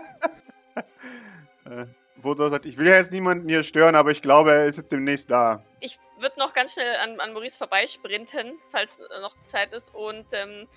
Äh, 1.64 1.86
Votor 2.16 2.50
sagt, 2.50 2.66
ich 2.66 2.76
will 2.76 2.86
ja 2.86 2.94
jetzt 2.94 3.12
niemanden 3.12 3.48
hier 3.48 3.62
stören, 3.62 3.94
aber 3.94 4.10
ich 4.10 4.20
glaube, 4.20 4.52
er 4.52 4.66
ist 4.66 4.76
jetzt 4.76 4.92
demnächst 4.92 5.30
da. 5.30 5.64
Ich 5.80 5.98
würde 6.22 6.38
noch 6.38 6.54
ganz 6.54 6.74
schnell 6.74 6.96
an, 6.96 7.20
an 7.20 7.32
Maurice 7.32 7.58
vorbeisprinten, 7.58 8.58
falls 8.70 8.98
äh, 8.98 9.20
noch 9.20 9.34
die 9.34 9.46
Zeit 9.46 9.72
ist, 9.72 9.94
und 9.94 10.26
ähm, 10.32 10.68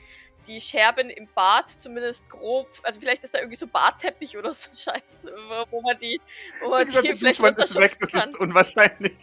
die 0.48 0.60
Scherben 0.60 1.10
im 1.10 1.28
Bad 1.34 1.70
zumindest 1.70 2.30
grob, 2.30 2.68
also 2.84 3.00
vielleicht 3.00 3.24
ist 3.24 3.34
da 3.34 3.40
irgendwie 3.40 3.56
so 3.56 3.68
Bartteppich 3.68 4.38
oder 4.38 4.54
so 4.54 4.70
Scheiße, 4.70 5.34
wo, 5.48 5.66
wo 5.72 5.82
man 5.82 5.98
die, 5.98 6.22
wo 6.62 6.70
man 6.70 6.88
die 6.88 6.94
der 6.94 7.18
vielleicht 7.18 7.40
Duschwand 7.40 7.58
ist 7.60 7.76
weg, 7.80 7.98
das 8.00 8.14
ist 8.14 8.40
unwahrscheinlich. 8.40 9.16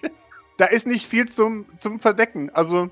Da 0.59 0.66
ist 0.66 0.87
nicht 0.87 1.07
viel 1.07 1.29
zum, 1.29 1.66
zum 1.79 1.99
Verdecken. 1.99 2.51
Also, 2.51 2.91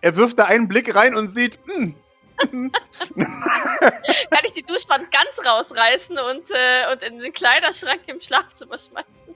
er 0.00 0.16
wirft 0.16 0.38
da 0.38 0.44
einen 0.44 0.68
Blick 0.68 0.94
rein 0.94 1.14
und 1.14 1.28
sieht, 1.28 1.58
hm. 1.66 1.94
Kann 3.16 4.44
ich 4.44 4.52
die 4.52 4.62
Duschwand 4.62 5.10
ganz 5.10 5.46
rausreißen 5.46 6.18
und, 6.18 6.50
äh, 6.50 6.92
und 6.92 7.02
in 7.02 7.18
den 7.18 7.32
Kleiderschrank 7.32 8.02
im 8.06 8.20
Schlafzimmer 8.20 8.78
schmeißen? 8.78 9.34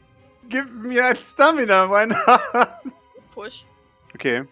Gib 0.49 0.69
mir 0.83 1.07
ein 1.07 1.17
Stamina, 1.17 1.87
mein 1.87 2.11
Herr. 2.11 2.83
Push. 3.35 3.65
Okay. 4.15 4.45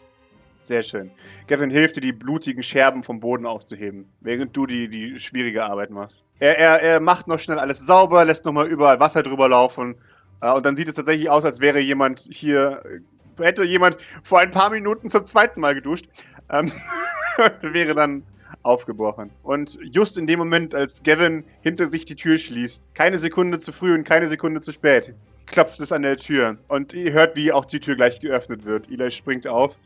Sehr 0.60 0.82
schön. 0.82 1.10
Gavin 1.46 1.70
hilft 1.70 1.96
dir, 1.96 2.00
die 2.00 2.12
blutigen 2.12 2.64
Scherben 2.64 3.04
vom 3.04 3.20
Boden 3.20 3.46
aufzuheben, 3.46 4.10
während 4.20 4.56
du 4.56 4.66
die, 4.66 4.88
die 4.88 5.20
schwierige 5.20 5.64
Arbeit 5.64 5.90
machst. 5.90 6.24
Er, 6.40 6.58
er, 6.58 6.82
er 6.82 7.00
macht 7.00 7.28
noch 7.28 7.38
schnell 7.38 7.60
alles 7.60 7.86
sauber, 7.86 8.24
lässt 8.24 8.44
nochmal 8.44 8.66
überall 8.66 8.98
Wasser 8.98 9.22
drüber 9.22 9.48
laufen. 9.48 9.94
Äh, 10.40 10.52
und 10.52 10.66
dann 10.66 10.76
sieht 10.76 10.88
es 10.88 10.96
tatsächlich 10.96 11.30
aus, 11.30 11.44
als 11.44 11.60
wäre 11.60 11.78
jemand 11.78 12.26
hier, 12.30 12.82
äh, 12.84 13.44
hätte 13.44 13.62
jemand 13.62 13.98
vor 14.24 14.40
ein 14.40 14.50
paar 14.50 14.70
Minuten 14.70 15.10
zum 15.10 15.24
zweiten 15.26 15.60
Mal 15.60 15.76
geduscht. 15.76 16.06
Ähm, 16.50 16.72
wäre 17.60 17.94
dann 17.94 18.24
aufgebrochen. 18.64 19.30
Und 19.42 19.78
just 19.92 20.18
in 20.18 20.26
dem 20.26 20.40
Moment, 20.40 20.74
als 20.74 21.02
Gavin 21.04 21.44
hinter 21.60 21.86
sich 21.86 22.04
die 22.04 22.16
Tür 22.16 22.36
schließt, 22.36 22.94
keine 22.94 23.18
Sekunde 23.18 23.60
zu 23.60 23.70
früh 23.70 23.94
und 23.94 24.04
keine 24.04 24.26
Sekunde 24.26 24.60
zu 24.60 24.72
spät, 24.72 25.14
klopft 25.50 25.80
es 25.80 25.92
an 25.92 26.02
der 26.02 26.16
Tür. 26.16 26.58
Und 26.68 26.92
ihr 26.92 27.12
hört, 27.12 27.36
wie 27.36 27.52
auch 27.52 27.64
die 27.64 27.80
Tür 27.80 27.96
gleich 27.96 28.20
geöffnet 28.20 28.64
wird. 28.64 28.90
Eli 28.90 29.10
springt 29.10 29.46
auf 29.46 29.78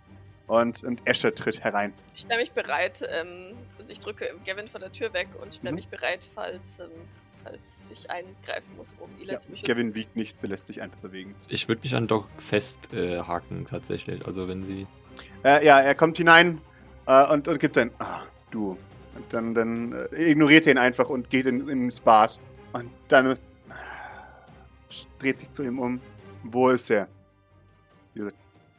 und, 0.46 0.82
und 0.84 1.00
Esche 1.04 1.34
tritt 1.34 1.62
herein. 1.62 1.92
Ich 2.14 2.22
stelle 2.22 2.40
mich 2.40 2.52
bereit, 2.52 3.02
ähm, 3.08 3.54
also 3.78 3.92
ich 3.92 4.00
drücke 4.00 4.28
Gavin 4.46 4.68
von 4.68 4.80
der 4.80 4.92
Tür 4.92 5.12
weg 5.12 5.28
und 5.40 5.54
stelle 5.54 5.72
Mhm. 5.72 5.76
mich 5.76 5.88
bereit, 5.88 6.20
falls, 6.34 6.80
ähm, 6.80 6.90
falls 7.44 7.90
ich 7.92 8.10
eingreifen 8.10 8.76
muss, 8.76 8.94
um 9.00 9.08
Ila 9.20 9.34
Ja, 9.34 9.38
zu 9.38 9.48
beschützen. 9.48 9.72
Gavin 9.72 9.94
wiegt 9.94 10.16
nichts, 10.16 10.40
sie 10.40 10.46
lässt 10.48 10.66
sich 10.66 10.82
einfach 10.82 10.98
bewegen. 10.98 11.34
Ich 11.48 11.68
würde 11.68 11.82
mich 11.82 11.94
an 11.94 12.06
Doc 12.06 12.28
festhaken, 12.38 12.98
äh, 12.98 13.20
haken, 13.20 13.66
tatsächlich. 13.68 14.26
Also 14.26 14.48
wenn 14.48 14.62
sie. 14.64 14.86
Äh, 15.44 15.64
ja, 15.64 15.80
er 15.80 15.94
kommt 15.94 16.16
hinein 16.16 16.60
äh, 17.06 17.32
und, 17.32 17.48
und 17.48 17.58
gibt 17.60 17.76
dann, 17.76 17.90
ah, 17.98 18.22
du. 18.50 18.76
Und 19.14 19.32
dann, 19.32 19.54
dann 19.54 19.92
äh, 20.12 20.30
ignoriert 20.30 20.66
er 20.66 20.72
ihn 20.72 20.78
einfach 20.78 21.08
und 21.10 21.28
geht 21.30 21.46
in, 21.46 21.68
ins 21.68 22.00
Bad. 22.00 22.38
Und 22.72 22.90
dann 23.08 23.26
ist, 23.26 23.42
dreht 25.18 25.38
sich 25.38 25.50
zu 25.50 25.62
ihm 25.62 25.78
um. 25.78 26.00
Wo 26.44 26.68
ist 26.68 26.90
er? 26.90 27.08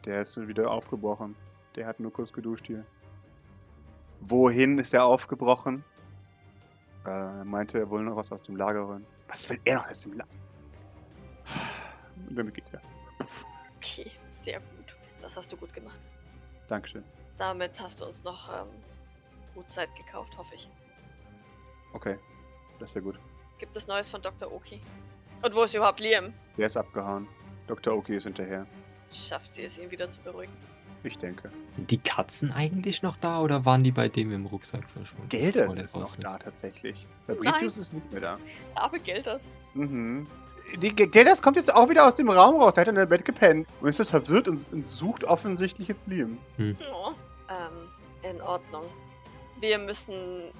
Der 0.05 0.21
ist 0.21 0.35
wieder 0.47 0.69
aufgebrochen. 0.69 1.35
Der 1.75 1.87
hat 1.87 1.99
nur 1.99 2.11
kurz 2.11 2.31
geduscht 2.31 2.67
hier. 2.67 2.85
Wohin 4.19 4.77
ist 4.77 4.93
er 4.93 5.05
aufgebrochen? 5.05 5.83
Äh, 7.05 7.43
meinte, 7.43 7.79
er 7.79 7.89
wohl 7.89 8.03
noch 8.03 8.15
was 8.15 8.31
aus 8.31 8.43
dem 8.43 8.55
Lager 8.55 8.87
holen. 8.87 9.05
Was 9.27 9.49
will 9.49 9.59
er 9.65 9.77
noch 9.77 9.89
aus 9.89 10.01
dem 10.03 10.13
Lager? 10.13 10.29
Und 12.29 12.35
damit 12.35 12.53
geht 12.53 12.73
er. 12.73 12.81
Puff. 13.19 13.45
Okay, 13.77 14.11
sehr 14.29 14.59
gut. 14.59 14.95
Das 15.21 15.35
hast 15.35 15.51
du 15.51 15.57
gut 15.57 15.73
gemacht. 15.73 15.99
Dankeschön. 16.67 17.03
Damit 17.37 17.79
hast 17.79 17.99
du 17.99 18.05
uns 18.05 18.23
noch 18.23 18.49
ähm, 18.49 18.67
gut 19.55 19.69
Zeit 19.69 19.93
gekauft, 19.95 20.37
hoffe 20.37 20.55
ich. 20.55 20.69
Okay, 21.93 22.17
das 22.79 22.93
wäre 22.95 23.03
gut. 23.03 23.19
Gibt 23.59 23.75
es 23.75 23.87
Neues 23.87 24.09
von 24.09 24.21
Dr. 24.21 24.51
Oki? 24.51 24.81
Und 25.43 25.55
wo 25.55 25.63
ist 25.63 25.73
überhaupt 25.75 25.99
Liam? 25.99 26.33
Der 26.57 26.67
ist 26.67 26.77
abgehauen. 26.77 27.27
Dr. 27.67 27.95
Oki 27.95 28.15
ist 28.15 28.23
hinterher. 28.23 28.65
Schafft 29.11 29.51
sie 29.51 29.63
es, 29.63 29.77
ihn 29.77 29.89
wieder 29.91 30.09
zu 30.09 30.21
beruhigen? 30.21 30.53
Ich 31.03 31.17
denke. 31.17 31.51
Sind 31.75 31.91
die 31.91 31.97
Katzen 31.97 32.51
eigentlich 32.53 33.01
noch 33.01 33.17
da 33.17 33.41
oder 33.41 33.65
waren 33.65 33.83
die 33.83 33.91
bei 33.91 34.07
dem 34.07 34.31
im 34.31 34.45
Rucksack 34.45 34.89
verschwunden? 34.89 35.27
Gelders 35.27 35.75
der 35.75 35.83
ist 35.83 35.97
noch 35.97 36.11
raus 36.11 36.17
da 36.21 36.37
tatsächlich. 36.37 37.05
Fabricius 37.27 37.77
ist 37.77 37.93
nicht 37.93 38.09
mehr 38.11 38.21
da. 38.21 38.39
Aber 38.75 38.99
Gelders. 38.99 39.51
Mhm. 39.73 40.27
Die 40.77 40.95
Ge- 40.95 41.07
Gelders 41.07 41.41
kommt 41.41 41.57
jetzt 41.57 41.73
auch 41.73 41.89
wieder 41.89 42.07
aus 42.07 42.15
dem 42.15 42.29
Raum 42.29 42.55
raus. 42.61 42.73
Der 42.75 42.81
hat 42.81 42.87
in 42.87 42.95
der 42.95 43.05
Bett 43.05 43.25
gepennt. 43.25 43.67
Und 43.81 43.89
ist 43.89 43.99
jetzt 43.99 44.11
verwirrt 44.11 44.47
und, 44.47 44.71
und 44.71 44.85
sucht 44.85 45.25
offensichtlich 45.25 45.89
jetzt 45.89 46.07
Liam. 46.07 46.37
Oh. 46.57 47.11
Ähm, 47.49 48.31
in 48.31 48.41
Ordnung. 48.41 48.85
Wir 49.59 49.77
müssen 49.77 50.15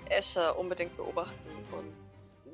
Escher 0.10 0.60
unbedingt 0.60 0.96
beobachten 0.98 1.40
und 1.72 1.94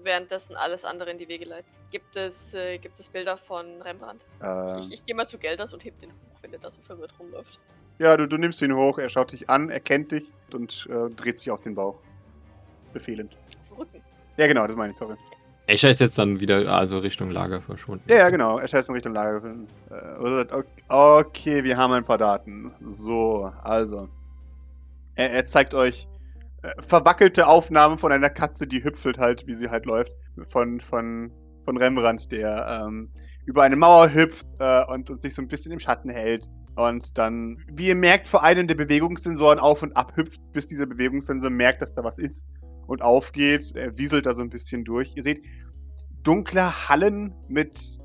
währenddessen 0.04 0.56
alles 0.56 0.86
andere 0.86 1.12
in 1.12 1.18
die 1.18 1.28
Wege 1.28 1.46
leiten. 1.46 1.68
Gibt 1.92 2.16
es, 2.16 2.54
äh, 2.54 2.78
gibt 2.78 3.00
es 3.00 3.10
Bilder 3.10 3.38
von 3.38 3.82
Rembrandt? 3.82 4.26
Äh, 4.42 4.80
Ich, 4.80 4.92
ich 4.94 5.06
gehe 5.06 5.16
mal 5.16 5.28
zu 5.28 5.38
Gelders 5.38 5.74
und 5.74 5.84
heb 5.84 5.98
den 6.00 6.12
hoch, 6.12 6.40
wenn 6.42 6.52
der 6.52 6.60
da 6.60 6.70
so 6.70 6.82
verwirrt 6.82 7.14
rumläuft. 7.20 7.60
ja, 8.00 8.16
du, 8.18 8.28
du 8.28 8.38
nimmst 8.38 8.62
ihn 8.62 8.74
hoch, 8.76 8.98
er 9.00 9.10
schaut 9.10 9.32
dich 9.32 9.50
an, 9.50 9.70
erkennt 9.70 10.12
dich 10.12 10.32
und 10.54 10.88
äh, 10.90 11.10
dreht 11.16 11.38
sich 11.38 11.50
auf 11.52 11.62
den 11.62 11.76
Bauch. 11.76 12.00
Befehlend. 12.94 13.36
Auf 13.62 13.70
den 13.70 13.78
Rücken. 13.78 14.02
Ja, 14.38 14.48
genau, 14.48 14.66
das 14.68 14.76
meine 14.76 14.92
ich, 14.92 14.98
sorry. 14.98 15.16
Escher 15.68 15.92
ist 15.92 16.00
jetzt 16.00 16.18
dann 16.18 16.40
wieder 16.40 16.68
also 16.74 16.98
Richtung 16.98 17.30
Lager 17.30 17.62
verschwunden. 17.62 18.04
Ja, 18.10 18.16
ja, 18.16 18.30
genau. 18.32 18.58
Er 18.58 18.68
scheißt 18.68 18.90
in 18.90 18.96
Richtung 18.96 19.14
Lager. 19.14 19.38
Äh, 19.92 20.18
und 20.18 20.36
sagt, 20.38 20.52
ok- 20.52 20.66
okay, 20.88 21.64
wir 21.64 21.78
haben 21.78 21.94
ein 21.94 22.04
paar 22.04 22.18
Daten. 22.18 22.72
So, 22.88 23.52
also. 23.62 24.10
Er, 25.16 25.32
er 25.32 25.44
zeigt 25.46 25.76
euch 25.76 26.06
äh, 26.06 26.19
verwackelte 26.80 27.48
Aufnahmen 27.48 27.98
von 27.98 28.12
einer 28.12 28.30
Katze, 28.30 28.68
die 28.68 28.84
hüpfelt 28.84 29.18
halt, 29.18 29.48
wie 29.48 29.54
sie 29.54 29.70
halt 29.70 29.86
läuft. 29.86 30.14
Von, 30.46 30.80
von, 30.80 31.32
von 31.66 31.78
Rembrandt, 31.78 32.32
der 32.32 32.86
ähm, 32.86 33.12
über 33.46 33.64
eine 33.64 33.76
Mauer 33.76 34.14
hüpft 34.14 34.48
äh, 34.60 34.84
und, 34.86 35.10
und 35.10 35.22
sich 35.22 35.34
so 35.34 35.42
ein 35.42 35.48
bisschen 35.48 35.72
im 35.72 35.80
Schatten 35.80 36.10
hält. 36.10 36.50
Und 36.76 37.18
dann, 37.18 37.58
wie 37.72 37.88
ihr 37.88 37.96
merkt, 37.96 38.28
vor 38.28 38.44
einem 38.44 38.68
der 38.68 38.76
Bewegungssensoren 38.76 39.60
auf 39.60 39.84
und 39.84 39.96
ab 39.98 40.14
hüpft, 40.16 40.40
bis 40.54 40.68
dieser 40.68 40.86
Bewegungssensor 40.86 41.50
merkt, 41.50 41.82
dass 41.82 41.92
da 41.92 42.04
was 42.04 42.20
ist 42.20 42.48
und 42.88 43.02
aufgeht. 43.02 43.76
Er 43.76 43.98
wieselt 43.98 44.26
da 44.26 44.34
so 44.34 44.42
ein 44.42 44.50
bisschen 44.50 44.84
durch. 44.84 45.14
Ihr 45.16 45.24
seht 45.24 45.44
dunkle 46.24 46.90
Hallen 46.90 47.34
mit, 47.48 48.00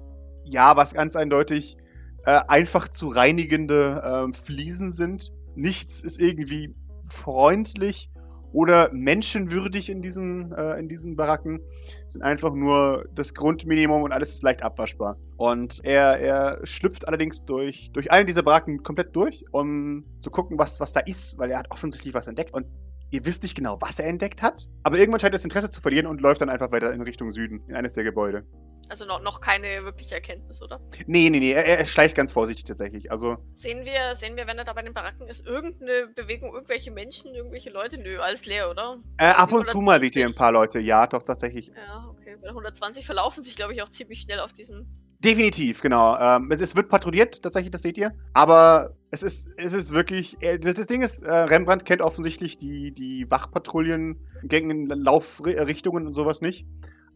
ja, 0.44 0.76
was 0.76 0.94
ganz 0.94 1.16
eindeutig 1.16 1.76
äh, 2.24 2.40
einfach 2.48 2.88
zu 2.88 3.08
reinigende 3.08 4.02
ähm, 4.04 4.32
Fliesen 4.32 4.92
sind. 4.92 5.30
Nichts 5.56 6.02
ist 6.02 6.20
irgendwie 6.20 6.74
freundlich 7.08 8.10
oder 8.54 8.88
menschenwürdig 8.92 9.90
in 9.90 10.00
diesen, 10.00 10.52
äh, 10.52 10.78
in 10.78 10.88
diesen 10.88 11.16
Baracken. 11.16 11.60
Sind 12.06 12.22
einfach 12.22 12.54
nur 12.54 13.04
das 13.12 13.34
Grundminimum 13.34 14.02
und 14.02 14.12
alles 14.12 14.32
ist 14.32 14.42
leicht 14.42 14.62
abwaschbar. 14.62 15.18
Und 15.36 15.80
er, 15.82 16.20
er 16.20 16.60
schlüpft 16.64 17.06
allerdings 17.08 17.44
durch, 17.44 17.90
durch 17.92 18.10
eine 18.12 18.24
dieser 18.24 18.44
Baracken 18.44 18.82
komplett 18.82 19.14
durch, 19.14 19.42
um 19.50 20.04
zu 20.20 20.30
gucken, 20.30 20.56
was, 20.56 20.78
was 20.78 20.92
da 20.92 21.00
ist, 21.00 21.36
weil 21.36 21.50
er 21.50 21.58
hat 21.58 21.66
offensichtlich 21.70 22.14
was 22.14 22.28
entdeckt. 22.28 22.54
Und 22.54 22.66
ihr 23.10 23.26
wisst 23.26 23.42
nicht 23.42 23.56
genau, 23.56 23.76
was 23.80 23.98
er 23.98 24.06
entdeckt 24.06 24.40
hat. 24.40 24.68
Aber 24.84 24.98
irgendwann 24.98 25.18
scheint 25.18 25.32
er 25.32 25.38
das 25.38 25.44
Interesse 25.44 25.70
zu 25.70 25.80
verlieren 25.80 26.06
und 26.06 26.20
läuft 26.20 26.40
dann 26.40 26.48
einfach 26.48 26.70
weiter 26.70 26.92
in 26.92 27.02
Richtung 27.02 27.32
Süden, 27.32 27.60
in 27.66 27.74
eines 27.74 27.94
der 27.94 28.04
Gebäude. 28.04 28.46
Also 28.90 29.04
noch, 29.04 29.22
noch 29.22 29.40
keine 29.40 29.84
wirkliche 29.84 30.16
Erkenntnis, 30.16 30.62
oder? 30.62 30.80
Nee, 31.06 31.30
nee, 31.30 31.40
nee, 31.40 31.52
er, 31.52 31.64
er 31.64 31.86
schleicht 31.86 32.16
ganz 32.16 32.32
vorsichtig 32.32 32.64
tatsächlich. 32.64 33.10
Also, 33.10 33.36
Sehen 33.54 33.84
wir, 33.84 34.14
sehen 34.16 34.36
wir, 34.36 34.46
wenn 34.46 34.58
er 34.58 34.64
da 34.64 34.72
bei 34.72 34.82
den 34.82 34.94
Baracken 34.94 35.26
ist, 35.26 35.46
irgendeine 35.46 36.08
Bewegung, 36.14 36.52
irgendwelche 36.52 36.90
Menschen, 36.90 37.34
irgendwelche 37.34 37.70
Leute? 37.70 37.98
Nö, 37.98 38.18
alles 38.18 38.46
leer, 38.46 38.70
oder? 38.70 38.98
äh, 39.18 39.26
ab 39.26 39.52
und 39.52 39.66
zu 39.66 39.80
mal 39.80 40.00
seht 40.00 40.16
ihr 40.16 40.26
ein 40.26 40.34
paar 40.34 40.52
Leute. 40.52 40.78
Ja, 40.78 41.06
doch, 41.06 41.22
tatsächlich. 41.22 41.68
Ja, 41.68 42.06
okay. 42.08 42.36
Bei 42.40 42.48
120 42.48 43.06
verlaufen 43.06 43.42
sich, 43.42 43.56
glaube 43.56 43.72
ich, 43.72 43.82
auch 43.82 43.88
ziemlich 43.88 44.20
schnell 44.20 44.40
auf 44.40 44.52
diesem. 44.52 44.86
Definitiv, 45.24 45.80
genau. 45.80 46.18
Ähm, 46.18 46.50
es, 46.50 46.60
es 46.60 46.76
wird 46.76 46.90
patrouilliert, 46.90 47.42
tatsächlich, 47.42 47.70
das 47.70 47.80
seht 47.80 47.96
ihr. 47.96 48.12
Aber 48.34 48.94
es 49.10 49.22
ist, 49.22 49.48
es 49.56 49.72
ist 49.72 49.92
wirklich. 49.92 50.36
Äh, 50.42 50.58
das, 50.58 50.74
das 50.74 50.86
Ding 50.86 51.00
ist, 51.00 51.22
äh, 51.22 51.32
Rembrandt 51.32 51.86
kennt 51.86 52.02
offensichtlich 52.02 52.58
die, 52.58 52.92
die 52.92 53.30
Wachpatrouillen, 53.30 54.20
Gängen, 54.42 54.86
Laufrichtungen 54.88 56.06
und 56.06 56.12
sowas 56.12 56.42
nicht. 56.42 56.66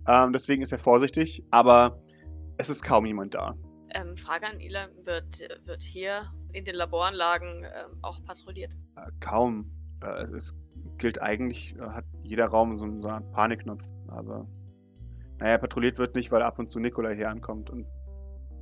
Ähm, 0.08 0.32
deswegen 0.32 0.62
ist 0.62 0.72
er 0.72 0.78
vorsichtig. 0.78 1.44
Aber 1.50 2.02
es 2.56 2.68
ist 2.68 2.82
kaum 2.82 3.06
jemand 3.06 3.34
da. 3.34 3.54
Ähm, 3.94 4.16
Frage 4.16 4.46
an 4.46 4.60
Ila, 4.60 4.88
wird, 5.04 5.40
wird 5.64 5.82
hier 5.82 6.22
in 6.52 6.64
den 6.64 6.74
Laboranlagen 6.74 7.64
ähm, 7.64 7.98
auch 8.02 8.22
patrouilliert? 8.24 8.74
Äh, 8.96 9.10
kaum. 9.20 9.70
Äh, 10.02 10.22
es, 10.34 10.54
gilt 10.98 11.22
eigentlich, 11.22 11.76
äh, 11.76 11.80
hat 11.82 12.04
jeder 12.22 12.46
Raum 12.48 12.76
so, 12.76 12.84
einen- 12.84 13.00
so 13.00 13.08
einen 13.08 13.30
Panikknopf. 13.32 13.84
Aber. 14.08 14.46
Naja, 15.38 15.58
patrouilliert 15.58 15.98
wird 15.98 16.16
nicht, 16.16 16.32
weil 16.32 16.42
ab 16.42 16.58
und 16.58 16.68
zu 16.68 16.80
Nikolai 16.80 17.14
hier 17.14 17.30
ankommt 17.30 17.70
und 17.70 17.86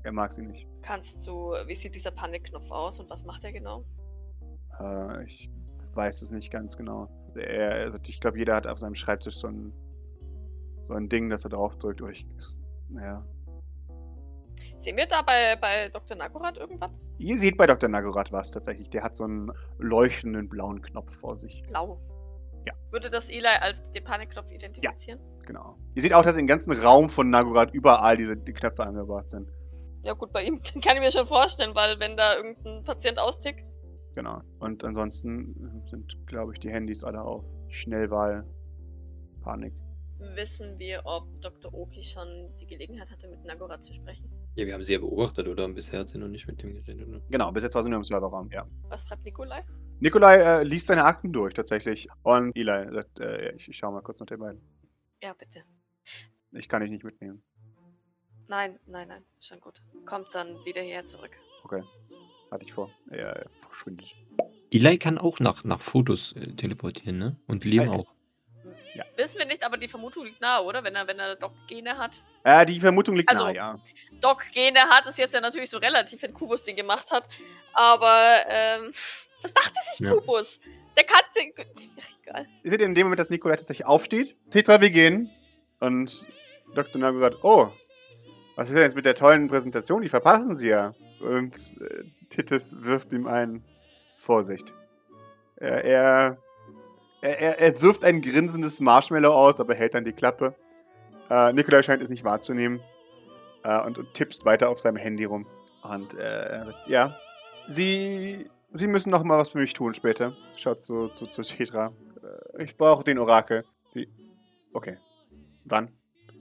er 0.02 0.12
mag 0.12 0.30
sie 0.32 0.42
nicht. 0.42 0.68
Kannst 0.82 1.26
du, 1.26 1.52
wie 1.66 1.74
sieht 1.74 1.94
dieser 1.94 2.10
Panikknopf 2.10 2.70
aus 2.70 3.00
und 3.00 3.08
was 3.08 3.24
macht 3.24 3.42
er 3.44 3.52
genau? 3.52 3.84
Äh, 4.78 5.24
ich 5.24 5.50
weiß 5.94 6.20
es 6.22 6.30
nicht 6.32 6.52
ganz 6.52 6.76
genau. 6.76 7.08
Er, 7.34 7.72
also 7.76 7.98
ich 8.06 8.20
glaube, 8.20 8.38
jeder 8.38 8.54
hat 8.54 8.66
auf 8.66 8.78
seinem 8.78 8.94
Schreibtisch 8.94 9.36
so 9.36 9.48
ein, 9.48 9.72
so 10.88 10.94
ein 10.94 11.08
Ding, 11.08 11.30
das 11.30 11.44
er 11.44 11.50
draufdrückt. 11.50 12.02
Oder 12.02 12.12
ich, 12.12 12.26
naja. 12.88 13.24
Sehen 14.78 14.96
wir 14.96 15.06
da 15.06 15.22
bei, 15.22 15.56
bei 15.56 15.88
Dr. 15.88 16.16
Nagorath 16.16 16.58
irgendwas? 16.58 16.90
Ihr 17.18 17.38
seht 17.38 17.56
bei 17.56 17.66
Dr. 17.66 17.88
Nagorath 17.88 18.32
was 18.32 18.50
tatsächlich. 18.50 18.90
Der 18.90 19.02
hat 19.02 19.16
so 19.16 19.24
einen 19.24 19.50
leuchtenden 19.78 20.48
blauen 20.48 20.82
Knopf 20.82 21.14
vor 21.16 21.34
sich. 21.34 21.62
Blau. 21.68 21.98
Ja. 22.66 22.74
Würde 22.90 23.10
das 23.10 23.28
Eli 23.28 23.46
als 23.46 23.82
den 23.90 24.04
Panikknopf 24.04 24.50
identifizieren? 24.50 25.20
Genau. 25.46 25.76
Ihr 25.94 26.02
seht 26.02 26.12
auch, 26.12 26.22
dass 26.22 26.36
im 26.36 26.46
ganzen 26.46 26.72
Raum 26.72 27.08
von 27.08 27.30
Nagorath 27.30 27.74
überall 27.74 28.16
diese 28.16 28.36
die 28.36 28.52
Knöpfe 28.52 28.82
angebracht 28.82 29.28
sind. 29.28 29.48
Ja. 30.02 30.14
gut, 30.14 30.32
bei 30.32 30.42
ihm 30.42 30.60
kann 30.84 30.96
ich 30.96 31.00
mir 31.00 31.10
schon 31.10 31.26
vorstellen, 31.26 31.74
weil 31.74 31.98
wenn 32.00 32.16
da 32.16 32.36
irgendein 32.36 32.84
Patient 32.84 33.18
austickt, 33.18 33.64
Genau. 34.16 34.40
Und 34.60 34.82
ansonsten 34.82 35.82
sind, 35.84 36.26
glaube 36.26 36.54
ich, 36.54 36.58
die 36.58 36.70
Handys 36.70 37.04
alle 37.04 37.20
auf. 37.20 37.44
Schnellwahl. 37.68 38.46
Panik. 39.42 39.74
Wissen 40.18 40.78
wir, 40.78 41.02
ob 41.04 41.24
Dr. 41.40 41.72
Oki 41.72 42.02
schon 42.02 42.50
die 42.60 42.66
Gelegenheit 42.66 43.10
hatte, 43.10 43.28
mit 43.28 43.44
Nagorath 43.44 43.84
zu 43.84 43.92
sprechen. 43.94 44.30
Ja, 44.54 44.66
wir 44.66 44.74
haben 44.74 44.82
sie 44.82 44.94
ja 44.94 44.98
beobachtet, 44.98 45.46
oder? 45.48 45.68
Bisher 45.68 46.00
hat 46.00 46.08
sie 46.08 46.18
noch 46.18 46.28
nicht 46.28 46.46
mit 46.46 46.62
dem 46.62 46.72
geredet, 46.74 47.08
ne? 47.08 47.20
Genau, 47.30 47.52
bis 47.52 47.62
jetzt 47.62 47.74
war 47.74 47.82
sie 47.82 47.90
nur 47.90 47.98
im 47.98 48.04
Serverraum, 48.04 48.50
ja. 48.50 48.66
Was 48.88 49.06
schreibt 49.06 49.24
Nikolai? 49.24 49.64
Nikolai 50.00 50.36
äh, 50.36 50.62
liest 50.64 50.86
seine 50.86 51.04
Akten 51.04 51.32
durch 51.32 51.52
tatsächlich. 51.54 52.08
Und 52.22 52.56
Eli 52.56 52.92
sagt, 52.92 53.18
äh, 53.18 53.52
ich, 53.52 53.68
ich 53.68 53.76
schau 53.76 53.92
mal 53.92 54.00
kurz 54.02 54.20
nach 54.20 54.26
den 54.26 54.38
beiden. 54.38 54.60
Ja, 55.22 55.34
bitte. 55.34 55.62
Ich 56.52 56.68
kann 56.68 56.80
dich 56.82 56.90
nicht 56.90 57.04
mitnehmen. 57.04 57.42
Nein, 58.48 58.78
nein, 58.86 59.08
nein, 59.08 59.24
schon 59.40 59.60
gut. 59.60 59.82
Kommt 60.04 60.28
dann 60.34 60.64
wieder 60.64 60.80
hierher 60.80 61.04
zurück. 61.04 61.36
Okay. 61.64 61.82
hatte 62.50 62.64
ich 62.64 62.72
vor. 62.72 62.90
Er 63.10 63.50
verschwindet. 63.58 64.14
Eli 64.70 64.98
kann 64.98 65.18
auch 65.18 65.40
nach, 65.40 65.64
nach 65.64 65.80
Fotos 65.80 66.32
äh, 66.32 66.42
teleportieren, 66.54 67.18
ne? 67.18 67.36
Und 67.46 67.64
Liam 67.64 67.86
Weiß- 67.86 68.04
auch. 69.02 69.16
Wissen 69.18 69.38
wir 69.38 69.46
nicht, 69.46 69.62
aber 69.64 69.76
die 69.76 69.88
Vermutung 69.88 70.24
liegt 70.24 70.40
nahe, 70.40 70.62
oder? 70.62 70.82
Wenn 70.84 70.94
er, 70.94 71.06
wenn 71.06 71.18
er 71.18 71.36
Doc-Gene 71.36 71.96
hat. 71.98 72.20
Äh, 72.44 72.64
die 72.66 72.80
Vermutung 72.80 73.16
liegt 73.16 73.28
Also- 73.28 73.44
nahe, 73.44 73.54
ja. 73.54 73.78
Doc-Gene 74.20 74.80
hat 74.80 75.06
ist 75.06 75.18
jetzt 75.18 75.34
ja 75.34 75.40
natürlich 75.40 75.70
so 75.70 75.78
relativ, 75.78 76.22
wenn 76.22 76.32
Kubus 76.32 76.64
den 76.64 76.76
gemacht 76.76 77.10
hat. 77.10 77.28
Aber, 77.72 78.44
ähm, 78.48 78.90
was 79.42 79.52
dachte 79.54 79.74
sich 79.92 80.00
Ja. 80.06 80.12
Kubus? 80.14 80.60
Der 80.96 81.04
kannte. 81.04 81.64
Ach, 82.00 82.08
egal. 82.24 82.46
Ihr 82.62 82.70
seht 82.70 82.80
in 82.80 82.94
dem 82.94 83.06
Moment, 83.06 83.20
dass 83.20 83.28
Nikolai 83.30 83.56
tatsächlich 83.56 83.86
aufsteht. 83.86 84.34
Tetra, 84.50 84.80
wir 84.80 84.90
gehen. 84.90 85.30
Und 85.80 86.26
Dr. 86.74 86.98
Nago 87.00 87.18
sagt, 87.18 87.36
oh, 87.42 87.70
was 88.54 88.68
ist 88.68 88.74
denn 88.74 88.82
jetzt 88.82 88.96
mit 88.96 89.04
der 89.04 89.14
tollen 89.14 89.48
Präsentation? 89.48 90.00
Die 90.00 90.08
verpassen 90.08 90.54
sie 90.56 90.70
ja. 90.70 90.94
Und 91.20 91.54
äh, 91.82 92.04
Titus 92.30 92.74
wirft 92.82 93.12
ihm 93.12 93.26
ein 93.26 93.62
Vorsicht. 94.16 94.72
Er, 95.56 96.38
er, 97.20 97.40
er, 97.40 97.58
er 97.60 97.82
wirft 97.82 98.04
ein 98.04 98.20
grinsendes 98.20 98.80
Marshmallow 98.80 99.32
aus, 99.32 99.60
aber 99.60 99.74
hält 99.74 99.94
dann 99.94 100.04
die 100.04 100.12
Klappe. 100.12 100.54
Äh, 101.30 101.52
Nikolai 101.52 101.82
scheint 101.82 102.02
es 102.02 102.10
nicht 102.10 102.24
wahrzunehmen. 102.24 102.80
Äh, 103.64 103.84
und, 103.84 103.98
und 103.98 104.14
tippst 104.14 104.44
weiter 104.44 104.68
auf 104.68 104.78
seinem 104.78 104.96
Handy 104.96 105.24
rum. 105.24 105.46
Und 105.82 106.14
äh, 106.14 106.64
ja, 106.86 107.16
Sie, 107.66 108.48
Sie 108.70 108.86
müssen 108.86 109.10
noch 109.10 109.24
mal 109.24 109.38
was 109.38 109.52
für 109.52 109.58
mich 109.58 109.72
tun 109.72 109.94
später. 109.94 110.36
Schaut 110.56 110.80
zu, 110.80 111.08
zu, 111.08 111.26
zu 111.26 111.42
Tetra. 111.42 111.92
Äh, 112.56 112.64
Ich 112.64 112.76
brauche 112.76 113.02
den 113.04 113.18
Orakel. 113.18 113.64
Die. 113.94 114.08
Okay. 114.72 114.98
Wann? 115.64 115.90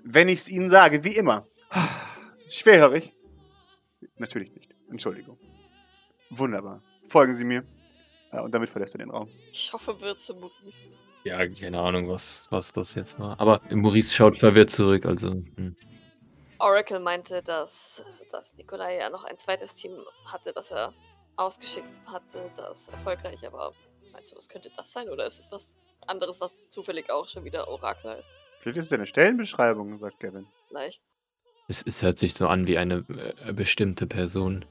Wenn 0.03 0.29
ich 0.29 0.39
es 0.39 0.49
Ihnen 0.49 0.69
sage, 0.69 1.03
wie 1.03 1.15
immer. 1.15 1.47
Schwerhörig? 2.47 3.15
Natürlich 4.17 4.53
nicht. 4.53 4.75
Entschuldigung. 4.89 5.39
Wunderbar. 6.29 6.81
Folgen 7.07 7.33
Sie 7.33 7.43
mir. 7.43 7.63
Äh, 8.35 8.41
Und 8.41 8.53
damit 8.53 8.69
verlässt 8.69 8.95
er 8.95 8.99
den 8.99 9.11
Raum. 9.11 9.29
Ich 9.51 9.71
hoffe, 9.71 9.99
wird 10.01 10.19
zu 10.19 10.33
Maurice. 10.35 10.89
Ja, 11.23 11.47
keine 11.47 11.79
Ahnung, 11.79 12.07
was, 12.07 12.47
was 12.51 12.71
das 12.71 12.93
jetzt 12.95 13.19
war. 13.19 13.39
Aber 13.39 13.59
Maurice 13.71 14.13
schaut 14.13 14.37
verwirrt 14.37 14.69
zurück, 14.69 15.05
also. 15.05 15.31
Hm. 15.31 15.75
Oracle 16.59 16.99
meinte, 16.99 17.41
dass, 17.41 18.03
dass 18.31 18.55
Nikolai 18.55 18.97
ja 18.97 19.09
noch 19.09 19.23
ein 19.23 19.37
zweites 19.37 19.75
Team 19.75 19.93
hatte, 20.25 20.53
das 20.53 20.71
er 20.71 20.93
ausgeschickt 21.35 21.87
hatte, 22.05 22.49
das 22.55 22.87
erfolgreich 22.89 23.41
war. 23.51 23.73
Meinst 24.13 24.31
du, 24.31 24.37
was 24.37 24.47
könnte 24.47 24.71
das 24.75 24.91
sein? 24.91 25.09
Oder 25.09 25.25
ist 25.25 25.39
es 25.39 25.51
was 25.51 25.79
anderes, 26.07 26.39
was 26.39 26.67
zufällig 26.69 27.09
auch 27.09 27.27
schon 27.27 27.43
wieder 27.43 27.67
Orakel 27.67 28.11
heißt? 28.11 28.31
Vielleicht 28.59 28.77
ist 28.77 28.85
es 28.85 28.93
eine 28.93 29.05
Stellenbeschreibung, 29.05 29.97
sagt 29.97 30.19
Gavin. 30.19 30.47
Vielleicht. 30.69 31.01
Es, 31.67 31.83
es 31.85 32.01
hört 32.01 32.19
sich 32.19 32.33
so 32.33 32.47
an 32.47 32.67
wie 32.67 32.77
eine 32.77 33.03
äh, 33.45 33.51
bestimmte 33.51 34.07
Person. 34.07 34.65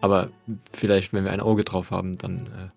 Aber 0.00 0.30
vielleicht, 0.72 1.12
wenn 1.12 1.24
wir 1.24 1.32
ein 1.32 1.40
Auge 1.40 1.64
drauf 1.64 1.90
haben, 1.90 2.16
dann 2.18 2.46
äh, 2.46 2.75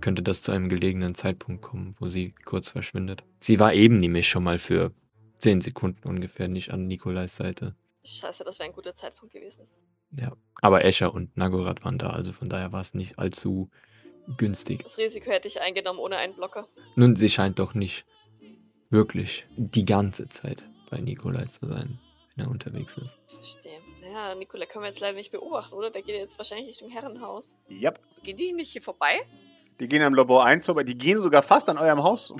könnte 0.00 0.22
das 0.22 0.42
zu 0.42 0.52
einem 0.52 0.68
gelegenen 0.68 1.14
Zeitpunkt 1.14 1.62
kommen, 1.62 1.94
wo 1.98 2.08
sie 2.08 2.34
kurz 2.44 2.70
verschwindet. 2.70 3.22
Sie 3.40 3.58
war 3.60 3.74
eben 3.74 3.96
nämlich 3.96 4.28
schon 4.28 4.44
mal 4.44 4.58
für 4.58 4.92
10 5.38 5.60
Sekunden 5.60 6.08
ungefähr 6.08 6.48
nicht 6.48 6.70
an 6.70 6.86
Nikolais 6.86 7.28
Seite. 7.28 7.74
Scheiße, 8.04 8.44
das 8.44 8.58
wäre 8.58 8.68
ein 8.68 8.74
guter 8.74 8.94
Zeitpunkt 8.94 9.34
gewesen. 9.34 9.66
Ja. 10.12 10.36
Aber 10.60 10.84
Escher 10.84 11.14
und 11.14 11.36
Nagorath 11.36 11.84
waren 11.84 11.98
da, 11.98 12.10
also 12.10 12.32
von 12.32 12.48
daher 12.48 12.72
war 12.72 12.80
es 12.80 12.94
nicht 12.94 13.18
allzu 13.18 13.70
günstig. 14.36 14.82
Das 14.82 14.98
Risiko 14.98 15.30
hätte 15.30 15.48
ich 15.48 15.60
eingenommen 15.60 15.98
ohne 15.98 16.16
einen 16.16 16.34
Blocker. 16.34 16.68
Nun, 16.96 17.16
sie 17.16 17.30
scheint 17.30 17.58
doch 17.58 17.74
nicht 17.74 18.04
wirklich 18.90 19.46
die 19.56 19.84
ganze 19.84 20.28
Zeit 20.28 20.64
bei 20.90 21.00
Nikolai 21.00 21.44
zu 21.44 21.66
sein, 21.66 22.00
wenn 22.34 22.46
er 22.46 22.50
unterwegs 22.50 22.96
ist. 22.96 23.18
Verstehe. 23.28 23.80
Ja, 24.12 24.34
Nikolai 24.34 24.66
können 24.66 24.84
wir 24.84 24.88
jetzt 24.88 25.00
leider 25.00 25.16
nicht 25.16 25.30
beobachten, 25.30 25.74
oder? 25.74 25.90
Der 25.90 26.02
geht 26.02 26.16
jetzt 26.16 26.38
wahrscheinlich 26.38 26.68
Richtung 26.68 26.90
Herrenhaus. 26.90 27.56
Yep. 27.70 28.00
Gehen 28.24 28.36
die 28.36 28.52
nicht 28.52 28.72
hier 28.72 28.82
vorbei? 28.82 29.20
Die 29.80 29.88
gehen 29.88 30.02
am 30.02 30.14
Labor 30.14 30.44
1 30.44 30.66
vorbei. 30.66 30.84
Die 30.84 30.96
gehen 30.96 31.20
sogar 31.20 31.42
fast 31.42 31.68
an 31.68 31.78
eurem 31.78 32.02
Haus. 32.02 32.32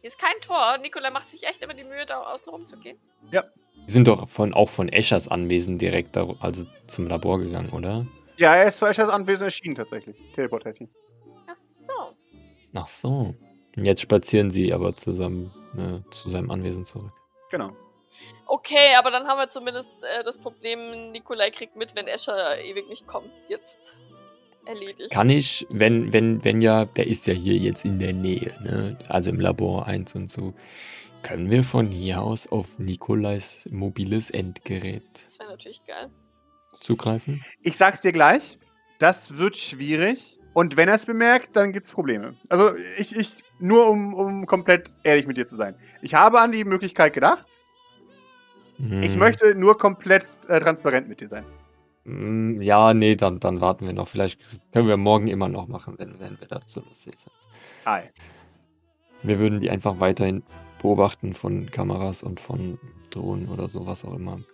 Hier 0.00 0.08
ist 0.08 0.18
kein 0.18 0.40
Tor. 0.40 0.78
Nikolai 0.78 1.10
macht 1.10 1.28
sich 1.28 1.44
echt 1.46 1.62
immer 1.62 1.74
die 1.74 1.84
Mühe, 1.84 2.06
da 2.06 2.22
außen 2.22 2.50
rum 2.50 2.64
zu 2.64 2.78
gehen. 2.78 2.98
Sie 3.86 3.92
sind 3.92 4.06
doch 4.06 4.28
von, 4.28 4.54
auch 4.54 4.70
von 4.70 4.88
Eschers 4.88 5.28
Anwesen 5.28 5.78
direkt 5.78 6.16
da, 6.16 6.28
also 6.40 6.64
zum 6.86 7.08
Labor 7.08 7.40
gegangen, 7.40 7.70
oder? 7.72 8.06
Ja, 8.36 8.54
er 8.54 8.68
ist 8.68 8.78
zu 8.78 8.86
Eschers 8.86 9.10
Anwesen 9.10 9.46
erschienen 9.46 9.74
tatsächlich. 9.74 10.16
Teleportiert 10.32 10.80
ihn. 10.80 10.88
Ach 11.46 11.56
so. 11.86 12.16
Ach 12.74 12.86
so. 12.86 13.34
Und 13.76 13.84
jetzt 13.84 14.00
spazieren 14.00 14.50
sie 14.50 14.72
aber 14.72 14.94
zusammen 14.94 15.52
ne, 15.74 16.04
zu 16.12 16.30
seinem 16.30 16.50
Anwesen 16.50 16.84
zurück. 16.84 17.12
Genau. 17.50 17.70
Okay, 18.46 18.94
aber 18.98 19.10
dann 19.10 19.26
haben 19.26 19.38
wir 19.38 19.48
zumindest 19.48 19.92
äh, 20.02 20.24
das 20.24 20.38
Problem, 20.38 21.12
Nikolai 21.12 21.50
kriegt 21.50 21.76
mit, 21.76 21.94
wenn 21.94 22.06
Escher 22.06 22.60
ewig 22.60 22.88
nicht 22.88 23.06
kommt. 23.06 23.30
Jetzt 23.48 23.98
erledigt. 24.66 25.10
Kann 25.10 25.30
ich, 25.30 25.66
wenn, 25.70 26.12
wenn, 26.12 26.44
wenn 26.44 26.60
ja, 26.62 26.84
der 26.84 27.06
ist 27.06 27.26
ja 27.26 27.34
hier 27.34 27.56
jetzt 27.56 27.84
in 27.84 27.98
der 27.98 28.12
Nähe, 28.12 28.52
ne? 28.62 28.98
Also 29.08 29.30
im 29.30 29.40
Labor 29.40 29.86
1 29.86 30.14
und 30.14 30.28
so. 30.30 30.54
Können 31.22 31.50
wir 31.50 31.64
von 31.64 31.90
hier 31.90 32.22
aus 32.22 32.46
auf 32.46 32.78
Nikolais 32.78 33.68
mobiles 33.70 34.30
Endgerät 34.30 35.04
Das 35.26 35.38
wäre 35.40 35.50
natürlich 35.50 35.84
geil. 35.86 36.10
zugreifen? 36.80 37.44
Ich 37.62 37.76
sag's 37.76 38.00
dir 38.02 38.12
gleich. 38.12 38.58
Das 38.98 39.36
wird 39.38 39.56
schwierig. 39.56 40.38
Und 40.54 40.76
wenn 40.76 40.88
er 40.88 40.94
es 40.96 41.06
bemerkt, 41.06 41.54
dann 41.56 41.72
gibt's 41.72 41.92
Probleme. 41.92 42.36
Also, 42.48 42.74
ich, 42.96 43.14
ich, 43.14 43.30
nur 43.60 43.88
um, 43.88 44.14
um 44.14 44.46
komplett 44.46 44.96
ehrlich 45.04 45.26
mit 45.26 45.36
dir 45.36 45.46
zu 45.46 45.56
sein. 45.56 45.76
Ich 46.02 46.14
habe 46.14 46.40
an 46.40 46.52
die 46.52 46.64
Möglichkeit 46.64 47.12
gedacht. 47.12 47.46
Ich 49.02 49.14
Hm. 49.14 49.18
möchte 49.18 49.54
nur 49.54 49.76
komplett 49.78 50.24
äh, 50.48 50.58
transparent 50.60 51.06
mit 51.08 51.20
dir 51.20 51.28
sein. 51.28 51.44
Mm, 52.04 52.60
Ja, 52.62 52.94
nee, 52.94 53.16
dann, 53.16 53.40
dann 53.40 53.60
warten 53.60 53.86
wir 53.86 53.92
noch. 53.92 54.08
Vielleicht 54.08 54.40
können 54.72 54.88
wir 54.88 54.96
morgen 54.96 55.28
immer 55.28 55.48
noch 55.48 55.68
machen, 55.68 55.94
wenn, 55.98 56.18
wenn 56.20 56.40
wir 56.40 56.48
dazu 56.48 56.80
lustig 56.80 57.18
sind. 57.18 57.32
Ei. 57.84 58.10
Wir 59.22 59.38
würden 59.38 59.60
die 59.60 59.70
einfach 59.70 60.00
weiterhin 60.00 60.42
beobachten 60.80 61.34
von 61.34 61.70
Kameras 61.70 62.22
und 62.22 62.40
von 62.40 62.78
Drohnen 63.10 63.48
oder 63.48 63.68
so, 63.68 63.86
was 63.86 64.04
auch 64.04 64.14
immer. 64.14 64.34
Im 64.36 64.44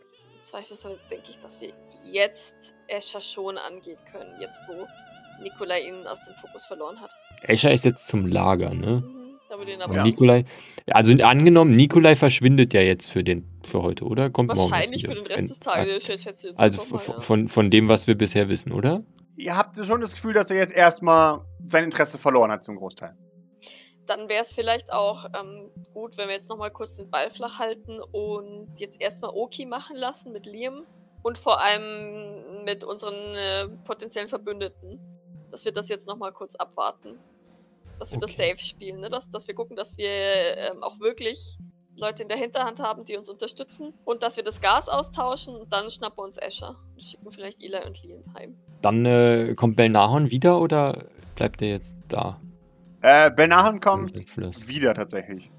Zweifelsfall 0.42 0.98
denke 1.10 1.30
ich, 1.30 1.38
dass 1.38 1.60
wir 1.60 1.72
jetzt 2.10 2.74
Escher 2.88 3.20
schon 3.20 3.58
angehen 3.58 3.98
können. 4.10 4.40
Jetzt, 4.40 4.60
wo 4.68 4.86
Nikolai 5.42 5.82
ihn 5.82 6.06
aus 6.06 6.20
dem 6.22 6.34
Fokus 6.34 6.66
verloren 6.66 7.00
hat. 7.00 7.10
Escher 7.42 7.70
ist 7.72 7.84
jetzt 7.84 8.08
zum 8.08 8.26
Lager, 8.26 8.74
ne? 8.74 9.02
Aber 9.82 9.94
Ja. 9.96 10.02
Nikolai, 10.02 10.44
also 10.86 11.12
angenommen, 11.22 11.74
Nikolai 11.76 12.16
verschwindet 12.16 12.72
ja 12.74 12.80
jetzt 12.80 13.06
für 13.08 13.22
den 13.24 13.44
für 13.64 13.82
heute, 13.82 14.04
oder? 14.04 14.30
Kommt 14.30 14.54
morgen 14.54 14.70
wahrscheinlich 14.70 15.02
wieder. 15.02 15.14
für 15.14 15.18
den 15.22 15.26
Rest 15.26 15.50
des 15.50 15.58
Tages. 15.60 16.04
schätze- 16.04 16.22
schätze 16.22 16.48
jetzt 16.48 16.60
Also 16.60 16.78
mal, 16.90 16.98
von, 16.98 17.14
ja. 17.14 17.20
von, 17.20 17.48
von 17.48 17.70
dem, 17.70 17.88
was 17.88 18.06
wir 18.06 18.14
bisher 18.16 18.48
wissen, 18.48 18.72
oder? 18.72 19.02
Ihr 19.36 19.56
habt 19.56 19.76
schon 19.76 20.00
das 20.00 20.12
Gefühl, 20.14 20.32
dass 20.34 20.50
er 20.50 20.56
jetzt 20.56 20.72
erstmal 20.72 21.40
sein 21.66 21.84
Interesse 21.84 22.18
verloren 22.18 22.50
hat 22.50 22.64
zum 22.64 22.76
Großteil. 22.76 23.14
Dann 24.06 24.28
wäre 24.28 24.40
es 24.42 24.52
vielleicht 24.52 24.92
auch 24.92 25.26
ähm, 25.38 25.68
gut, 25.92 26.16
wenn 26.16 26.28
wir 26.28 26.34
jetzt 26.36 26.48
nochmal 26.48 26.70
kurz 26.70 26.96
den 26.96 27.10
Ball 27.10 27.28
flach 27.30 27.58
halten 27.58 27.98
und 28.12 28.68
jetzt 28.78 29.00
erstmal 29.00 29.32
Oki 29.34 29.66
machen 29.66 29.96
lassen 29.96 30.32
mit 30.32 30.46
Liam 30.46 30.84
und 31.22 31.38
vor 31.38 31.60
allem 31.60 32.64
mit 32.64 32.84
unseren 32.84 33.34
äh, 33.34 33.68
potenziellen 33.84 34.28
Verbündeten. 34.28 35.00
Dass 35.50 35.64
wir 35.64 35.72
das 35.72 35.88
jetzt 35.88 36.06
nochmal 36.06 36.32
kurz 36.32 36.54
abwarten. 36.54 37.18
Dass 37.98 38.12
wir 38.12 38.18
das 38.20 38.32
Okay. 38.32 38.50
safe 38.50 38.58
spielen, 38.64 39.00
ne? 39.00 39.08
dass, 39.08 39.30
dass 39.30 39.46
wir 39.48 39.54
gucken, 39.54 39.76
dass 39.76 39.96
wir 39.96 40.08
ähm, 40.08 40.82
auch 40.82 41.00
wirklich 41.00 41.56
Leute 41.96 42.22
in 42.22 42.28
der 42.28 42.36
Hinterhand 42.36 42.78
haben, 42.80 43.04
die 43.06 43.16
uns 43.16 43.28
unterstützen 43.30 43.94
und 44.04 44.22
dass 44.22 44.36
wir 44.36 44.44
das 44.44 44.60
Gas 44.60 44.88
austauschen 44.88 45.56
und 45.56 45.72
dann 45.72 45.88
schnappen 45.90 46.18
wir 46.18 46.24
uns 46.24 46.36
Escher 46.36 46.76
und 46.94 47.02
schicken 47.02 47.30
vielleicht 47.32 47.62
Eli 47.62 47.78
und 47.86 48.02
Liam 48.02 48.22
heim. 48.34 48.54
Dann 48.82 49.06
äh, 49.06 49.54
kommt 49.56 49.76
Belnahon 49.76 50.30
wieder 50.30 50.60
oder 50.60 51.06
bleibt 51.36 51.62
er 51.62 51.68
jetzt 51.68 51.96
da? 52.08 52.38
Äh, 53.02 53.30
Benahan 53.30 53.80
kommt 53.80 54.14
wieder 54.68 54.92
tatsächlich. 54.92 55.50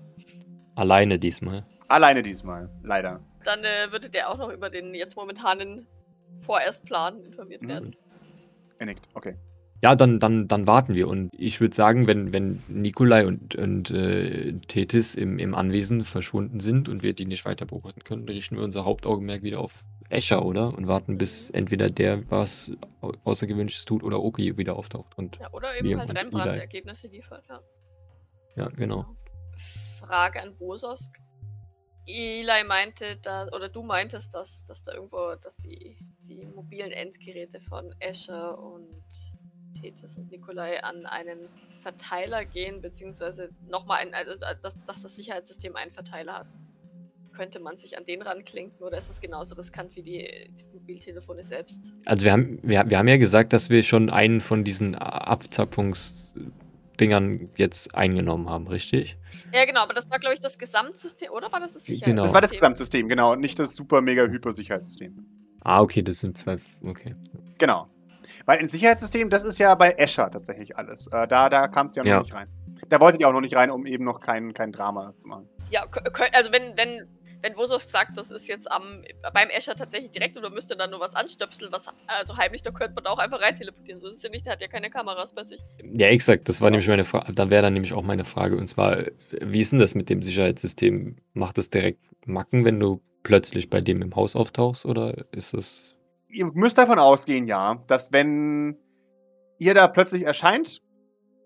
Alleine 0.76 1.18
diesmal. 1.18 1.66
Alleine 1.88 2.22
diesmal, 2.22 2.70
leider. 2.84 3.20
Dann 3.44 3.64
äh, 3.64 3.92
würde 3.92 4.10
der 4.10 4.30
auch 4.30 4.38
noch 4.38 4.50
über 4.50 4.70
den 4.70 4.94
jetzt 4.94 5.16
momentanen 5.16 5.88
Vorerstplan 6.42 7.24
informiert 7.24 7.64
Mhm. 7.64 7.68
werden. 7.68 7.96
Er 8.78 8.86
nickt, 8.86 9.08
okay. 9.16 9.36
Ja, 9.84 9.96
dann, 9.96 10.20
dann, 10.20 10.48
dann 10.48 10.66
warten 10.66 10.96
wir. 10.96 11.08
Und 11.08 11.32
ich 11.38 11.62
würde 11.62 11.76
sagen, 11.76 12.08
wenn, 12.08 12.34
wenn 12.34 12.64
Nikolai 12.68 13.28
und, 13.28 13.56
und 13.56 13.92
äh, 13.92 14.54
Tethys 14.68 15.14
im, 15.14 15.38
im 15.38 15.54
Anwesen 15.54 16.04
verschwunden 16.04 16.60
sind 16.60 16.90
und 16.90 17.04
wir 17.04 17.14
die 17.14 17.26
nicht 17.26 17.46
weiter 17.46 17.66
beobachten 17.66 18.04
können, 18.04 18.28
richten 18.28 18.56
wir 18.58 18.64
unser 18.64 18.86
Hauptaugenmerk 18.86 19.44
wieder 19.44 19.60
auf 19.60 19.84
Escher, 20.10 20.44
oder? 20.46 20.74
Und 20.74 20.88
warten, 20.88 21.18
bis 21.18 21.50
entweder 21.52 21.90
der 21.90 22.28
was 22.32 22.72
Au- 23.02 23.14
Außergewöhnliches 23.24 23.86
tut 23.86 24.04
oder 24.04 24.24
Oki 24.24 24.58
wieder 24.58 24.76
auftaucht. 24.78 25.16
Und 25.18 25.38
Ja, 25.38 25.52
oder 25.54 25.78
eben 25.78 26.00
halt 26.00 26.10
und 26.10 26.18
Rembrandt 26.18 26.54
Eli. 26.54 26.60
Ergebnisse 26.60 27.08
liefert, 27.08 27.46
ja. 27.48 27.60
ja, 28.56 28.70
genau. 28.70 29.06
Frage 30.00 30.42
an 30.42 30.54
Wososk. 30.60 31.18
Eli 32.08 32.64
meinte 32.66 33.18
da, 33.22 33.48
oder 33.54 33.68
du 33.68 33.84
meintest, 33.84 34.34
dass, 34.34 34.64
dass 34.66 34.82
da 34.82 34.94
irgendwo, 34.94 35.36
dass 35.42 35.58
die, 35.58 35.98
die 36.26 36.46
mobilen 36.46 36.92
Endgeräte 36.92 37.60
von 37.60 37.94
Escher 38.00 38.58
und 38.58 39.04
Tethys 39.80 40.18
und 40.18 40.32
Nikolai 40.32 40.82
an 40.84 41.06
einen 41.06 41.48
Verteiler 41.80 42.46
gehen, 42.46 42.82
beziehungsweise 42.82 43.50
nochmal 43.70 44.00
ein, 44.00 44.14
also 44.14 44.34
dass, 44.62 44.84
dass 44.86 45.02
das 45.02 45.16
Sicherheitssystem 45.16 45.76
einen 45.76 45.92
Verteiler 45.92 46.34
hat. 46.40 46.48
könnte 47.34 47.60
man 47.60 47.76
sich 47.78 47.98
an 47.98 48.06
den 48.06 48.22
ranklinken 48.24 48.84
oder 48.84 48.98
ist 48.98 49.10
das 49.10 49.22
genauso 49.22 49.54
riskant 49.56 49.96
wie 49.96 50.02
die, 50.02 50.50
die 50.58 50.64
Mobiltelefone 50.74 51.44
selbst? 51.44 51.94
Also 52.06 52.26
wir 52.26 52.32
haben, 52.32 52.60
wir, 52.64 52.90
wir 52.90 52.98
haben 52.98 53.08
ja 53.08 53.18
gesagt, 53.18 53.54
dass 53.54 53.70
wir 53.70 53.84
schon 53.84 54.10
einen 54.10 54.42
von 54.42 54.64
diesen 54.64 54.96
Abzapfungsdingern 54.96 57.50
jetzt 57.56 57.94
eingenommen 57.94 58.50
haben, 58.50 58.68
richtig? 58.68 59.18
Ja, 59.54 59.66
genau, 59.66 59.82
aber 59.82 59.94
das 59.94 60.10
war, 60.10 60.18
glaube 60.20 60.34
ich, 60.34 60.40
das 60.40 60.58
Gesamtsystem, 60.58 61.30
oder 61.32 61.52
war 61.52 61.60
das 61.60 61.74
das 61.74 61.86
Genau. 61.86 62.00
Sicherheitssystem? 62.00 62.24
Das 62.24 62.34
war 62.34 62.42
das 62.42 62.52
Gesamtsystem, 62.52 63.08
genau, 63.08 63.34
und 63.34 63.40
nicht 63.40 63.60
das 63.60 63.76
super 63.76 64.02
mega 64.02 64.26
hyper 64.26 64.52
Sicherheitssystem. 64.52 65.24
Ah, 65.62 65.82
okay, 65.82 66.02
das 66.02 66.22
sind 66.22 66.38
zwei. 66.38 66.58
Okay. 66.84 67.14
Genau. 67.60 67.88
Weil 68.46 68.60
ein 68.60 68.68
Sicherheitssystem, 68.68 69.30
das 69.30 69.44
ist 69.44 69.58
ja 69.60 69.74
bei 69.76 69.92
Escher 69.92 70.30
tatsächlich 70.32 70.78
alles. 70.78 71.08
Äh, 71.08 71.28
da 71.28 71.50
da 71.50 71.68
kamt 71.68 71.96
ihr 71.96 72.04
noch 72.04 72.10
Ja. 72.10 72.20
nicht 72.22 72.34
rein. 72.34 72.48
Da 72.90 73.00
wolltet 73.02 73.22
ihr 73.22 73.28
auch 73.28 73.34
noch 73.34 73.42
nicht 73.42 73.56
rein, 73.56 73.72
um 73.72 73.86
eben 73.86 74.04
noch 74.04 74.20
kein, 74.20 74.54
kein 74.54 74.72
Drama 74.72 75.14
zu 75.20 75.28
machen. 75.28 75.50
Ja, 75.72 75.86
also 76.34 76.52
wenn, 76.52 76.78
wenn, 76.78 77.08
wenn 77.42 77.56
Vosos 77.56 77.90
sagt, 77.90 78.18
das 78.18 78.30
ist 78.32 78.48
jetzt 78.48 78.72
am, 78.72 79.04
beim 79.34 79.50
Escher 79.50 79.76
tatsächlich 79.76 80.12
direkt 80.12 80.38
oder 80.38 80.50
müsste 80.50 80.76
dann 80.78 80.92
nur 80.92 81.00
was 81.00 81.16
anstöpseln, 81.16 81.72
was 81.72 81.88
also 82.08 82.38
heimlich, 82.38 82.62
da 82.62 82.72
könnte 82.72 82.94
man 82.96 83.04
da 83.04 83.10
auch 83.10 83.20
einfach 83.20 83.42
rein 83.42 83.56
teleportieren. 83.56 84.00
So 84.00 84.08
ist 84.08 84.18
es 84.18 84.24
ja 84.24 84.30
nicht, 84.30 84.46
der 84.46 84.54
hat 84.54 84.62
ja 84.62 84.68
keine 84.68 84.90
Kameras 84.90 85.34
bei 85.34 85.44
sich. 85.44 85.60
Ja, 85.84 86.08
exakt. 86.08 86.48
Das 86.50 86.62
war 86.62 86.70
nämlich 86.70 86.88
meine 86.88 87.04
Frage. 87.06 87.34
Dann 87.34 87.50
wäre 87.50 87.64
dann 87.64 87.74
nämlich 87.74 87.94
auch 87.94 88.04
meine 88.04 88.26
Frage. 88.26 88.56
Und 88.58 88.68
zwar, 88.68 89.04
wie 89.42 89.60
ist 89.62 89.72
denn 89.72 89.80
das 89.80 89.96
mit 89.96 90.10
dem 90.10 90.22
Sicherheitssystem? 90.22 91.18
Macht 91.34 91.58
es 91.58 91.70
direkt 91.70 92.00
Macken, 92.26 92.64
wenn 92.64 92.80
du 92.80 93.02
plötzlich 93.24 93.70
bei 93.70 93.82
dem 93.82 94.02
im 94.02 94.16
Haus 94.16 94.36
auftauchst? 94.36 94.86
Oder 94.86 95.16
ist 95.32 95.54
das. 95.54 95.96
Ihr 96.30 96.52
müsst 96.54 96.78
davon 96.78 97.00
ausgehen, 97.00 97.46
ja, 97.46 97.84
dass 97.88 98.12
wenn 98.12 98.78
ihr 99.58 99.74
da 99.74 99.88
plötzlich 99.88 100.24
erscheint 100.24 100.82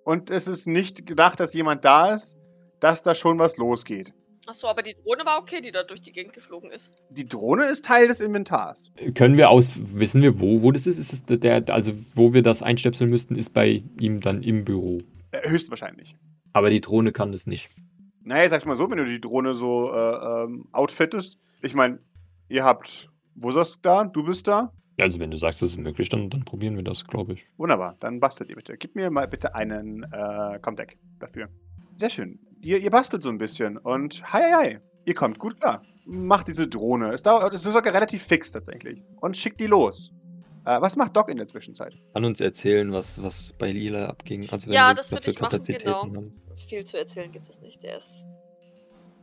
und 0.04 0.30
es 0.30 0.48
ist 0.48 0.68
nicht 0.68 1.06
gedacht, 1.06 1.40
dass 1.40 1.54
jemand 1.54 1.86
da 1.86 2.14
ist, 2.14 2.38
dass 2.80 3.04
da 3.04 3.16
schon 3.16 3.40
was 3.40 3.58
losgeht. 3.58 4.14
Achso, 4.48 4.68
aber 4.68 4.82
die 4.82 4.96
Drohne 4.96 5.24
war 5.24 5.40
okay, 5.40 5.62
die 5.62 5.72
da 5.72 5.84
durch 5.84 6.02
die 6.02 6.12
Gegend 6.12 6.34
geflogen 6.34 6.72
ist. 6.72 6.98
Die 7.12 7.28
Drohne 7.28 7.66
ist 7.66 7.86
Teil 7.86 8.08
des 8.08 8.22
Inventars. 8.22 8.92
Können 9.14 9.38
wir 9.38 9.52
aus. 9.52 9.70
Wissen 9.76 10.24
wir, 10.24 10.40
wo, 10.40 10.64
wo 10.64 10.72
das 10.72 10.88
ist? 10.88 10.98
Ist 10.98 11.14
es 11.14 11.40
der. 11.40 11.64
Also, 11.70 11.94
wo 12.16 12.34
wir 12.34 12.42
das 12.42 12.64
einstöpseln 12.64 13.10
müssten, 13.10 13.36
ist 13.36 13.54
bei 13.54 13.84
ihm 14.00 14.20
dann 14.20 14.42
im 14.42 14.66
Büro. 14.66 14.98
Äh, 15.32 15.48
höchstwahrscheinlich. 15.48 16.16
Aber 16.54 16.72
die 16.72 16.82
Drohne 16.82 17.12
kann 17.12 17.32
das 17.32 17.46
nicht. 17.46 17.70
Naja, 18.24 18.46
ich 18.46 18.50
sag's 18.50 18.66
mal 18.66 18.76
so, 18.76 18.90
wenn 18.90 18.98
du 18.98 19.06
die 19.06 19.22
Drohne 19.22 19.54
so 19.54 19.94
äh, 19.94 20.44
ähm, 20.44 20.68
outfittest. 20.72 21.38
Ich 21.62 21.76
meine, 21.76 22.00
ihr 22.50 22.64
habt 22.64 23.11
Wusas 23.36 23.82
da, 23.82 24.04
du 24.04 24.24
bist 24.24 24.48
da. 24.48 24.72
Also, 25.00 25.20
wenn 25.20 25.32
du 25.32 25.38
sagst, 25.38 25.62
das 25.62 25.70
ist 25.72 25.78
möglich, 25.78 26.10
dann, 26.10 26.30
dann 26.30 26.46
probieren 26.46 26.76
wir 26.76 26.84
das, 26.84 27.06
glaube 27.06 27.34
ich. 27.34 27.46
Wunderbar, 27.58 27.96
dann 28.00 28.20
bastelt 28.20 28.50
ihr 28.50 28.56
bitte. 28.56 28.78
Gib 28.78 28.96
mir 28.96 29.10
mal 29.10 29.28
bitte 29.28 29.56
einen 29.56 30.04
äh, 30.12 30.60
Comdeck 30.62 31.00
dafür. 31.18 31.48
Sehr 31.96 32.10
schön. 32.10 32.40
Ihr, 32.62 32.78
ihr 32.80 32.92
bastelt 32.92 33.24
so 33.24 33.30
ein 33.30 33.38
bisschen 33.38 33.78
und 33.78 34.22
hi, 34.32 34.42
hi, 34.42 34.52
hi. 34.66 34.78
Ihr 35.06 35.16
kommt 35.16 35.40
gut 35.40 35.60
klar. 35.60 35.82
Macht 36.06 36.48
diese 36.48 36.68
Drohne. 36.68 37.12
Es, 37.14 37.24
dauert, 37.24 37.54
es 37.54 37.66
ist 37.66 37.74
sogar 37.74 37.94
relativ 37.94 38.22
fix 38.22 38.52
tatsächlich. 38.52 39.02
Und 39.22 39.36
schickt 39.36 39.60
die 39.60 39.68
los. 39.68 40.14
Äh, 40.66 40.80
was 40.80 40.96
macht 40.96 41.16
Doc 41.16 41.30
in 41.30 41.38
der 41.38 41.48
Zwischenzeit? 41.48 41.98
Kann 42.14 42.24
uns 42.24 42.40
erzählen, 42.40 42.92
was, 42.92 43.22
was 43.24 43.54
bei 43.58 43.72
Lila 43.72 44.06
abging. 44.08 44.48
Also 44.52 44.68
wenn 44.68 44.74
Ja, 44.74 44.90
wir 44.90 44.96
das 44.96 45.12
würde 45.12 45.32
ich 45.32 45.40
machen, 45.40 45.64
genau. 45.64 46.04
haben. 46.04 46.34
Viel 46.68 46.84
zu 46.84 47.00
erzählen 47.00 47.32
gibt 47.32 47.50
es 47.50 47.60
nicht. 47.62 47.84
Er 47.84 47.98
ist 47.98 48.26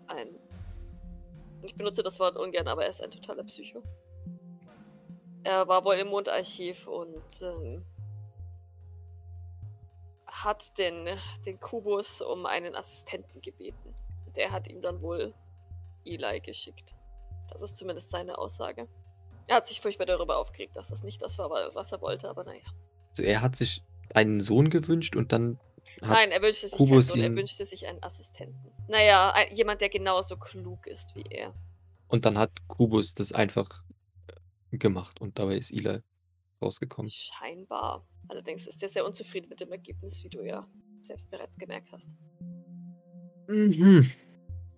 ein. 0.08 0.28
Ich 1.62 1.74
benutze 1.74 2.02
das 2.02 2.20
Wort 2.20 2.36
ungern, 2.36 2.68
aber 2.68 2.84
er 2.84 2.88
ist 2.88 3.02
ein 3.02 3.10
totaler 3.10 3.44
Psycho. 3.44 3.82
Er 5.42 5.66
war 5.68 5.84
wohl 5.84 5.94
im 5.94 6.08
Mondarchiv 6.08 6.86
und 6.86 7.42
ähm, 7.42 7.84
hat 10.26 10.76
den, 10.78 11.08
den 11.46 11.58
Kubus 11.58 12.20
um 12.20 12.46
einen 12.46 12.74
Assistenten 12.74 13.40
gebeten. 13.40 13.94
Der 14.36 14.52
hat 14.52 14.68
ihm 14.68 14.82
dann 14.82 15.00
wohl 15.02 15.34
Eli 16.04 16.40
geschickt. 16.40 16.94
Das 17.50 17.62
ist 17.62 17.76
zumindest 17.78 18.10
seine 18.10 18.38
Aussage. 18.38 18.88
Er 19.46 19.56
hat 19.56 19.66
sich 19.66 19.80
furchtbar 19.80 20.06
darüber 20.06 20.36
aufgeregt, 20.36 20.76
dass 20.76 20.88
das 20.88 21.02
nicht 21.02 21.22
das 21.22 21.38
war, 21.38 21.50
was 21.74 21.92
er 21.92 22.00
wollte, 22.02 22.28
aber 22.28 22.44
naja. 22.44 22.60
Also 23.10 23.22
er 23.22 23.40
hat 23.40 23.56
sich 23.56 23.82
einen 24.14 24.40
Sohn 24.40 24.70
gewünscht 24.70 25.16
und 25.16 25.32
dann 25.32 25.58
Nein, 26.00 26.30
er 26.30 26.42
wünschte 26.42 26.68
sich 26.68 26.78
keinen 26.78 27.02
Sohn, 27.02 27.20
er 27.20 27.34
wünschte 27.34 27.64
sich 27.64 27.86
einen 27.86 28.02
Assistenten. 28.02 28.72
Naja, 28.88 29.30
ein, 29.32 29.54
jemand, 29.54 29.80
der 29.80 29.88
genauso 29.88 30.36
klug 30.36 30.86
ist 30.86 31.14
wie 31.14 31.24
er. 31.30 31.54
und 32.08 32.24
dann 32.24 32.38
hat 32.38 32.50
Kubus 32.68 33.14
das 33.14 33.32
einfach 33.32 33.84
äh, 34.72 34.78
gemacht 34.78 35.20
und 35.20 35.38
dabei 35.38 35.56
ist 35.56 35.72
Eli 35.72 36.00
rausgekommen. 36.62 37.10
Scheinbar. 37.10 38.06
Allerdings 38.28 38.66
ist 38.66 38.82
er 38.82 38.88
sehr 38.88 39.04
unzufrieden 39.06 39.48
mit 39.48 39.60
dem 39.60 39.72
Ergebnis, 39.72 40.22
wie 40.24 40.28
du 40.28 40.42
ja 40.42 40.66
selbst 41.02 41.30
bereits 41.30 41.56
gemerkt 41.56 41.90
hast. 41.92 42.16
Mhm. 43.48 44.10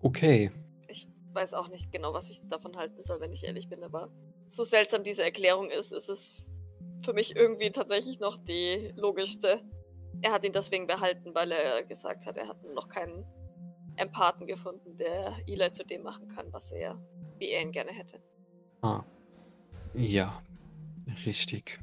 Okay. 0.01 0.51
Ich 0.87 1.07
weiß 1.33 1.53
auch 1.53 1.67
nicht 1.69 1.91
genau, 1.91 2.13
was 2.13 2.29
ich 2.29 2.39
davon 2.49 2.77
halten 2.77 3.01
soll, 3.01 3.19
wenn 3.19 3.31
ich 3.31 3.43
ehrlich 3.43 3.69
bin, 3.69 3.83
aber 3.83 4.09
so 4.47 4.63
seltsam 4.63 5.03
diese 5.03 5.23
Erklärung 5.23 5.69
ist, 5.69 5.91
ist 5.91 6.09
es 6.09 6.45
für 7.03 7.13
mich 7.13 7.35
irgendwie 7.35 7.71
tatsächlich 7.71 8.19
noch 8.19 8.37
die 8.37 8.93
logischste. 8.95 9.61
Er 10.21 10.31
hat 10.31 10.43
ihn 10.43 10.51
deswegen 10.51 10.87
behalten, 10.87 11.33
weil 11.33 11.51
er 11.51 11.83
gesagt 11.83 12.25
hat, 12.25 12.37
er 12.37 12.47
hat 12.47 12.63
noch 12.75 12.89
keinen 12.89 13.25
Empathen 13.95 14.47
gefunden, 14.47 14.97
der 14.97 15.35
Eli 15.47 15.71
zu 15.71 15.85
dem 15.85 16.03
machen 16.03 16.27
kann, 16.29 16.51
was 16.51 16.71
er, 16.71 16.99
wie 17.37 17.49
er 17.49 17.61
ihn 17.61 17.71
gerne 17.71 17.91
hätte. 17.91 18.19
Ah. 18.81 19.03
Ja. 19.93 20.41
Richtig. 21.25 21.79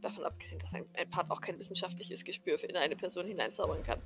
Davon 0.00 0.24
abgesehen, 0.24 0.58
dass 0.58 0.74
ein 0.74 0.84
Empath 0.92 1.30
auch 1.30 1.40
kein 1.40 1.58
wissenschaftliches 1.58 2.24
Gespür 2.24 2.62
in 2.62 2.76
eine 2.76 2.96
Person 2.96 3.26
hineinzaubern 3.26 3.82
kann. 3.82 4.00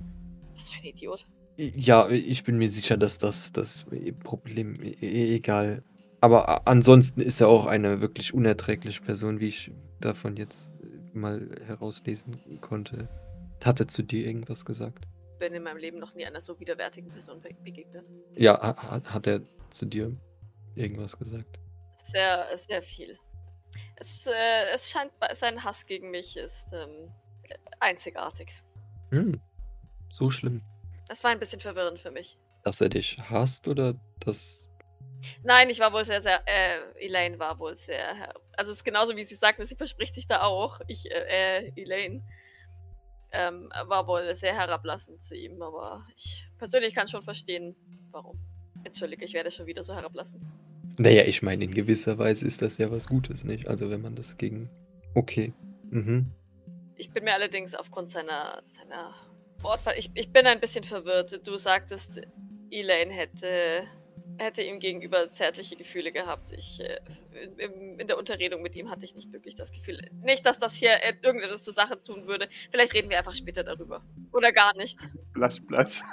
Was 0.55 0.71
für 0.71 0.79
ein 0.79 0.85
Idiot. 0.85 1.27
Ja, 1.57 2.09
ich 2.09 2.43
bin 2.43 2.57
mir 2.57 2.69
sicher, 2.69 2.97
dass 2.97 3.17
das 3.17 3.51
das 3.51 3.85
Problem 4.23 4.75
e- 4.81 4.89
e- 5.01 5.35
egal. 5.35 5.83
Aber 6.21 6.67
ansonsten 6.67 7.19
ist 7.21 7.41
er 7.41 7.49
auch 7.49 7.65
eine 7.65 7.99
wirklich 7.99 8.33
unerträgliche 8.33 9.01
Person, 9.01 9.39
wie 9.39 9.47
ich 9.47 9.71
davon 9.99 10.37
jetzt 10.37 10.71
äh, 10.81 11.17
mal 11.17 11.49
herauslesen 11.65 12.39
konnte. 12.61 13.09
Hat 13.63 13.79
er 13.79 13.87
zu 13.87 14.01
dir 14.03 14.25
irgendwas 14.25 14.65
gesagt? 14.65 15.05
Bin 15.39 15.53
in 15.53 15.63
meinem 15.63 15.77
Leben 15.77 15.99
noch 15.99 16.13
nie 16.13 16.25
einer 16.25 16.41
so 16.41 16.59
widerwärtigen 16.59 17.09
Person 17.09 17.41
be 17.41 17.49
begegnet. 17.63 18.09
Ja, 18.35 18.59
ha- 18.61 18.75
ha- 18.75 19.03
hat 19.13 19.27
er 19.27 19.41
zu 19.69 19.85
dir 19.85 20.15
irgendwas 20.75 21.17
gesagt? 21.17 21.59
Sehr, 22.11 22.45
sehr 22.57 22.81
viel. 22.81 23.17
Es, 23.95 24.27
äh, 24.27 24.31
es 24.73 24.89
scheint, 24.89 25.11
sein 25.33 25.63
Hass 25.63 25.85
gegen 25.85 26.11
mich 26.11 26.37
ist 26.37 26.67
ähm, 26.73 27.11
einzigartig. 27.79 28.51
Hm. 29.11 29.39
So 30.09 30.29
schlimm. 30.29 30.61
Das 31.07 31.23
war 31.23 31.31
ein 31.31 31.39
bisschen 31.39 31.59
verwirrend 31.61 31.99
für 31.99 32.11
mich. 32.11 32.37
Dass 32.63 32.81
er 32.81 32.89
dich 32.89 33.17
hasst 33.29 33.67
oder 33.67 33.93
dass. 34.19 34.69
Nein, 35.43 35.69
ich 35.69 35.79
war 35.79 35.93
wohl 35.93 36.03
sehr, 36.05 36.21
sehr, 36.21 36.41
äh, 36.47 36.79
Elaine 37.05 37.37
war 37.39 37.59
wohl 37.59 37.75
sehr, 37.75 38.33
also 38.57 38.71
es 38.71 38.77
ist 38.79 38.83
genauso 38.83 39.15
wie 39.15 39.23
sie 39.23 39.35
sagten, 39.35 39.65
sie 39.65 39.75
verspricht 39.75 40.15
sich 40.15 40.25
da 40.27 40.41
auch, 40.41 40.81
ich, 40.87 41.09
äh, 41.11 41.67
äh, 41.67 41.71
Elaine, 41.75 42.23
ähm, 43.31 43.69
war 43.87 44.07
wohl 44.07 44.33
sehr 44.35 44.53
herablassend 44.53 45.23
zu 45.23 45.35
ihm, 45.35 45.61
aber 45.61 46.05
ich 46.15 46.47
persönlich 46.57 46.93
kann 46.93 47.07
schon 47.07 47.21
verstehen, 47.21 47.75
warum. 48.11 48.39
Entschuldige, 48.83 49.25
ich 49.25 49.33
werde 49.33 49.51
schon 49.51 49.67
wieder 49.67 49.83
so 49.83 49.93
herablassend. 49.93 50.43
Naja, 50.97 51.23
ich 51.23 51.41
meine, 51.41 51.63
in 51.63 51.71
gewisser 51.71 52.17
Weise 52.17 52.45
ist 52.45 52.61
das 52.61 52.77
ja 52.77 52.91
was 52.91 53.07
Gutes, 53.07 53.43
nicht? 53.43 53.67
Also 53.67 53.89
wenn 53.89 54.01
man 54.01 54.15
das 54.15 54.37
gegen. 54.37 54.69
Okay. 55.15 55.53
Mhm. 55.89 56.31
Ich 56.95 57.11
bin 57.11 57.23
mir 57.23 57.33
allerdings 57.33 57.73
aufgrund 57.75 58.09
seiner, 58.09 58.61
seiner 58.65 59.13
Wortwahl, 59.59 59.95
ich, 59.97 60.11
ich 60.13 60.31
bin 60.31 60.45
ein 60.45 60.59
bisschen 60.59 60.83
verwirrt. 60.83 61.47
Du 61.47 61.57
sagtest, 61.57 62.21
Elaine 62.69 63.11
hätte, 63.11 63.83
hätte 64.41 64.61
ihm 64.61 64.79
gegenüber 64.79 65.31
zärtliche 65.31 65.75
Gefühle 65.75 66.11
gehabt. 66.11 66.51
Ich, 66.51 66.79
äh, 66.79 66.99
in, 67.57 67.99
in 67.99 68.07
der 68.07 68.17
Unterredung 68.17 68.61
mit 68.61 68.75
ihm 68.75 68.89
hatte 68.89 69.05
ich 69.05 69.15
nicht 69.15 69.31
wirklich 69.31 69.55
das 69.55 69.71
Gefühl. 69.71 69.99
Nicht, 70.23 70.45
dass 70.45 70.59
das 70.59 70.75
hier 70.75 70.91
irgendetwas 71.21 71.63
zur 71.63 71.73
Sache 71.73 72.01
tun 72.01 72.27
würde. 72.27 72.49
Vielleicht 72.71 72.93
reden 72.93 73.09
wir 73.09 73.17
einfach 73.17 73.35
später 73.35 73.63
darüber. 73.63 74.03
Oder 74.31 74.51
gar 74.51 74.75
nicht. 74.75 74.99
Blush. 75.33 75.61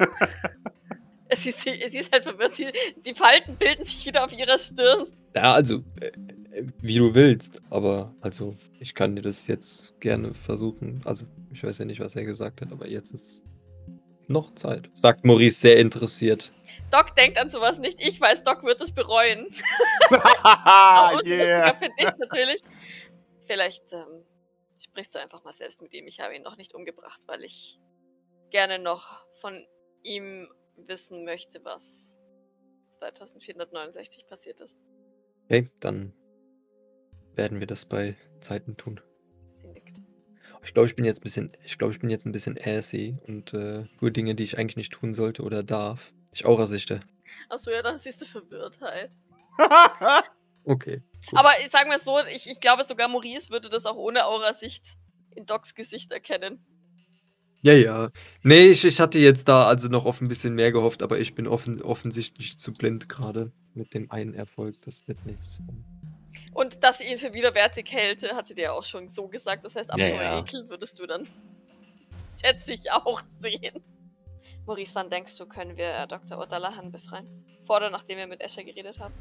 Es 1.28 1.44
ist, 1.44 1.60
sie, 1.60 1.84
sie 1.88 1.98
ist 1.98 2.10
halt 2.10 2.22
verwirrt. 2.22 2.56
Sie, 2.56 2.68
die 3.04 3.14
Falten 3.14 3.56
bilden 3.56 3.84
sich 3.84 4.06
wieder 4.06 4.24
auf 4.24 4.32
ihrer 4.32 4.58
Stirn. 4.58 5.06
Ja, 5.34 5.52
also, 5.52 5.84
äh, 6.00 6.12
wie 6.80 6.96
du 6.96 7.14
willst, 7.14 7.60
aber 7.70 8.14
also, 8.20 8.56
ich 8.80 8.94
kann 8.94 9.14
dir 9.14 9.22
das 9.22 9.46
jetzt 9.46 10.00
gerne 10.00 10.32
versuchen. 10.32 11.00
Also, 11.04 11.26
ich 11.52 11.62
weiß 11.62 11.78
ja 11.78 11.84
nicht, 11.84 12.00
was 12.00 12.16
er 12.16 12.24
gesagt 12.24 12.62
hat, 12.62 12.72
aber 12.72 12.88
jetzt 12.88 13.12
ist 13.12 13.44
noch 14.30 14.54
Zeit. 14.54 14.90
Sagt 14.94 15.24
Maurice 15.24 15.60
sehr 15.60 15.78
interessiert. 15.78 16.52
Doc 16.90 17.14
denkt 17.16 17.38
an 17.38 17.50
sowas 17.50 17.78
nicht. 17.78 18.00
Ich 18.00 18.20
weiß, 18.20 18.44
Doc 18.44 18.62
wird 18.64 18.80
es 18.80 18.92
bereuen. 18.92 19.48
Ah, 20.10 21.20
yeah. 21.24 21.74
finde 21.74 21.94
ich 21.98 22.16
natürlich. 22.18 22.62
Vielleicht 23.46 23.92
ähm, 23.92 24.24
sprichst 24.82 25.14
du 25.14 25.18
einfach 25.18 25.44
mal 25.44 25.52
selbst 25.52 25.82
mit 25.82 25.92
ihm. 25.92 26.06
Ich 26.06 26.20
habe 26.20 26.34
ihn 26.34 26.42
noch 26.42 26.56
nicht 26.56 26.74
umgebracht, 26.74 27.20
weil 27.26 27.44
ich 27.44 27.78
gerne 28.50 28.78
noch 28.78 29.26
von 29.40 29.66
ihm 30.02 30.48
wissen 30.76 31.24
möchte, 31.24 31.64
was 31.64 32.16
2469 32.88 34.26
passiert 34.26 34.60
ist. 34.60 34.78
Okay, 35.44 35.70
dann 35.80 36.14
werden 37.34 37.60
wir 37.60 37.66
das 37.66 37.84
bei 37.84 38.16
Zeiten 38.40 38.76
tun. 38.76 39.00
Sie 39.52 39.66
nickt. 39.68 40.00
Ich 40.68 40.74
glaube, 40.74 40.86
ich 40.86 40.94
bin 40.96 41.06
jetzt 41.06 41.20
ein 41.20 41.22
bisschen, 41.22 41.52
ich 41.64 41.78
glaube, 41.78 41.94
ich 41.94 41.98
bin 41.98 42.10
jetzt 42.10 42.26
ein 42.26 42.32
bisschen 42.32 42.58
assy 42.62 43.16
und 43.26 43.54
äh, 43.54 43.86
gute 43.98 44.12
Dinge, 44.12 44.34
die 44.34 44.42
ich 44.42 44.58
eigentlich 44.58 44.76
nicht 44.76 44.92
tun 44.92 45.14
sollte 45.14 45.42
oder 45.42 45.62
darf. 45.62 46.12
Ich 46.34 46.44
aura 46.44 46.66
sichte. 46.66 47.00
Achso, 47.48 47.70
ja, 47.70 47.80
dann 47.80 47.96
siehst 47.96 48.20
du 48.20 48.26
Verwirrtheit. 48.26 49.16
Okay. 50.64 51.00
Gut. 51.30 51.38
Aber 51.38 51.52
ich- 51.64 51.70
sagen 51.70 51.88
wir 51.88 51.96
es 51.96 52.04
so, 52.04 52.18
ich, 52.30 52.50
ich 52.50 52.60
glaube 52.60 52.84
sogar 52.84 53.08
Maurice 53.08 53.48
würde 53.48 53.70
das 53.70 53.86
auch 53.86 53.96
ohne 53.96 54.26
Aura-Sicht 54.26 54.98
in 55.34 55.46
Docs 55.46 55.74
Gesicht 55.74 56.12
erkennen. 56.12 56.62
Ja, 57.62 57.72
ja. 57.72 58.10
Nee, 58.42 58.66
ich, 58.66 58.84
ich 58.84 59.00
hatte 59.00 59.18
jetzt 59.18 59.48
da 59.48 59.66
also 59.66 59.88
noch 59.88 60.04
auf 60.04 60.20
ein 60.20 60.28
bisschen 60.28 60.54
mehr 60.54 60.70
gehofft, 60.70 61.02
aber 61.02 61.18
ich 61.18 61.34
bin 61.34 61.46
offen, 61.46 61.80
offensichtlich 61.80 62.58
zu 62.58 62.74
blind 62.74 63.08
gerade 63.08 63.50
mit 63.72 63.94
dem 63.94 64.10
einen 64.10 64.34
Erfolg. 64.34 64.76
Das 64.82 65.08
wird 65.08 65.24
nichts. 65.24 65.62
Und 66.52 66.82
dass 66.84 66.98
sie 66.98 67.04
ihn 67.04 67.18
für 67.18 67.32
widerwärtig 67.32 67.90
hält, 67.92 68.22
hat 68.32 68.48
sie 68.48 68.54
dir 68.54 68.62
ja 68.62 68.72
auch 68.72 68.84
schon 68.84 69.08
so 69.08 69.28
gesagt. 69.28 69.64
Das 69.64 69.76
heißt, 69.76 69.90
Ja, 69.90 69.94
Abscheu 69.94 70.14
ja. 70.14 70.38
Ekel 70.40 70.68
würdest 70.68 70.98
du 70.98 71.06
dann, 71.06 71.28
schätze 72.40 72.72
ich, 72.72 72.90
auch 72.90 73.20
sehen. 73.40 73.82
Maurice, 74.66 74.94
wann 74.94 75.08
denkst 75.08 75.36
du, 75.38 75.46
können 75.46 75.76
wir 75.76 75.94
äh, 75.94 76.06
Dr. 76.06 76.38
O'Dallahan 76.38 76.90
befreien? 76.90 77.26
Vor 77.64 77.78
oder 77.78 77.90
nachdem 77.90 78.18
wir 78.18 78.26
mit 78.26 78.42
Escher 78.42 78.64
geredet 78.64 78.98
haben? 78.98 79.14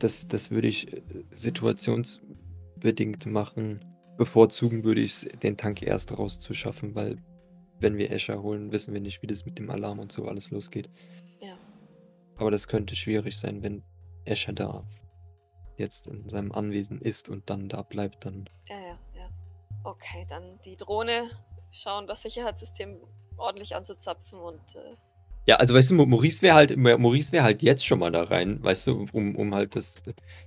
Das, 0.00 0.26
das 0.26 0.50
würde 0.50 0.68
ich 0.68 0.92
äh, 0.92 1.02
situationsbedingt 1.30 3.26
machen. 3.26 3.84
Bevorzugen 4.16 4.82
würde 4.82 5.02
ich 5.02 5.12
es, 5.12 5.28
den 5.42 5.56
Tank 5.56 5.82
erst 5.82 6.18
rauszuschaffen, 6.18 6.94
weil 6.94 7.16
wenn 7.78 7.96
wir 7.96 8.10
Escher 8.10 8.42
holen, 8.42 8.72
wissen 8.72 8.92
wir 8.92 9.00
nicht, 9.00 9.22
wie 9.22 9.26
das 9.26 9.44
mit 9.46 9.58
dem 9.58 9.70
Alarm 9.70 9.98
und 9.98 10.10
so 10.10 10.26
alles 10.26 10.50
losgeht. 10.50 10.90
Ja. 11.40 11.56
Aber 12.36 12.50
das 12.50 12.66
könnte 12.66 12.96
schwierig 12.96 13.38
sein, 13.38 13.62
wenn 13.62 13.84
Escher 14.24 14.52
da 14.52 14.84
jetzt 15.76 16.06
in 16.06 16.28
seinem 16.28 16.52
Anwesen 16.52 17.00
ist 17.00 17.28
und 17.28 17.48
dann 17.50 17.68
da 17.68 17.82
bleibt, 17.82 18.24
dann. 18.24 18.48
Ja, 18.68 18.78
ja, 18.78 18.98
ja. 19.14 19.28
Okay, 19.84 20.26
dann 20.28 20.60
die 20.64 20.76
Drohne 20.76 21.30
schauen, 21.70 22.06
das 22.06 22.22
Sicherheitssystem 22.22 23.00
ordentlich 23.36 23.76
anzuzapfen 23.76 24.38
und 24.38 24.76
äh, 24.76 24.96
Ja, 25.46 25.56
also 25.56 25.74
weißt 25.74 25.90
du, 25.90 25.94
Maurice 25.94 26.42
wäre 26.42 26.56
halt, 26.56 26.76
Maurice 26.76 27.30
wäre 27.30 27.44
halt 27.44 27.62
jetzt 27.62 27.86
schon 27.86 28.00
mal 28.00 28.10
da 28.10 28.24
rein, 28.24 28.58
weißt 28.64 28.88
du, 28.88 29.06
um, 29.12 29.36
um 29.36 29.54
halt 29.54 29.76
das, 29.76 30.02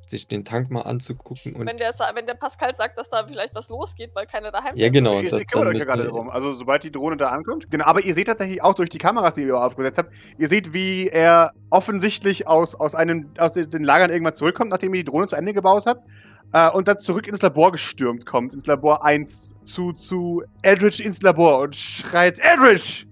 sich 0.05 0.27
den 0.27 0.43
Tank 0.43 0.69
mal 0.71 0.81
anzugucken 0.81 1.55
und 1.55 1.65
wenn, 1.65 1.77
der, 1.77 1.93
wenn 2.15 2.25
der 2.25 2.33
Pascal 2.33 2.75
sagt, 2.75 2.97
dass 2.97 3.09
da 3.09 3.25
vielleicht 3.25 3.55
was 3.55 3.69
losgeht, 3.69 4.11
weil 4.13 4.25
keiner 4.25 4.51
daheim 4.51 4.75
Ja, 4.75 4.87
sein 4.87 4.91
genau. 4.91 5.21
das 5.21 5.31
ihr 5.31 5.45
kümmert 5.45 5.67
dann 5.67 5.75
euch 5.75 5.79
ja 5.79 5.85
gerade 5.85 6.03
darum. 6.03 6.29
Also 6.29 6.51
sobald 6.51 6.83
die 6.83 6.91
Drohne 6.91 7.15
da 7.15 7.29
ankommt. 7.29 7.71
Genau, 7.71 7.85
aber 7.85 8.03
ihr 8.03 8.13
seht 8.13 8.27
tatsächlich 8.27 8.61
auch 8.61 8.73
durch 8.73 8.89
die 8.89 8.97
Kameras, 8.97 9.35
die 9.35 9.43
ihr 9.43 9.57
aufgesetzt 9.57 9.99
habt, 9.99 10.13
ihr 10.37 10.49
seht, 10.49 10.73
wie 10.73 11.07
er 11.07 11.53
offensichtlich 11.69 12.47
aus, 12.47 12.75
aus, 12.75 12.93
einem, 12.93 13.31
aus 13.37 13.53
den 13.53 13.83
Lagern 13.83 14.11
irgendwann 14.11 14.33
zurückkommt, 14.33 14.71
nachdem 14.71 14.93
ihr 14.93 15.03
die 15.03 15.09
Drohne 15.09 15.27
zu 15.27 15.37
Ende 15.37 15.53
gebaut 15.53 15.85
habt. 15.85 16.03
Äh, 16.51 16.71
und 16.71 16.89
dann 16.89 16.97
zurück 16.97 17.25
ins 17.25 17.41
Labor 17.41 17.71
gestürmt 17.71 18.25
kommt, 18.25 18.53
ins 18.53 18.65
Labor 18.65 19.05
1, 19.05 19.55
zu, 19.63 19.93
zu 19.93 20.43
Eldridge 20.61 21.01
ins 21.03 21.21
Labor 21.21 21.61
und 21.61 21.75
schreit: 21.75 22.39
Eldridge! 22.39 23.05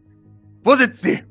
Wo 0.64 0.76
sitzt 0.76 1.02
sie? 1.02 1.24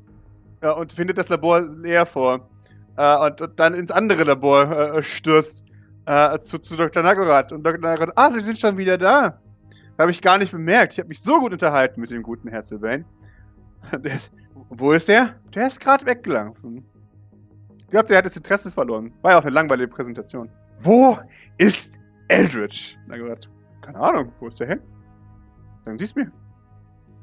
Äh, 0.67 0.79
und 0.79 0.91
findet 0.91 1.17
das 1.17 1.29
Labor 1.29 1.61
leer 1.61 2.05
vor. 2.05 2.49
Äh, 2.97 3.17
und, 3.17 3.41
und 3.41 3.59
dann 3.59 3.73
ins 3.73 3.91
andere 3.91 4.23
Labor 4.23 4.71
äh, 4.71 5.03
stürzt. 5.03 5.65
Äh, 6.05 6.39
zu, 6.39 6.57
zu 6.59 6.77
Dr. 6.77 7.03
Nagorath. 7.03 7.51
Und 7.51 7.63
Dr. 7.63 7.79
Nagorath, 7.79 8.13
ah, 8.15 8.31
Sie 8.31 8.39
sind 8.39 8.59
schon 8.59 8.77
wieder 8.77 8.97
da. 8.97 9.41
Habe 9.97 10.11
ich 10.11 10.21
gar 10.21 10.37
nicht 10.37 10.51
bemerkt. 10.51 10.93
Ich 10.93 10.99
habe 10.99 11.09
mich 11.09 11.21
so 11.21 11.39
gut 11.39 11.51
unterhalten 11.51 11.99
mit 11.99 12.11
dem 12.11 12.23
guten 12.23 12.47
Herr 12.47 12.61
Sylvain. 12.61 13.03
Ist, 14.03 14.31
wo 14.69 14.91
ist 14.91 15.07
er? 15.07 15.35
Der 15.53 15.67
ist 15.67 15.79
gerade 15.79 16.05
weggelaufen. 16.05 16.83
Ich 17.77 17.87
glaube, 17.87 18.07
der 18.07 18.17
hat 18.17 18.25
das 18.25 18.35
Interesse 18.35 18.69
verloren. 18.69 19.13
War 19.21 19.31
ja 19.31 19.37
auch 19.37 19.43
eine 19.43 19.51
langweilige 19.51 19.87
Präsentation. 19.87 20.49
Wo 20.81 21.17
ist 21.57 21.99
Eldridge? 22.27 22.97
Na 23.07 23.15
keine 23.81 23.99
Ahnung, 23.99 24.33
wo 24.39 24.47
ist 24.47 24.59
der 24.59 24.67
hin? 24.67 24.81
Dann 25.85 25.95
siehst 25.95 26.15
mir. 26.17 26.31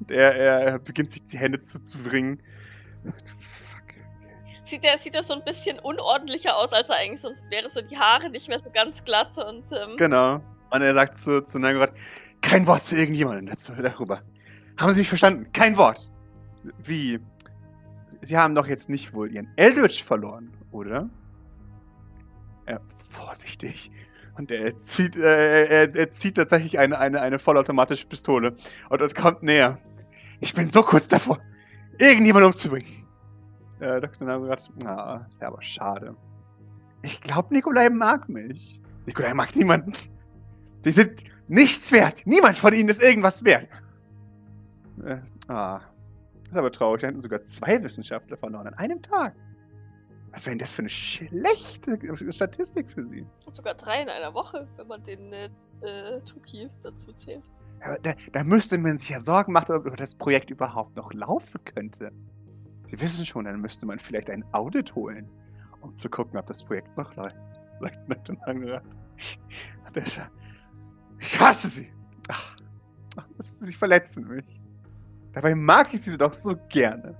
Und 0.00 0.10
er, 0.10 0.34
er, 0.34 0.60
er 0.60 0.78
beginnt 0.78 1.10
sich 1.10 1.22
die 1.24 1.36
Hände 1.36 1.58
zu, 1.58 1.82
zu 1.82 2.04
wringen. 2.06 2.40
Sieht 4.64 4.82
der, 4.82 4.96
sieht 4.96 5.14
er 5.14 5.22
so 5.22 5.34
ein 5.34 5.44
bisschen 5.44 5.78
unordentlicher 5.78 6.56
aus, 6.56 6.72
als 6.72 6.88
er 6.88 6.96
eigentlich 6.96 7.20
sonst 7.20 7.48
wäre. 7.50 7.68
So 7.68 7.82
die 7.82 7.98
Haare 7.98 8.30
nicht 8.30 8.48
mehr 8.48 8.58
so 8.58 8.70
ganz 8.70 9.04
glatt 9.04 9.36
und 9.38 9.64
ähm, 9.72 9.96
Genau. 9.98 10.40
Und 10.70 10.82
er 10.82 10.94
sagt 10.94 11.18
zu, 11.18 11.42
zu 11.44 11.58
Nagorath, 11.58 11.92
kein 12.40 12.66
Wort 12.66 12.84
zu 12.84 12.96
irgendjemandem 12.96 13.46
dazu, 13.46 13.72
darüber. 13.74 14.22
Haben 14.78 14.92
Sie 14.92 15.02
mich 15.02 15.08
verstanden? 15.08 15.50
Kein 15.52 15.76
Wort. 15.76 16.10
Wie? 16.82 17.20
Sie 18.20 18.36
haben 18.36 18.54
doch 18.54 18.66
jetzt 18.66 18.88
nicht 18.88 19.12
wohl 19.12 19.30
Ihren 19.30 19.52
Eldritch 19.56 20.02
verloren, 20.02 20.50
oder? 20.72 21.08
Ja, 22.68 22.80
vorsichtig. 22.86 23.90
Und 24.36 24.50
er 24.50 24.76
zieht, 24.78 25.16
äh, 25.16 25.66
er, 25.66 25.94
er 25.94 26.10
zieht 26.10 26.36
tatsächlich 26.36 26.78
eine, 26.78 26.98
eine, 26.98 27.20
eine 27.20 27.38
vollautomatische 27.38 28.06
Pistole 28.06 28.54
und, 28.88 29.02
und 29.02 29.14
kommt 29.14 29.42
näher. 29.42 29.78
Ich 30.40 30.54
bin 30.54 30.68
so 30.68 30.82
kurz 30.82 31.06
davor, 31.08 31.38
irgendjemanden 31.98 32.46
umzubringen. 32.46 33.06
Äh, 33.80 34.00
Dr. 34.00 34.26
Nagorath, 34.26 34.70
ah, 34.84 35.24
ist 35.28 35.40
ja 35.40 35.48
aber 35.48 35.62
schade. 35.62 36.16
Ich 37.02 37.20
glaube, 37.20 37.52
Nikolai 37.52 37.90
mag 37.90 38.28
mich. 38.28 38.80
Nikolai 39.06 39.34
mag 39.34 39.54
niemanden. 39.54 39.92
Die 40.84 40.92
sind 40.92 41.24
nichts 41.48 41.92
wert. 41.92 42.26
Niemand 42.26 42.56
von 42.56 42.72
ihnen 42.72 42.88
ist 42.88 43.02
irgendwas 43.02 43.44
wert. 43.44 43.68
Äh, 45.04 45.20
ah. 45.48 45.80
Das 46.44 46.52
ist 46.52 46.56
aber 46.58 46.72
traurig. 46.72 47.00
Da 47.00 47.08
hätten 47.08 47.20
sogar 47.20 47.42
zwei 47.44 47.82
Wissenschaftler 47.82 48.36
verloren 48.36 48.68
an 48.68 48.74
einem 48.74 49.02
Tag. 49.02 49.34
Was 50.30 50.46
wäre 50.46 50.52
denn 50.52 50.58
das 50.58 50.72
für 50.72 50.82
eine 50.82 50.88
schlechte 50.88 52.32
Statistik 52.32 52.90
für 52.90 53.04
sie? 53.04 53.24
und 53.46 53.54
sogar 53.54 53.74
drei 53.74 54.02
in 54.02 54.08
einer 54.08 54.34
Woche, 54.34 54.66
wenn 54.76 54.88
man 54.88 55.02
den 55.04 55.32
äh, 55.32 55.48
Tuki 56.24 56.68
dazu 56.82 57.12
zählt. 57.12 57.44
Da, 58.02 58.14
da 58.32 58.44
müsste 58.44 58.78
man 58.78 58.96
sich 58.98 59.10
ja 59.10 59.20
Sorgen 59.20 59.52
machen, 59.52 59.76
ob 59.76 59.96
das 59.96 60.14
Projekt 60.14 60.50
überhaupt 60.50 60.96
noch 60.96 61.12
laufen 61.12 61.60
könnte. 61.64 62.10
Sie 62.86 62.98
wissen 63.00 63.26
schon, 63.26 63.44
dann 63.44 63.60
müsste 63.60 63.86
man 63.86 63.98
vielleicht 63.98 64.30
ein 64.30 64.44
Audit 64.52 64.94
holen, 64.94 65.28
um 65.80 65.94
zu 65.94 66.08
gucken, 66.08 66.38
ob 66.38 66.46
das 66.46 66.64
Projekt 66.64 66.96
noch 66.96 67.14
läuft. 67.16 67.36
Sagt 67.80 68.08
sagt, 70.06 70.30
Ich 71.18 71.40
hasse 71.40 71.68
sie. 71.68 71.92
Ach, 72.28 72.56
sie 73.38 73.74
verletzen 73.74 74.28
mich. 74.28 74.60
Dabei 75.32 75.54
mag 75.54 75.92
ich 75.92 76.00
sie 76.02 76.16
doch 76.16 76.32
so 76.32 76.56
gerne. 76.68 77.16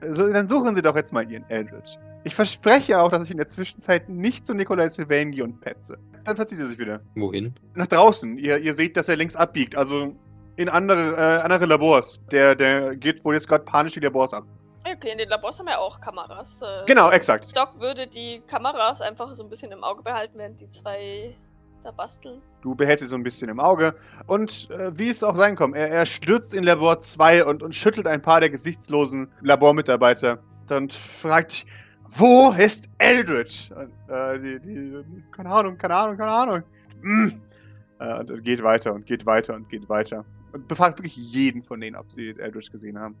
Dann 0.00 0.46
suchen 0.46 0.74
Sie 0.74 0.82
doch 0.82 0.94
jetzt 0.96 1.12
mal 1.12 1.28
Ihren 1.30 1.48
Eldritch. 1.48 1.96
Ich 2.24 2.34
verspreche 2.34 3.00
auch, 3.00 3.10
dass 3.10 3.24
ich 3.24 3.30
in 3.30 3.38
der 3.38 3.48
Zwischenzeit 3.48 4.08
nicht 4.08 4.46
zu 4.46 4.54
Nikolai 4.54 4.88
Sylvain 4.88 5.32
gehe 5.32 5.42
und 5.44 5.60
petze. 5.60 5.98
Dann 6.24 6.36
verzieht 6.36 6.60
er 6.60 6.66
sich 6.66 6.78
wieder 6.78 7.00
wohin? 7.16 7.54
nach 7.74 7.86
draußen. 7.86 8.38
Ihr, 8.38 8.58
ihr 8.58 8.74
seht, 8.74 8.96
dass 8.96 9.08
er 9.08 9.16
links 9.16 9.34
abbiegt, 9.34 9.76
also 9.76 10.14
in 10.56 10.68
andere, 10.68 11.16
äh, 11.16 11.40
andere 11.42 11.66
Labors. 11.66 12.20
Der, 12.30 12.54
der 12.54 12.94
geht 12.96 13.24
wohl 13.24 13.34
jetzt 13.34 13.48
gerade 13.48 13.64
panisch 13.64 13.94
die 13.94 14.00
Labors 14.00 14.34
ab. 14.34 14.44
Okay, 14.84 15.12
in 15.12 15.18
den 15.18 15.28
Labors 15.28 15.58
haben 15.58 15.66
wir 15.66 15.78
auch 15.78 16.00
Kameras. 16.00 16.60
Äh, 16.60 16.84
Genau, 16.86 17.10
exakt. 17.10 17.56
Doc 17.56 17.78
würde 17.80 18.06
die 18.06 18.42
Kameras 18.46 19.00
einfach 19.00 19.34
so 19.34 19.42
ein 19.42 19.48
bisschen 19.48 19.72
im 19.72 19.82
Auge 19.82 20.02
behalten, 20.02 20.38
während 20.38 20.60
die 20.60 20.68
zwei 20.70 21.34
da 21.82 21.90
basteln. 21.90 22.40
Du 22.62 22.74
behältst 22.74 23.02
sie 23.02 23.08
so 23.08 23.16
ein 23.16 23.22
bisschen 23.22 23.48
im 23.48 23.60
Auge. 23.60 23.94
Und 24.26 24.70
äh, 24.70 24.96
wie 24.96 25.08
es 25.08 25.22
auch 25.22 25.36
sein 25.36 25.56
kommt, 25.56 25.76
er, 25.76 25.88
er 25.88 26.06
stürzt 26.06 26.54
in 26.54 26.62
Labor 26.62 27.00
2 27.00 27.44
und, 27.44 27.62
und 27.62 27.74
schüttelt 27.74 28.06
ein 28.06 28.22
paar 28.22 28.40
der 28.40 28.50
gesichtslosen 28.50 29.28
Labormitarbeiter 29.40 30.38
und 30.70 30.92
fragt, 30.92 31.66
wo 32.16 32.52
ist 32.52 32.88
Eldritch? 32.98 33.70
Äh, 34.08 34.38
die, 34.38 34.60
die, 34.60 35.04
keine 35.30 35.50
Ahnung, 35.50 35.78
keine 35.78 35.96
Ahnung, 35.96 36.16
keine 36.16 36.32
Ahnung. 36.32 36.62
Mm. 37.02 37.28
Äh, 37.98 38.20
und, 38.20 38.44
geht 38.44 38.62
weiter 38.62 38.92
und 38.92 39.06
geht 39.06 39.24
weiter 39.26 39.54
und 39.54 39.68
geht 39.68 39.88
weiter. 39.88 40.24
Und 40.52 40.68
befragt 40.68 40.98
wirklich 40.98 41.16
jeden 41.16 41.62
von 41.62 41.80
denen, 41.80 41.96
ob 41.96 42.12
sie 42.12 42.34
Eldritch 42.38 42.70
gesehen 42.70 42.98
haben. 42.98 43.16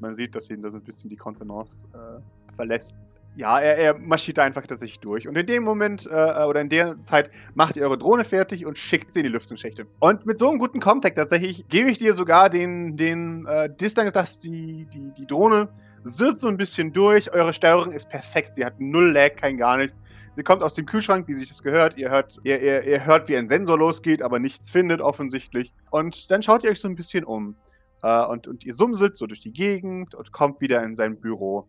Man 0.00 0.14
sieht, 0.14 0.34
dass 0.34 0.50
ihn 0.50 0.62
da 0.62 0.70
so 0.70 0.78
ein 0.78 0.84
bisschen 0.84 1.08
die 1.10 1.16
Kontenance 1.16 1.86
äh, 1.92 2.54
verlässt. 2.54 2.96
Ja, 3.36 3.58
er, 3.58 3.76
er 3.78 3.98
marschiert 3.98 4.38
einfach 4.38 4.64
tatsächlich 4.66 5.00
durch. 5.00 5.26
Und 5.26 5.36
in 5.36 5.46
dem 5.46 5.64
Moment, 5.64 6.06
äh, 6.06 6.44
oder 6.44 6.60
in 6.60 6.68
der 6.68 7.02
Zeit, 7.02 7.30
macht 7.54 7.76
ihr 7.76 7.82
eure 7.82 7.98
Drohne 7.98 8.24
fertig 8.24 8.64
und 8.64 8.78
schickt 8.78 9.12
sie 9.12 9.20
in 9.20 9.24
die 9.24 9.32
Lüftungsschächte. 9.32 9.86
Und 9.98 10.24
mit 10.24 10.38
so 10.38 10.48
einem 10.48 10.58
guten 10.58 10.78
Contact 10.78 11.16
tatsächlich 11.16 11.66
gebe 11.68 11.90
ich 11.90 11.98
dir 11.98 12.14
sogar 12.14 12.48
den, 12.48 12.96
den 12.96 13.44
äh, 13.46 13.68
Distance, 13.74 14.12
dass 14.12 14.38
die, 14.38 14.86
die, 14.92 15.12
die 15.18 15.26
Drohne 15.26 15.68
sirrt 16.04 16.38
so 16.38 16.48
ein 16.48 16.56
bisschen 16.56 16.92
durch. 16.92 17.32
Eure 17.32 17.52
Steuerung 17.52 17.90
ist 17.90 18.08
perfekt. 18.08 18.54
Sie 18.54 18.64
hat 18.64 18.78
null 18.78 19.10
Lag, 19.10 19.36
kein 19.36 19.56
gar 19.56 19.78
nichts. 19.78 20.00
Sie 20.32 20.42
kommt 20.42 20.62
aus 20.62 20.74
dem 20.74 20.86
Kühlschrank, 20.86 21.26
wie 21.26 21.34
sich 21.34 21.48
das 21.48 21.62
gehört. 21.62 21.96
Ihr 21.96 22.10
hört, 22.10 22.38
ihr, 22.44 22.60
ihr, 22.62 22.84
ihr 22.84 23.04
hört, 23.04 23.28
wie 23.28 23.36
ein 23.36 23.48
Sensor 23.48 23.78
losgeht, 23.78 24.22
aber 24.22 24.38
nichts 24.38 24.70
findet 24.70 25.00
offensichtlich. 25.00 25.72
Und 25.90 26.30
dann 26.30 26.42
schaut 26.42 26.62
ihr 26.62 26.70
euch 26.70 26.80
so 26.80 26.88
ein 26.88 26.94
bisschen 26.94 27.24
um. 27.24 27.56
Äh, 28.02 28.24
und, 28.26 28.46
und 28.46 28.64
ihr 28.64 28.74
sumselt 28.74 29.16
so 29.16 29.26
durch 29.26 29.40
die 29.40 29.52
Gegend 29.52 30.14
und 30.14 30.30
kommt 30.30 30.60
wieder 30.60 30.82
in 30.84 30.94
sein 30.94 31.18
Büro. 31.18 31.66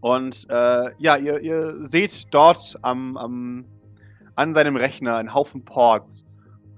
Und 0.00 0.46
äh, 0.50 0.90
ja, 0.98 1.16
ihr, 1.16 1.40
ihr 1.40 1.72
seht 1.76 2.32
dort 2.32 2.76
am, 2.82 3.16
am, 3.16 3.64
an 4.34 4.54
seinem 4.54 4.76
Rechner 4.76 5.16
einen 5.16 5.34
Haufen 5.34 5.64
Ports. 5.64 6.24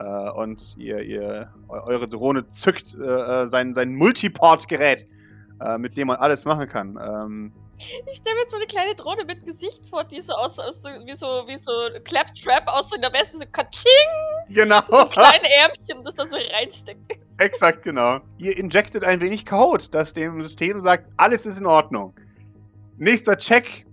Äh, 0.01 0.31
und 0.31 0.77
ihr, 0.79 1.01
ihr, 1.03 1.53
eu- 1.69 1.81
eure 1.87 2.09
Drohne 2.09 2.47
zückt 2.47 2.95
äh, 2.95 3.03
äh, 3.43 3.47
sein, 3.47 3.73
sein 3.75 3.95
Multiport-Gerät, 3.97 5.07
äh, 5.61 5.77
mit 5.79 5.97
dem 5.97 6.07
man 6.09 6.16
alles 6.19 6.45
machen 6.45 6.69
kann. 6.69 6.97
Ähm, 7.03 7.53
Ich 8.07 8.16
stelle 8.19 8.37
mir 8.37 8.43
jetzt 8.43 8.53
so 8.53 8.57
eine 8.59 8.66
kleine 8.66 8.95
Drohne 8.95 9.25
mit 9.25 9.45
Gesicht 9.45 9.85
vor, 9.91 10.05
die 10.05 10.23
so 10.23 10.35
aus, 10.35 10.59
aus 10.61 10.83
so, 10.83 10.89
wie 10.89 11.16
so, 11.16 11.27
wie 11.49 11.59
so 11.59 11.73
Claptrap 12.05 12.69
aus 12.69 12.91
so 12.91 12.95
in 12.97 13.03
der 13.03 13.12
Weste, 13.12 13.39
so 13.39 13.45
Katsching, 13.51 13.91
genau. 14.51 14.81
so 14.89 15.05
kleine 15.07 15.49
Ärmchen, 15.62 16.05
das 16.05 16.14
da 16.14 16.29
so 16.29 16.37
reinsteckt. 16.37 17.01
Exakt, 17.39 17.83
genau. 17.83 18.21
Ihr 18.39 18.57
injectet 18.57 19.03
ein 19.05 19.21
wenig 19.21 19.45
Code, 19.47 19.85
das 19.91 20.12
dem 20.12 20.41
System 20.41 20.79
sagt, 20.79 21.09
alles 21.16 21.45
ist 21.45 21.59
in 21.61 21.66
Ordnung. 21.66 22.14
Nächster 22.99 23.36
Check. 23.36 23.86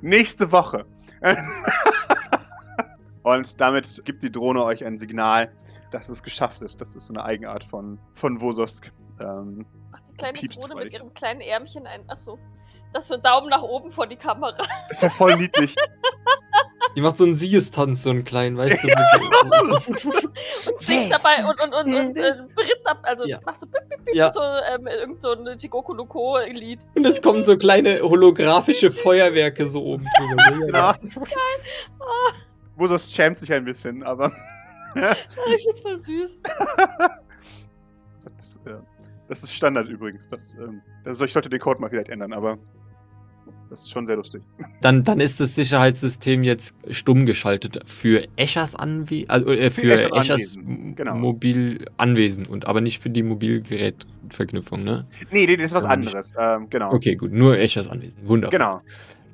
nächste 0.00 0.50
Woche. 0.50 0.86
Und 3.24 3.60
damit 3.60 4.04
gibt 4.04 4.22
die 4.22 4.30
Drohne 4.30 4.62
euch 4.62 4.84
ein 4.84 4.98
Signal, 4.98 5.50
dass 5.90 6.08
es 6.08 6.22
geschafft 6.22 6.60
ist. 6.62 6.80
Das 6.80 6.94
ist 6.94 7.06
so 7.06 7.14
eine 7.14 7.24
Eigenart 7.24 7.64
von, 7.64 7.98
von 8.12 8.40
Vososk. 8.40 8.92
Ähm, 9.20 9.66
Macht 9.90 10.08
die 10.08 10.14
kleine 10.14 10.38
Drohne 10.38 10.74
mit 10.76 10.92
ihrem 10.92 11.12
kleinen 11.14 11.40
Ärmchen 11.40 11.86
ein. 11.86 12.08
Achso. 12.08 12.38
Das 12.94 13.04
ist 13.04 13.08
so 13.08 13.14
ein 13.16 13.22
Daumen 13.22 13.48
nach 13.50 13.62
oben 13.62 13.90
vor 13.92 14.06
die 14.06 14.16
Kamera. 14.16 14.54
das 14.88 15.02
wäre 15.02 15.10
voll 15.10 15.36
niedlich. 15.36 15.74
Die 16.96 17.00
macht 17.00 17.16
so 17.18 17.24
einen 17.24 17.34
Siegestanz, 17.34 18.04
so 18.04 18.10
einen 18.10 18.22
kleinen, 18.24 18.56
weißt 18.56 18.84
du. 18.84 18.88
Und 20.70 20.80
singt 20.80 21.10
dabei 21.12 21.44
und, 21.44 21.60
und, 21.60 21.74
und, 21.74 21.94
und 21.94 22.16
äh, 22.16 22.34
britt 22.54 22.86
ab. 22.86 22.98
Also 23.02 23.24
Ja. 23.26 23.40
macht 23.44 23.58
so 23.60 23.66
bip, 23.66 23.80
bip, 23.88 24.04
bip, 24.04 24.14
Ja. 24.14 24.30
so 24.30 24.40
ähm, 24.40 24.86
irgend 24.86 25.20
so 25.20 25.32
ein 25.32 25.58
Chigoku 25.58 25.92
no 25.92 26.06
Ko-Lied. 26.06 26.82
Und 26.94 27.04
es 27.04 27.20
kommen 27.20 27.42
so 27.42 27.56
kleine 27.56 28.00
holographische 28.00 28.90
Feuerwerke 28.90 29.66
so 29.66 29.82
oben 29.84 30.06
drüber. 30.16 30.42
So, 30.48 30.66
ja. 30.72 30.92
Genau. 31.02 32.04
Vosos 32.76 33.12
schämt 33.12 33.38
sich 33.38 33.52
ein 33.52 33.64
bisschen, 33.64 34.02
aber 34.04 34.30
Ah, 34.96 35.14
Ich 35.56 35.64
find's 35.64 35.80
voll 35.80 35.98
süß. 35.98 36.38
das, 38.36 38.60
äh, 38.66 38.74
das 39.28 39.42
ist 39.42 39.52
Standard 39.52 39.88
übrigens. 39.88 40.28
Das, 40.28 40.54
ähm, 40.54 40.80
das 41.04 41.18
soll 41.18 41.26
ich 41.26 41.34
heute 41.34 41.48
den 41.48 41.58
Code 41.60 41.80
mal 41.80 41.90
vielleicht 41.90 42.08
ändern, 42.08 42.32
aber 42.32 42.58
das 43.68 43.82
ist 43.82 43.90
schon 43.90 44.06
sehr 44.06 44.16
lustig. 44.16 44.42
Dann, 44.80 45.02
dann 45.02 45.20
ist 45.20 45.40
das 45.40 45.54
Sicherheitssystem 45.54 46.42
jetzt 46.44 46.74
stumm 46.90 47.26
geschaltet 47.26 47.80
für 47.86 48.26
Eschers 48.36 48.74
Anwesen, 48.74 49.30
also, 49.30 49.50
äh, 49.50 49.70
Für 49.70 49.82
für, 49.82 49.92
Eschers 49.92 50.12
Eschers, 50.12 50.56
Anwesen, 50.56 50.96
genau. 50.96 51.16
Mobilanwesen 51.16 52.46
und 52.46 52.66
aber 52.66 52.80
nicht 52.80 53.02
für 53.02 53.10
die 53.10 53.22
Mobilgerätverknüpfung, 53.22 54.84
ne? 54.84 55.06
Nee, 55.30 55.46
nee, 55.46 55.56
das 55.56 55.66
ist 55.66 55.74
was 55.74 55.84
nicht. 55.84 55.92
anderes. 55.92 56.32
Ähm, 56.38 56.68
genau. 56.70 56.92
Okay, 56.92 57.14
gut, 57.16 57.32
nur 57.32 57.58
Eschers 57.58 57.88
Anwesen. 57.88 58.18
Wunderbar. 58.26 58.58
Genau. 58.58 58.80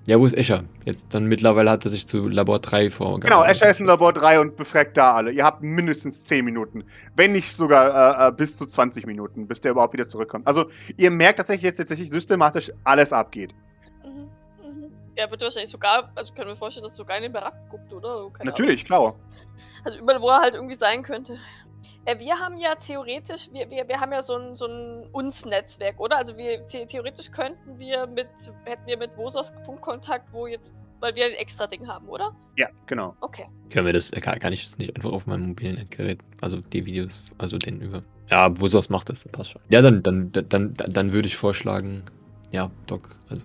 Ja, 0.07 0.19
wo 0.19 0.27
ist 0.27 0.35
Escher? 0.35 0.65
Jetzt 0.85 1.07
dann 1.11 1.27
mittlerweile 1.27 1.71
hat 1.71 1.85
er 1.85 1.91
sich 1.91 2.07
zu 2.07 2.27
Labor 2.29 2.59
3 2.59 2.91
vor. 2.91 3.21
Genau, 3.21 3.45
Escher 3.45 3.71
ist 3.71 3.81
in 3.81 3.87
Labor 3.87 4.13
3 4.13 4.41
und 4.41 4.57
befragt 4.57 4.97
da 4.97 5.13
alle. 5.13 5.31
Ihr 5.31 5.45
habt 5.45 5.63
mindestens 5.63 6.25
10 6.25 6.45
Minuten. 6.45 6.85
Wenn 7.17 7.33
nicht 7.33 7.55
sogar 7.55 8.27
äh, 8.27 8.29
äh, 8.29 8.33
bis 8.33 8.57
zu 8.57 8.67
20 8.67 9.07
Minuten, 9.07 9.47
bis 9.47 9.61
der 9.61 9.73
überhaupt 9.73 9.93
wieder 9.93 10.05
zurückkommt. 10.05 10.47
Also, 10.47 10.67
ihr 10.97 11.11
merkt 11.11 11.37
tatsächlich, 11.37 11.71
dass 11.71 11.77
tatsächlich 11.77 12.11
systematisch 12.11 12.73
alles 12.83 13.13
abgeht. 13.13 13.55
Der 15.21 15.31
wird 15.31 15.43
wahrscheinlich 15.43 15.69
sogar, 15.69 16.11
also 16.15 16.33
können 16.33 16.49
wir 16.49 16.57
vorstellen, 16.57 16.85
dass 16.85 16.95
er 16.95 16.97
sogar 16.97 17.19
in 17.19 17.25
den 17.25 17.33
Barack 17.33 17.53
guckt, 17.69 17.93
oder? 17.93 18.31
Keine 18.31 18.49
Natürlich, 18.49 18.87
klar. 18.87 19.01
Ahnung. 19.01 19.21
Also 19.85 19.99
überall, 19.99 20.23
wo 20.23 20.29
er 20.29 20.41
halt 20.41 20.55
irgendwie 20.55 20.75
sein 20.75 21.03
könnte. 21.03 21.37
Äh, 22.07 22.19
wir 22.19 22.39
haben 22.39 22.57
ja 22.57 22.75
theoretisch, 22.75 23.53
wir, 23.53 23.69
wir, 23.69 23.87
wir 23.87 24.01
haben 24.01 24.13
ja 24.13 24.23
so 24.23 24.37
ein, 24.37 24.57
so 24.57 24.65
ein 24.65 25.11
Uns-Netzwerk, 25.13 26.01
oder? 26.01 26.17
Also 26.17 26.39
wir 26.39 26.63
the 26.65 26.87
theoretisch 26.87 27.31
könnten 27.31 27.79
wir 27.79 28.07
mit, 28.07 28.29
hätten 28.65 28.87
wir 28.87 28.97
mit 28.97 29.15
Vosos 29.15 29.53
Funkkontakt, 29.67 30.33
wo 30.33 30.47
jetzt, 30.47 30.75
weil 31.01 31.15
wir 31.15 31.27
ein 31.27 31.33
extra 31.33 31.67
Ding 31.67 31.87
haben, 31.87 32.09
oder? 32.09 32.35
Ja, 32.57 32.69
genau. 32.87 33.15
Okay. 33.21 33.45
Können 33.69 33.85
wir 33.85 33.93
das, 33.93 34.11
kann, 34.13 34.39
kann 34.39 34.55
ich 34.55 34.65
das 34.65 34.79
nicht 34.79 34.97
einfach 34.97 35.13
auf 35.13 35.27
meinem 35.27 35.49
mobilen 35.49 35.77
Endgerät, 35.77 36.21
also 36.41 36.63
die 36.63 36.87
Videos, 36.87 37.23
also 37.37 37.59
den 37.59 37.83
über. 37.83 38.01
Ja, 38.31 38.59
wo 38.59 38.69
sowas 38.69 38.89
macht 38.89 39.11
das, 39.11 39.29
passt 39.29 39.51
schon. 39.51 39.61
Ja, 39.69 39.83
dann, 39.83 40.03
dann, 40.03 40.33
dann, 40.33 40.49
dann, 40.49 40.75
dann 40.75 41.13
würde 41.13 41.29
ich 41.29 41.37
vorschlagen, 41.37 42.05
ja, 42.53 42.71
Doc, 42.87 43.21
also 43.29 43.45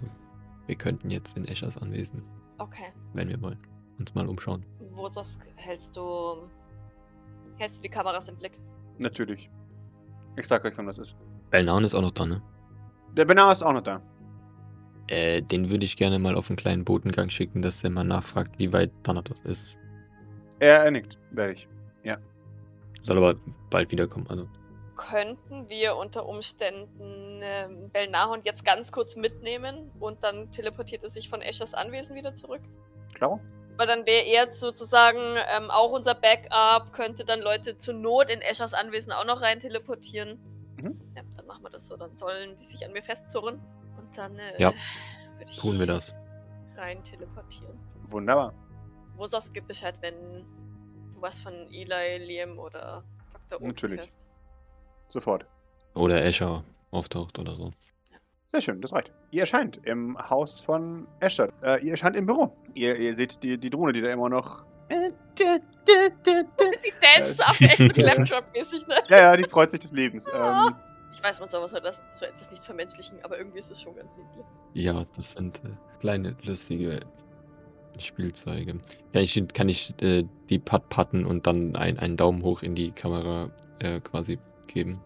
wir 0.67 0.75
könnten 0.75 1.09
jetzt 1.09 1.37
in 1.37 1.45
Eschers 1.45 1.77
Anwesen, 1.77 2.23
Okay. 2.57 2.91
wenn 3.13 3.29
wir 3.29 3.41
wollen, 3.41 3.59
uns 3.99 4.13
mal 4.15 4.27
umschauen. 4.27 4.65
Vosos 4.91 5.39
hältst 5.55 5.95
du, 5.97 6.47
hältst 7.57 7.79
du 7.79 7.81
die 7.83 7.89
Kameras 7.89 8.29
im 8.29 8.37
Blick? 8.37 8.59
Natürlich. 8.97 9.49
Ich 10.37 10.47
sag 10.47 10.63
euch, 10.65 10.77
wann 10.77 10.87
das 10.87 10.97
ist. 10.97 11.15
Belnaun 11.49 11.83
ist 11.83 11.93
auch 11.95 12.01
noch 12.01 12.11
da, 12.11 12.25
ne? 12.25 12.41
Der 13.13 13.25
Benar 13.25 13.51
ist 13.51 13.63
auch 13.63 13.73
noch 13.73 13.81
da. 13.81 14.01
Äh, 15.07 15.41
den 15.41 15.69
würde 15.69 15.85
ich 15.85 15.95
gerne 15.97 16.17
mal 16.19 16.35
auf 16.35 16.49
einen 16.49 16.57
kleinen 16.57 16.83
Botengang 16.83 17.29
schicken, 17.29 17.61
dass 17.61 17.83
er 17.83 17.89
mal 17.91 18.03
nachfragt, 18.03 18.57
wie 18.57 18.73
weit 18.73 18.91
Thanatos 19.03 19.39
ist. 19.43 19.77
Er, 20.59 20.83
er 20.83 20.91
nickt. 20.91 21.19
Werde 21.31 21.53
ich. 21.53 21.67
Soll 23.01 23.17
aber 23.17 23.39
bald 23.69 23.91
wiederkommen, 23.91 24.25
also. 24.29 24.47
Könnten 24.95 25.69
wir 25.69 25.95
unter 25.97 26.25
Umständen 26.25 27.41
ähm, 27.43 27.89
Belnahon 27.89 28.41
jetzt 28.43 28.63
ganz 28.63 28.91
kurz 28.91 29.15
mitnehmen 29.15 29.91
und 29.99 30.23
dann 30.23 30.51
teleportiert 30.51 31.03
er 31.03 31.09
sich 31.09 31.29
von 31.29 31.41
Eschers 31.41 31.73
Anwesen 31.73 32.15
wieder 32.15 32.33
zurück? 32.33 32.61
Klar? 33.13 33.39
Weil 33.77 33.87
dann 33.87 34.05
wäre 34.05 34.23
er 34.25 34.53
sozusagen 34.53 35.19
ähm, 35.49 35.69
auch 35.69 35.91
unser 35.91 36.15
Backup, 36.15 36.93
könnte 36.93 37.25
dann 37.25 37.41
Leute 37.41 37.75
zur 37.75 37.93
Not 37.93 38.29
in 38.29 38.39
Eschers 38.41 38.73
Anwesen 38.73 39.11
auch 39.11 39.25
noch 39.25 39.41
rein 39.41 39.59
teleportieren. 39.59 40.39
Mhm. 40.81 40.99
Ja, 41.15 41.23
dann 41.35 41.45
machen 41.45 41.63
wir 41.63 41.69
das 41.71 41.87
so. 41.87 41.97
Dann 41.97 42.15
sollen 42.15 42.55
die 42.55 42.63
sich 42.63 42.85
an 42.85 42.93
mir 42.93 43.03
festzurren. 43.03 43.55
Und 43.97 44.17
dann 44.17 44.39
äh, 44.39 44.61
Ja, 44.61 44.73
würde 45.37 45.51
ich 45.51 45.57
Tun 45.59 45.77
wir 45.77 45.87
das. 45.87 46.13
rein 46.77 47.03
teleportieren. 47.03 47.77
Wunderbar. 48.07 48.53
Wosas 49.17 49.51
gibt 49.51 49.67
Bescheid, 49.67 49.95
wenn 50.01 50.13
du 51.13 51.21
was 51.21 51.39
von 51.41 51.53
Eli, 51.71 52.17
Liam 52.25 52.59
oder 52.59 53.03
Dr. 53.49 53.57
Oten 53.59 53.67
Natürlich. 53.69 53.99
hörst. 53.99 54.25
Sofort. 55.07 55.45
Oder 55.93 56.23
Escher 56.23 56.63
auftaucht 56.91 57.39
oder 57.39 57.55
so. 57.55 57.71
Sehr 58.47 58.61
schön, 58.61 58.81
das 58.81 58.93
reicht. 58.93 59.11
Ihr 59.31 59.41
erscheint 59.41 59.79
im 59.85 60.17
Haus 60.29 60.61
von 60.61 61.07
Escher. 61.19 61.49
Äh, 61.61 61.83
ihr 61.85 61.91
erscheint 61.91 62.15
im 62.15 62.25
Büro. 62.25 62.55
Ihr, 62.73 62.95
ihr 62.97 63.13
seht 63.13 63.43
die, 63.43 63.57
die 63.57 63.69
Drohne, 63.69 63.91
die 63.93 64.01
da 64.01 64.09
immer 64.11 64.29
noch. 64.29 64.63
Äh, 64.89 65.09
dü, 65.37 65.59
dü, 65.87 66.09
dü, 66.25 66.43
dü. 66.43 66.71
Die 66.85 66.93
dance 67.01 67.45
ab, 67.45 67.55
echt 67.59 67.77
so 67.77 67.85
Claptrap-mäßig, 68.01 68.87
ne? 68.87 68.95
Ja, 69.09 69.17
ja, 69.17 69.37
die 69.37 69.43
freut 69.45 69.71
sich 69.71 69.79
des 69.79 69.93
Lebens. 69.93 70.27
Ja. 70.31 70.67
Ähm, 70.67 70.75
Ich 71.13 71.23
weiß, 71.23 71.39
man 71.39 71.49
soll 71.49 71.63
was 71.63 71.71
soll 71.71 71.81
das 71.81 72.01
so 72.11 72.25
etwas 72.25 72.51
nicht 72.51 72.63
vermenschlichen, 72.63 73.17
aber 73.23 73.37
irgendwie 73.37 73.59
ist 73.59 73.71
es 73.71 73.81
schon 73.81 73.95
ganz 73.95 74.15
niedlich. 74.17 74.45
Ja, 74.73 75.03
das 75.15 75.31
sind 75.31 75.61
äh, 75.65 75.69
kleine, 75.99 76.35
lustige 76.43 76.99
Spielzeuge. 77.97 78.73
Kann 79.13 79.21
ich, 79.23 79.43
kann 79.53 79.69
ich 79.69 80.01
äh, 80.01 80.23
die 80.49 80.59
Pat 80.59 80.89
patten 80.89 81.25
und 81.25 81.47
dann 81.47 81.75
ein, 81.75 81.97
einen 81.99 82.17
Daumen 82.17 82.43
hoch 82.43 82.61
in 82.61 82.75
die 82.75 82.91
Kamera 82.91 83.49
äh, 83.79 83.99
quasi 84.01 84.37
geben? 84.67 85.01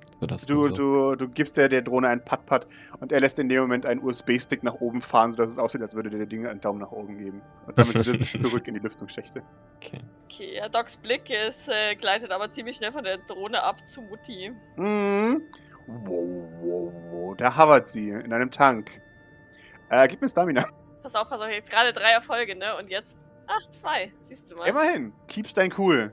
Du, 0.47 0.67
du, 0.67 1.15
du 1.15 1.29
gibst 1.29 1.55
der, 1.55 1.69
der 1.69 1.81
Drohne 1.81 2.09
einen 2.09 2.23
Pat-Pat 2.23 2.67
und 2.99 3.13
er 3.13 3.21
lässt 3.21 3.39
in 3.39 3.47
dem 3.47 3.61
Moment 3.61 3.85
einen 3.85 4.03
USB-Stick 4.03 4.63
nach 4.63 4.75
oben 4.75 5.01
fahren, 5.01 5.31
sodass 5.31 5.51
es 5.51 5.57
aussieht, 5.57 5.81
als 5.81 5.95
würde 5.95 6.09
der 6.09 6.25
Ding 6.25 6.45
einen 6.45 6.59
Daumen 6.59 6.79
nach 6.79 6.91
oben 6.91 7.17
geben. 7.17 7.41
Und 7.65 7.77
damit 7.77 8.03
sitzt 8.03 8.31
zurück 8.31 8.67
in 8.67 8.73
die 8.73 8.81
Lüftungsschächte. 8.81 9.41
Okay. 9.77 10.01
Okay, 10.25 10.55
ja, 10.57 10.67
Docs 10.67 10.97
Blick 10.97 11.29
ist, 11.29 11.69
äh, 11.69 11.95
gleitet 11.95 12.31
aber 12.31 12.51
ziemlich 12.51 12.75
schnell 12.75 12.91
von 12.91 13.05
der 13.05 13.17
Drohne 13.17 13.63
ab 13.63 13.85
zu 13.85 14.01
Mutti. 14.01 14.51
Mhm. 14.75 15.41
Wow, 15.87 16.49
wow, 16.61 16.93
wow. 17.11 17.37
Da 17.37 17.57
hovert 17.57 17.87
sie 17.87 18.09
in 18.09 18.33
einem 18.33 18.51
Tank. 18.51 19.01
Äh, 19.89 20.07
gib 20.09 20.21
mir 20.21 20.27
Stamina. 20.27 20.65
Pass 21.01 21.15
auf, 21.15 21.29
pass 21.29 21.39
auf, 21.39 21.49
jetzt 21.49 21.71
gerade 21.71 21.93
drei 21.93 22.11
Erfolge, 22.11 22.55
ne? 22.57 22.75
Und 22.77 22.89
jetzt, 22.89 23.17
ach, 23.47 23.69
zwei. 23.71 24.11
Siehst 24.23 24.51
du 24.51 24.55
mal. 24.55 24.67
Immerhin. 24.67 25.13
Keeps 25.27 25.53
dein 25.53 25.73
cool. 25.77 26.11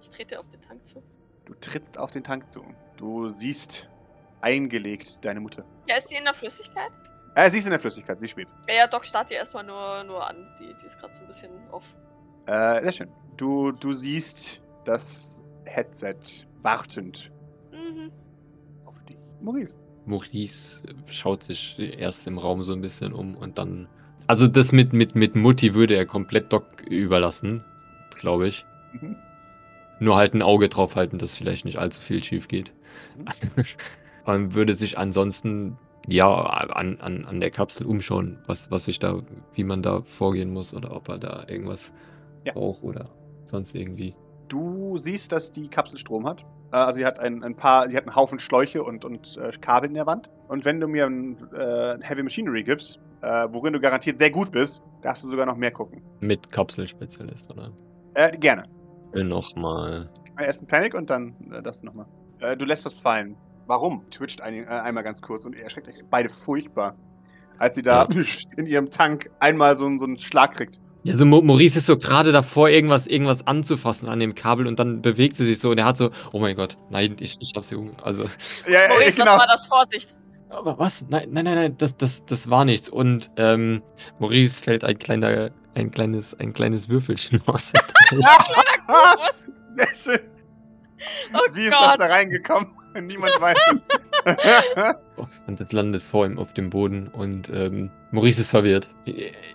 Ich 0.00 0.10
trete 0.10 0.38
auf 0.38 0.48
den 0.48 0.60
Tank 0.60 0.86
zu. 0.86 1.02
Du 1.46 1.54
trittst 1.54 1.98
auf 1.98 2.10
den 2.10 2.22
Tank 2.22 2.50
zu. 2.50 2.62
Du 2.96 3.28
siehst 3.28 3.88
eingelegt 4.40 5.24
deine 5.24 5.40
Mutter. 5.40 5.64
Ja, 5.88 5.96
ist 5.96 6.08
sie 6.08 6.16
in 6.16 6.24
der 6.24 6.34
Flüssigkeit? 6.34 6.90
Äh, 7.34 7.48
sie 7.50 7.58
ist 7.58 7.64
in 7.66 7.70
der 7.70 7.80
Flüssigkeit, 7.80 8.18
sie 8.18 8.28
schwebt. 8.28 8.50
Ja, 8.68 8.74
ja, 8.74 8.86
Doc 8.86 9.06
starrt 9.06 9.30
die 9.30 9.34
erstmal 9.34 9.64
nur, 9.64 10.04
nur 10.04 10.26
an. 10.26 10.36
Die, 10.60 10.74
die 10.80 10.86
ist 10.86 10.98
gerade 10.98 11.14
so 11.14 11.20
ein 11.22 11.26
bisschen 11.26 11.50
auf. 11.70 11.84
Äh, 12.46 12.82
sehr 12.82 12.92
schön. 12.92 13.08
Du, 13.36 13.72
du 13.72 13.92
siehst 13.92 14.60
das 14.84 15.42
Headset 15.66 16.16
wartend 16.62 17.30
Mhm. 17.72 18.10
auf 18.86 19.02
dich. 19.04 19.16
Maurice. 19.40 19.76
Maurice 20.06 20.82
schaut 21.10 21.42
sich 21.42 21.78
erst 21.78 22.26
im 22.26 22.38
Raum 22.38 22.62
so 22.62 22.72
ein 22.72 22.80
bisschen 22.80 23.12
um 23.12 23.36
und 23.36 23.58
dann. 23.58 23.88
Also 24.28 24.46
das 24.48 24.72
mit, 24.72 24.92
mit, 24.92 25.14
mit 25.14 25.34
Mutti 25.36 25.74
würde 25.74 25.94
er 25.94 26.06
komplett 26.06 26.52
Doc 26.52 26.82
überlassen, 26.88 27.64
glaube 28.18 28.48
ich. 28.48 28.64
Mhm. 29.00 29.16
Nur 29.98 30.16
halt 30.16 30.34
ein 30.34 30.42
Auge 30.42 30.68
drauf 30.68 30.96
halten, 30.96 31.18
dass 31.18 31.34
vielleicht 31.34 31.64
nicht 31.64 31.78
allzu 31.78 32.00
viel 32.00 32.22
schief 32.22 32.48
geht. 32.48 32.72
Man 34.26 34.54
würde 34.54 34.74
sich 34.74 34.98
ansonsten 34.98 35.78
ja 36.06 36.28
an, 36.32 37.00
an, 37.00 37.24
an 37.24 37.40
der 37.40 37.50
Kapsel 37.50 37.86
umschauen, 37.86 38.38
was, 38.46 38.70
was 38.70 38.84
sich 38.84 38.98
da, 38.98 39.22
wie 39.54 39.64
man 39.64 39.82
da 39.82 40.02
vorgehen 40.02 40.52
muss 40.52 40.74
oder 40.74 40.94
ob 40.94 41.08
er 41.08 41.18
da 41.18 41.44
irgendwas 41.48 41.92
Ja. 42.44 42.52
braucht 42.52 42.82
oder 42.82 43.10
sonst 43.44 43.74
irgendwie. 43.74 44.14
Du 44.48 44.96
siehst, 44.98 45.32
dass 45.32 45.50
die 45.50 45.68
Kapsel 45.68 45.98
Strom 45.98 46.26
hat. 46.26 46.42
Äh, 46.72 46.76
also 46.76 46.98
sie 46.98 47.06
hat 47.06 47.18
ein, 47.18 47.42
ein 47.42 47.56
paar, 47.56 47.88
sie 47.90 47.96
hat 47.96 48.04
einen 48.04 48.14
Haufen 48.14 48.38
Schläuche 48.38 48.82
und, 48.84 49.04
und 49.04 49.36
äh, 49.38 49.50
Kabel 49.60 49.88
in 49.88 49.94
der 49.94 50.06
Wand. 50.06 50.28
Und 50.48 50.64
wenn 50.64 50.78
du 50.80 50.86
mir 50.86 51.06
ein 51.06 51.36
äh, 51.54 51.96
Heavy 52.02 52.22
Machinery 52.22 52.62
gibst, 52.62 53.00
äh, 53.22 53.48
worin 53.50 53.72
du 53.72 53.80
garantiert 53.80 54.18
sehr 54.18 54.30
gut 54.30 54.52
bist, 54.52 54.82
darfst 55.02 55.24
du 55.24 55.28
sogar 55.28 55.46
noch 55.46 55.56
mehr 55.56 55.72
gucken. 55.72 56.02
Mit 56.20 56.50
Kapselspezialist, 56.50 57.50
oder? 57.50 57.72
Äh, 58.14 58.36
gerne. 58.38 58.64
Nochmal. 59.24 60.08
Erst 60.38 60.62
ein 60.62 60.66
Panic 60.66 60.94
und 60.94 61.08
dann 61.10 61.34
äh, 61.52 61.62
das 61.62 61.82
nochmal. 61.82 62.06
Äh, 62.40 62.56
du 62.56 62.64
lässt 62.64 62.84
was 62.84 62.98
fallen. 62.98 63.36
Warum? 63.66 64.08
Twitcht 64.10 64.42
ein, 64.42 64.64
äh, 64.64 64.66
einmal 64.66 65.02
ganz 65.02 65.20
kurz 65.22 65.44
und 65.46 65.54
ihr 65.56 65.62
erschreckt 65.64 65.88
euch 65.88 66.02
beide 66.10 66.28
furchtbar. 66.28 66.94
Als 67.58 67.74
sie 67.74 67.82
da 67.82 68.06
in 68.56 68.66
ihrem 68.66 68.90
Tank 68.90 69.30
einmal 69.40 69.74
so, 69.76 69.86
einen- 69.86 69.98
so 69.98 70.04
einen 70.04 70.18
Schlag 70.18 70.54
kriegt. 70.54 70.78
Ja, 71.04 71.16
so 71.16 71.24
Maurice 71.24 71.78
ist 71.78 71.86
so 71.86 71.96
gerade 71.96 72.32
davor, 72.32 72.68
irgendwas, 72.68 73.06
irgendwas 73.06 73.46
anzufassen 73.46 74.08
an 74.08 74.18
dem 74.18 74.34
Kabel 74.34 74.66
und 74.66 74.78
dann 74.80 75.02
bewegt 75.02 75.36
sie 75.36 75.46
sich 75.46 75.60
so 75.60 75.70
und 75.70 75.78
er 75.78 75.84
hat 75.84 75.96
so, 75.96 76.10
oh 76.32 76.40
mein 76.40 76.56
Gott, 76.56 76.76
nein, 76.90 77.14
ich, 77.20 77.36
ich 77.40 77.52
hab 77.54 77.64
sie 77.64 77.76
um. 77.76 77.92
Also, 78.02 78.24
Ja, 78.68 78.80
äh, 78.80 78.88
Maurice, 78.88 79.20
genau. 79.20 79.32
was 79.34 79.38
war 79.38 79.46
das? 79.46 79.66
Vorsicht. 79.68 80.16
Aber 80.48 80.78
was? 80.80 81.06
Nein, 81.08 81.28
nein, 81.30 81.44
nein, 81.44 81.54
nein, 81.54 81.78
das, 81.78 81.96
das, 81.96 82.24
das 82.26 82.50
war 82.50 82.64
nichts. 82.64 82.88
Und 82.88 83.30
ähm, 83.36 83.82
Maurice 84.18 84.62
fällt 84.64 84.82
ein 84.84 84.98
kleiner, 84.98 85.50
ein 85.74 85.90
kleines, 85.92 86.34
ein 86.40 86.52
kleines 86.52 86.88
Würfelchen 86.88 87.40
aus. 87.46 87.72
Was? 88.86 89.46
Sehr 89.70 89.94
schön. 89.94 90.20
Oh 91.34 91.54
Wie 91.54 91.64
ist 91.66 91.72
das 91.72 91.96
da 91.98 92.06
reingekommen? 92.06 92.68
Niemand 93.02 93.32
weiß 93.40 93.56
es. 93.74 94.96
und 95.46 95.60
das 95.60 95.70
landet 95.72 96.02
vor 96.02 96.24
ihm 96.24 96.38
auf 96.38 96.54
dem 96.54 96.70
Boden 96.70 97.08
und 97.08 97.50
ähm, 97.50 97.90
Maurice 98.10 98.40
ist 98.40 98.48
verwirrt. 98.48 98.88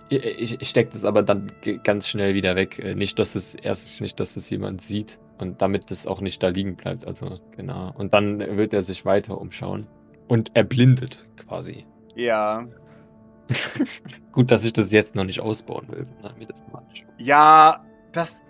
Ich, 0.08 0.58
stecke 0.68 0.90
das 0.92 1.04
aber 1.04 1.22
dann 1.22 1.50
ganz 1.82 2.06
schnell 2.08 2.34
wieder 2.34 2.54
weg. 2.54 2.78
Äh, 2.78 2.94
Nicht, 2.94 3.18
dass 3.18 3.34
es 3.34 3.54
erstens 3.56 4.00
nicht, 4.00 4.20
dass 4.20 4.36
es 4.36 4.48
jemand 4.48 4.80
sieht 4.80 5.18
und 5.38 5.60
damit 5.60 5.90
es 5.90 6.06
auch 6.06 6.20
nicht 6.20 6.42
da 6.42 6.48
liegen 6.48 6.76
bleibt. 6.76 7.04
Also 7.06 7.34
genau. 7.56 7.92
Und 7.96 8.14
dann 8.14 8.38
wird 8.56 8.72
er 8.72 8.84
sich 8.84 9.04
weiter 9.04 9.38
umschauen 9.40 9.88
und 10.28 10.54
erblindet 10.54 11.26
quasi. 11.36 11.84
ja. 12.14 12.66
Gut, 14.30 14.50
dass 14.50 14.64
ich 14.64 14.72
das 14.72 14.92
jetzt 14.92 15.14
noch 15.14 15.24
nicht 15.24 15.40
ausbauen 15.40 15.86
will, 15.88 16.04
sondern 16.04 16.38
mir 16.38 16.46
das 16.46 16.64
mal 16.72 16.78
anschauen. 16.78 17.08
Ja, 17.18 17.84
das. 18.12 18.42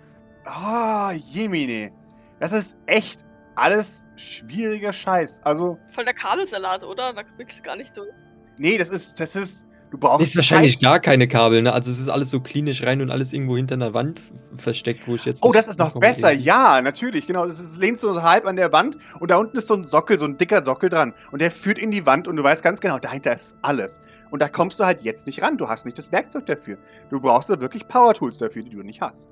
Oh, 0.45 1.11
Jemine. 1.31 1.91
Das 2.39 2.51
ist 2.51 2.77
echt 2.85 3.25
alles 3.55 4.05
schwieriger 4.15 4.91
Scheiß. 4.93 5.41
Also, 5.43 5.77
Voll 5.89 6.05
der 6.05 6.13
Kabelsalat, 6.13 6.83
oder? 6.83 7.13
Da 7.13 7.23
kriegst 7.23 7.59
du 7.59 7.63
gar 7.63 7.75
nicht 7.75 7.95
durch. 7.95 8.09
nee, 8.57 8.77
das 8.77 8.89
ist. 8.89 9.19
Das 9.19 9.35
ist. 9.35 9.67
Du 9.91 9.99
brauchst. 9.99 10.23
Ist 10.23 10.35
wahrscheinlich 10.35 10.79
gar 10.79 10.99
keine 10.99 11.27
Kabel, 11.27 11.61
ne? 11.61 11.71
Also 11.71 11.91
es 11.91 11.99
ist 11.99 12.07
alles 12.07 12.31
so 12.31 12.39
klinisch 12.41 12.81
rein 12.81 12.99
und 12.99 13.11
alles 13.11 13.31
irgendwo 13.31 13.55
hinter 13.57 13.75
einer 13.75 13.93
Wand 13.93 14.19
versteckt, 14.57 15.07
wo 15.07 15.13
ich 15.13 15.23
jetzt. 15.25 15.43
Oh, 15.43 15.51
das 15.51 15.67
ist 15.67 15.77
noch 15.77 15.93
besser. 15.99 16.31
irgendwie. 16.31 16.47
Ja, 16.47 16.81
natürlich. 16.81 17.27
Genau. 17.27 17.45
Das 17.45 17.59
ist, 17.59 17.77
lehnt 17.77 17.99
so 17.99 18.23
halb 18.23 18.47
an 18.47 18.55
der 18.55 18.71
Wand 18.71 18.97
und 19.19 19.29
da 19.29 19.37
unten 19.37 19.55
ist 19.55 19.67
so 19.67 19.75
ein 19.75 19.83
Sockel, 19.83 20.17
so 20.17 20.25
ein 20.25 20.35
dicker 20.35 20.63
Sockel 20.63 20.89
dran. 20.89 21.13
Und 21.31 21.43
der 21.43 21.51
führt 21.51 21.77
in 21.77 21.91
die 21.91 22.07
Wand 22.07 22.27
und 22.27 22.37
du 22.37 22.43
weißt 22.43 22.63
ganz 22.63 22.81
genau, 22.81 22.97
dahinter 22.97 23.35
ist 23.35 23.55
alles. 23.61 24.01
Und 24.31 24.41
da 24.41 24.49
kommst 24.49 24.79
du 24.79 24.83
halt 24.85 25.03
jetzt 25.03 25.27
nicht 25.27 25.43
ran. 25.43 25.59
Du 25.59 25.69
hast 25.69 25.85
nicht 25.85 25.99
das 25.99 26.11
Werkzeug 26.11 26.47
dafür. 26.47 26.79
Du 27.11 27.19
brauchst 27.21 27.51
da 27.51 27.61
wirklich 27.61 27.87
Power 27.87 28.15
Tools 28.15 28.39
dafür, 28.39 28.63
die 28.63 28.71
du 28.71 28.81
nicht 28.81 28.99
hast. 28.99 29.29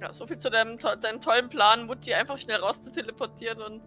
Ja, 0.00 0.12
so 0.12 0.26
viel 0.26 0.38
zu 0.38 0.50
deinem, 0.50 0.78
to 0.78 0.88
deinem 1.00 1.20
tollen 1.20 1.48
Plan, 1.48 1.86
Mutti 1.86 2.12
einfach 2.12 2.38
schnell 2.38 2.58
raus 2.58 2.80
zu 2.80 2.92
teleportieren 2.92 3.60
und. 3.62 3.82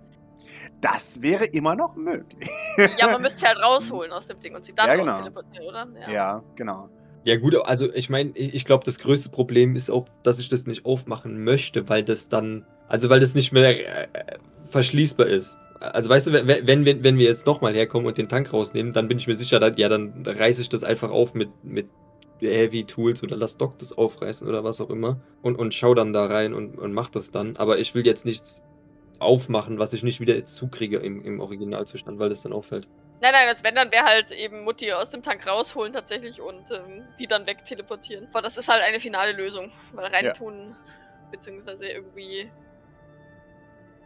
Das 0.80 1.22
wäre 1.22 1.46
immer 1.46 1.76
noch 1.76 1.96
möglich. 1.96 2.50
Ja, 2.98 3.12
man 3.12 3.22
müsste 3.22 3.42
sie 3.42 3.46
halt 3.46 3.60
rausholen 3.60 4.12
aus 4.12 4.28
dem 4.28 4.40
Ding 4.40 4.56
und 4.56 4.64
sie 4.64 4.74
dann 4.74 4.88
Ja, 4.88 4.96
genau. 4.96 5.12
raus 5.12 5.20
teleportieren, 5.20 5.68
oder? 5.68 5.88
Ja, 6.10 6.44
genau. 6.56 6.90
Ja, 7.26 7.36
gut, 7.36 7.56
also 7.66 7.94
ich 7.94 8.10
meine, 8.10 8.32
ich, 8.36 8.54
ich 8.56 8.66
glaube, 8.66 8.86
das 8.86 8.98
größte 9.00 9.30
Problem 9.30 9.76
ist 9.76 9.90
auch, 9.92 10.06
dass 10.24 10.40
ich 10.40 10.48
das 10.50 10.66
nicht 10.66 10.86
aufmachen 10.86 11.44
möchte, 11.44 11.90
weil 11.90 12.04
das 12.04 12.30
dann. 12.30 12.66
Also, 12.88 13.10
weil 13.10 13.20
das 13.20 13.36
nicht 13.36 13.52
mehr 13.52 14.14
äh, 14.16 14.38
verschließbar 14.70 15.28
ist. 15.28 15.58
Also, 15.82 16.10
weißt 16.10 16.28
du, 16.28 16.34
wenn, 16.34 16.48
wenn, 16.48 16.86
wenn 16.86 17.04
wenn 17.04 17.18
wir 17.18 17.26
jetzt 17.26 17.46
nochmal 17.46 17.74
herkommen 17.74 18.08
und 18.08 18.18
den 18.18 18.30
Tank 18.30 18.52
rausnehmen, 18.52 18.94
dann 18.94 19.08
bin 19.08 19.18
ich 19.18 19.28
mir 19.28 19.36
sicher, 19.36 19.60
dass, 19.60 19.74
ja, 19.78 19.90
dann 19.90 20.24
reiße 20.26 20.62
ich 20.62 20.70
das 20.70 20.84
einfach 20.84 21.12
auf 21.12 21.34
mit, 21.34 21.50
mit 21.64 21.88
Heavy 22.48 22.86
Tools 22.86 23.22
oder 23.24 23.36
lass 23.36 23.58
Doc 23.58 23.78
das 23.80 23.98
aufreißen 23.98 24.48
oder 24.48 24.64
was 24.64 24.80
auch 24.82 24.90
immer 24.90 25.20
und, 25.42 25.58
und 25.58 25.74
schau 25.74 25.94
dann 25.94 26.14
da 26.14 26.26
rein 26.26 26.54
und, 26.54 26.78
und 26.78 26.94
mach 26.94 27.10
das 27.10 27.32
dann. 27.32 27.58
Aber 27.58 27.80
ich 27.80 27.96
will 27.96 28.06
jetzt 28.06 28.26
nichts 28.26 28.64
aufmachen, 29.20 29.80
was 29.80 29.92
ich 29.94 30.04
nicht 30.04 30.22
wieder 30.22 30.44
zukriege 30.46 30.98
im, 30.98 31.24
im 31.24 31.40
Originalzustand, 31.42 32.20
weil 32.20 32.30
das 32.30 32.42
dann 32.44 32.54
auffällt. 32.54 32.88
Nein, 33.22 33.34
nein, 33.34 33.50
als 33.50 33.66
wenn, 33.66 33.76
dann 33.76 33.92
wäre 33.92 34.06
halt 34.06 34.32
eben 34.32 34.64
Mutti 34.64 34.94
aus 34.94 35.10
dem 35.10 35.22
Tank 35.22 35.46
rausholen 35.46 35.92
tatsächlich 35.92 36.40
und 36.40 36.72
ähm, 36.72 37.04
die 37.20 37.28
dann 37.28 37.46
wegteleportieren. 37.46 38.28
Aber 38.30 38.42
das 38.42 38.58
ist 38.58 38.70
halt 38.70 38.82
eine 38.82 39.02
finale 39.02 39.34
Lösung. 39.34 39.72
Weil 39.92 40.06
reintun, 40.06 40.74
beziehungsweise 41.30 41.88
irgendwie. 41.88 42.50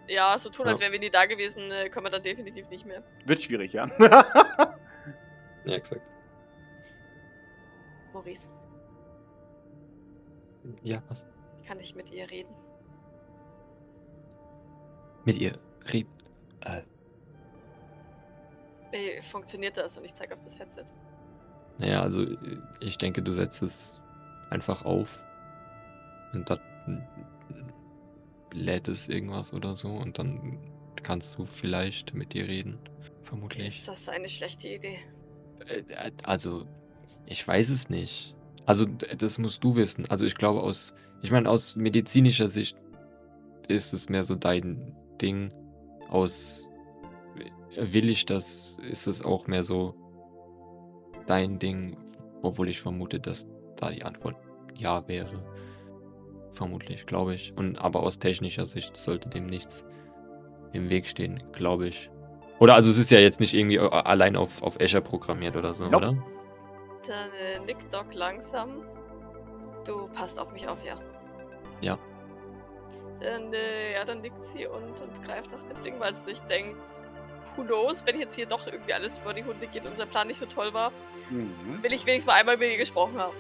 Ja, 0.08 0.38
so 0.40 0.50
tun, 0.50 0.68
als 0.68 0.80
Ja. 0.80 0.86
wären 0.86 0.94
wir 0.94 1.00
nie 1.00 1.12
da 1.12 1.26
gewesen, 1.28 1.72
äh, 1.72 1.90
können 1.90 2.08
wir 2.08 2.10
dann 2.10 2.24
definitiv 2.24 2.68
nicht 2.70 2.86
mehr. 2.88 3.04
Wird 3.26 3.40
schwierig, 3.42 3.72
ja. 3.74 3.88
Ja, 5.66 5.76
exakt. 5.76 6.02
Maurice, 8.14 8.50
Ja, 10.84 11.02
was? 11.10 11.26
kann 11.68 11.80
ich 11.80 11.96
mit 11.96 12.12
ihr 12.12 12.30
reden? 12.30 12.54
Mit 15.26 15.38
ihr 15.40 15.54
reden. 15.92 16.10
Äh, 16.62 16.82
Äh, 18.92 19.22
funktioniert 19.24 19.78
das? 19.78 19.98
Und 19.98 20.06
ich 20.06 20.14
zeige 20.14 20.36
auf 20.36 20.42
das 20.42 20.58
Headset. 20.60 20.86
naja, 21.80 22.02
also 22.02 22.26
ich 22.80 22.98
denke, 22.98 23.22
du 23.24 23.32
setzt 23.32 23.64
es 23.64 24.00
einfach 24.52 24.86
auf 24.86 25.20
und 26.34 26.48
dann 26.50 27.08
lädt 28.54 28.88
es 28.88 29.10
irgendwas 29.10 29.52
oder 29.54 29.74
so 29.76 29.90
und 29.90 30.20
dann 30.20 30.60
kannst 31.02 31.38
du 31.40 31.46
vielleicht 31.46 32.14
mit 32.14 32.36
ihr 32.36 32.48
reden. 32.48 32.78
Vermutlich. 33.24 33.66
Ist 33.68 33.88
das 33.88 34.08
eine 34.10 34.28
schlechte 34.28 34.68
Idee? 34.68 35.00
Äh, 35.68 36.12
Also, 36.24 36.68
ich 37.26 37.48
weiß 37.48 37.70
es 37.70 37.90
nicht. 37.90 38.36
Also, 38.66 38.86
das 38.86 39.38
musst 39.38 39.64
du 39.64 39.76
wissen. 39.76 40.06
Also, 40.10 40.26
ich 40.26 40.36
glaube, 40.36 40.62
aus, 40.62 40.94
ich 41.22 41.32
meine, 41.32 41.50
aus 41.50 41.76
medizinischer 41.76 42.48
Sicht 42.48 42.78
ist 43.68 43.94
es 43.94 44.10
mehr 44.10 44.24
so 44.24 44.36
dein 44.36 44.96
Ding. 45.22 45.52
Aus 46.10 46.68
äh, 47.76 47.94
will 47.94 48.10
ich 48.10 48.26
das, 48.26 48.78
ist 48.90 49.08
es 49.08 49.24
auch 49.24 49.48
mehr 49.48 49.64
so 49.64 49.96
dein 51.26 51.60
Ding, 51.60 51.98
obwohl 52.42 52.70
ich 52.70 52.82
vermute, 52.82 53.20
dass 53.20 53.48
da 53.78 53.90
die 53.90 54.04
Antwort 54.04 54.36
ja 54.78 55.08
wäre. 55.08 55.44
Vermutlich, 56.54 57.06
glaube 57.06 57.34
ich. 57.34 57.54
Und 57.56 57.78
aber 57.78 58.04
aus 58.04 58.20
technischer 58.20 58.66
Sicht 58.66 58.96
sollte 58.96 59.30
dem 59.30 59.48
nichts 59.48 59.86
im 60.74 60.90
Weg 60.90 61.08
stehen, 61.08 61.42
glaube 61.52 61.88
ich. 61.88 62.10
Oder 62.60 62.76
also 62.76 62.92
es 62.92 62.98
ist 62.98 63.12
ja 63.12 63.20
jetzt 63.20 63.40
nicht 63.40 63.54
irgendwie 63.54 63.78
äh, 63.78 63.90
allein 63.90 64.36
auf, 64.36 64.62
auf 64.62 64.80
Azure 64.80 65.02
programmiert 65.02 65.56
oder 65.56 65.74
so, 65.74 65.86
Nope. 65.86 65.98
oder? 65.98 66.24
Dann 67.08 67.30
äh, 67.42 67.60
nickt 67.66 67.94
Doc 67.94 68.14
langsam. 68.14 68.84
Du 69.86 70.08
passt 70.10 70.40
auf 70.40 70.52
mich 70.52 70.68
auf, 70.68 70.84
ja. 70.86 70.98
Ja. 71.82 71.98
Dann, 73.20 73.54
äh, 73.54 73.94
ja, 73.94 74.04
dann 74.06 74.22
nickt 74.22 74.44
sie 74.44 74.66
und, 74.68 75.00
und 75.02 75.24
greift 75.26 75.52
nach 75.52 75.64
dem 75.64 75.82
Ding, 75.82 76.00
weil 76.00 76.14
sie 76.14 76.24
sich 76.24 76.40
denkt, 76.42 76.86
who 77.56 77.64
knows, 77.64 78.06
wenn 78.06 78.20
jetzt 78.20 78.36
hier 78.36 78.46
doch 78.46 78.66
irgendwie 78.68 78.94
alles 78.94 79.18
über 79.20 79.34
die 79.34 79.44
Hunde 79.44 79.68
geht 79.68 79.84
und 79.84 79.92
unser 79.92 80.06
Plan 80.06 80.28
nicht 80.28 80.38
so 80.38 80.46
toll 80.46 80.74
war, 80.74 80.92
Mhm. 81.30 81.82
will 81.82 81.94
ich 81.94 82.06
wenigstens 82.06 82.26
mal 82.32 82.40
einmal 82.40 82.58
mit 82.58 82.70
ihr 82.70 82.78
gesprochen 82.78 83.18
haben. 83.18 83.34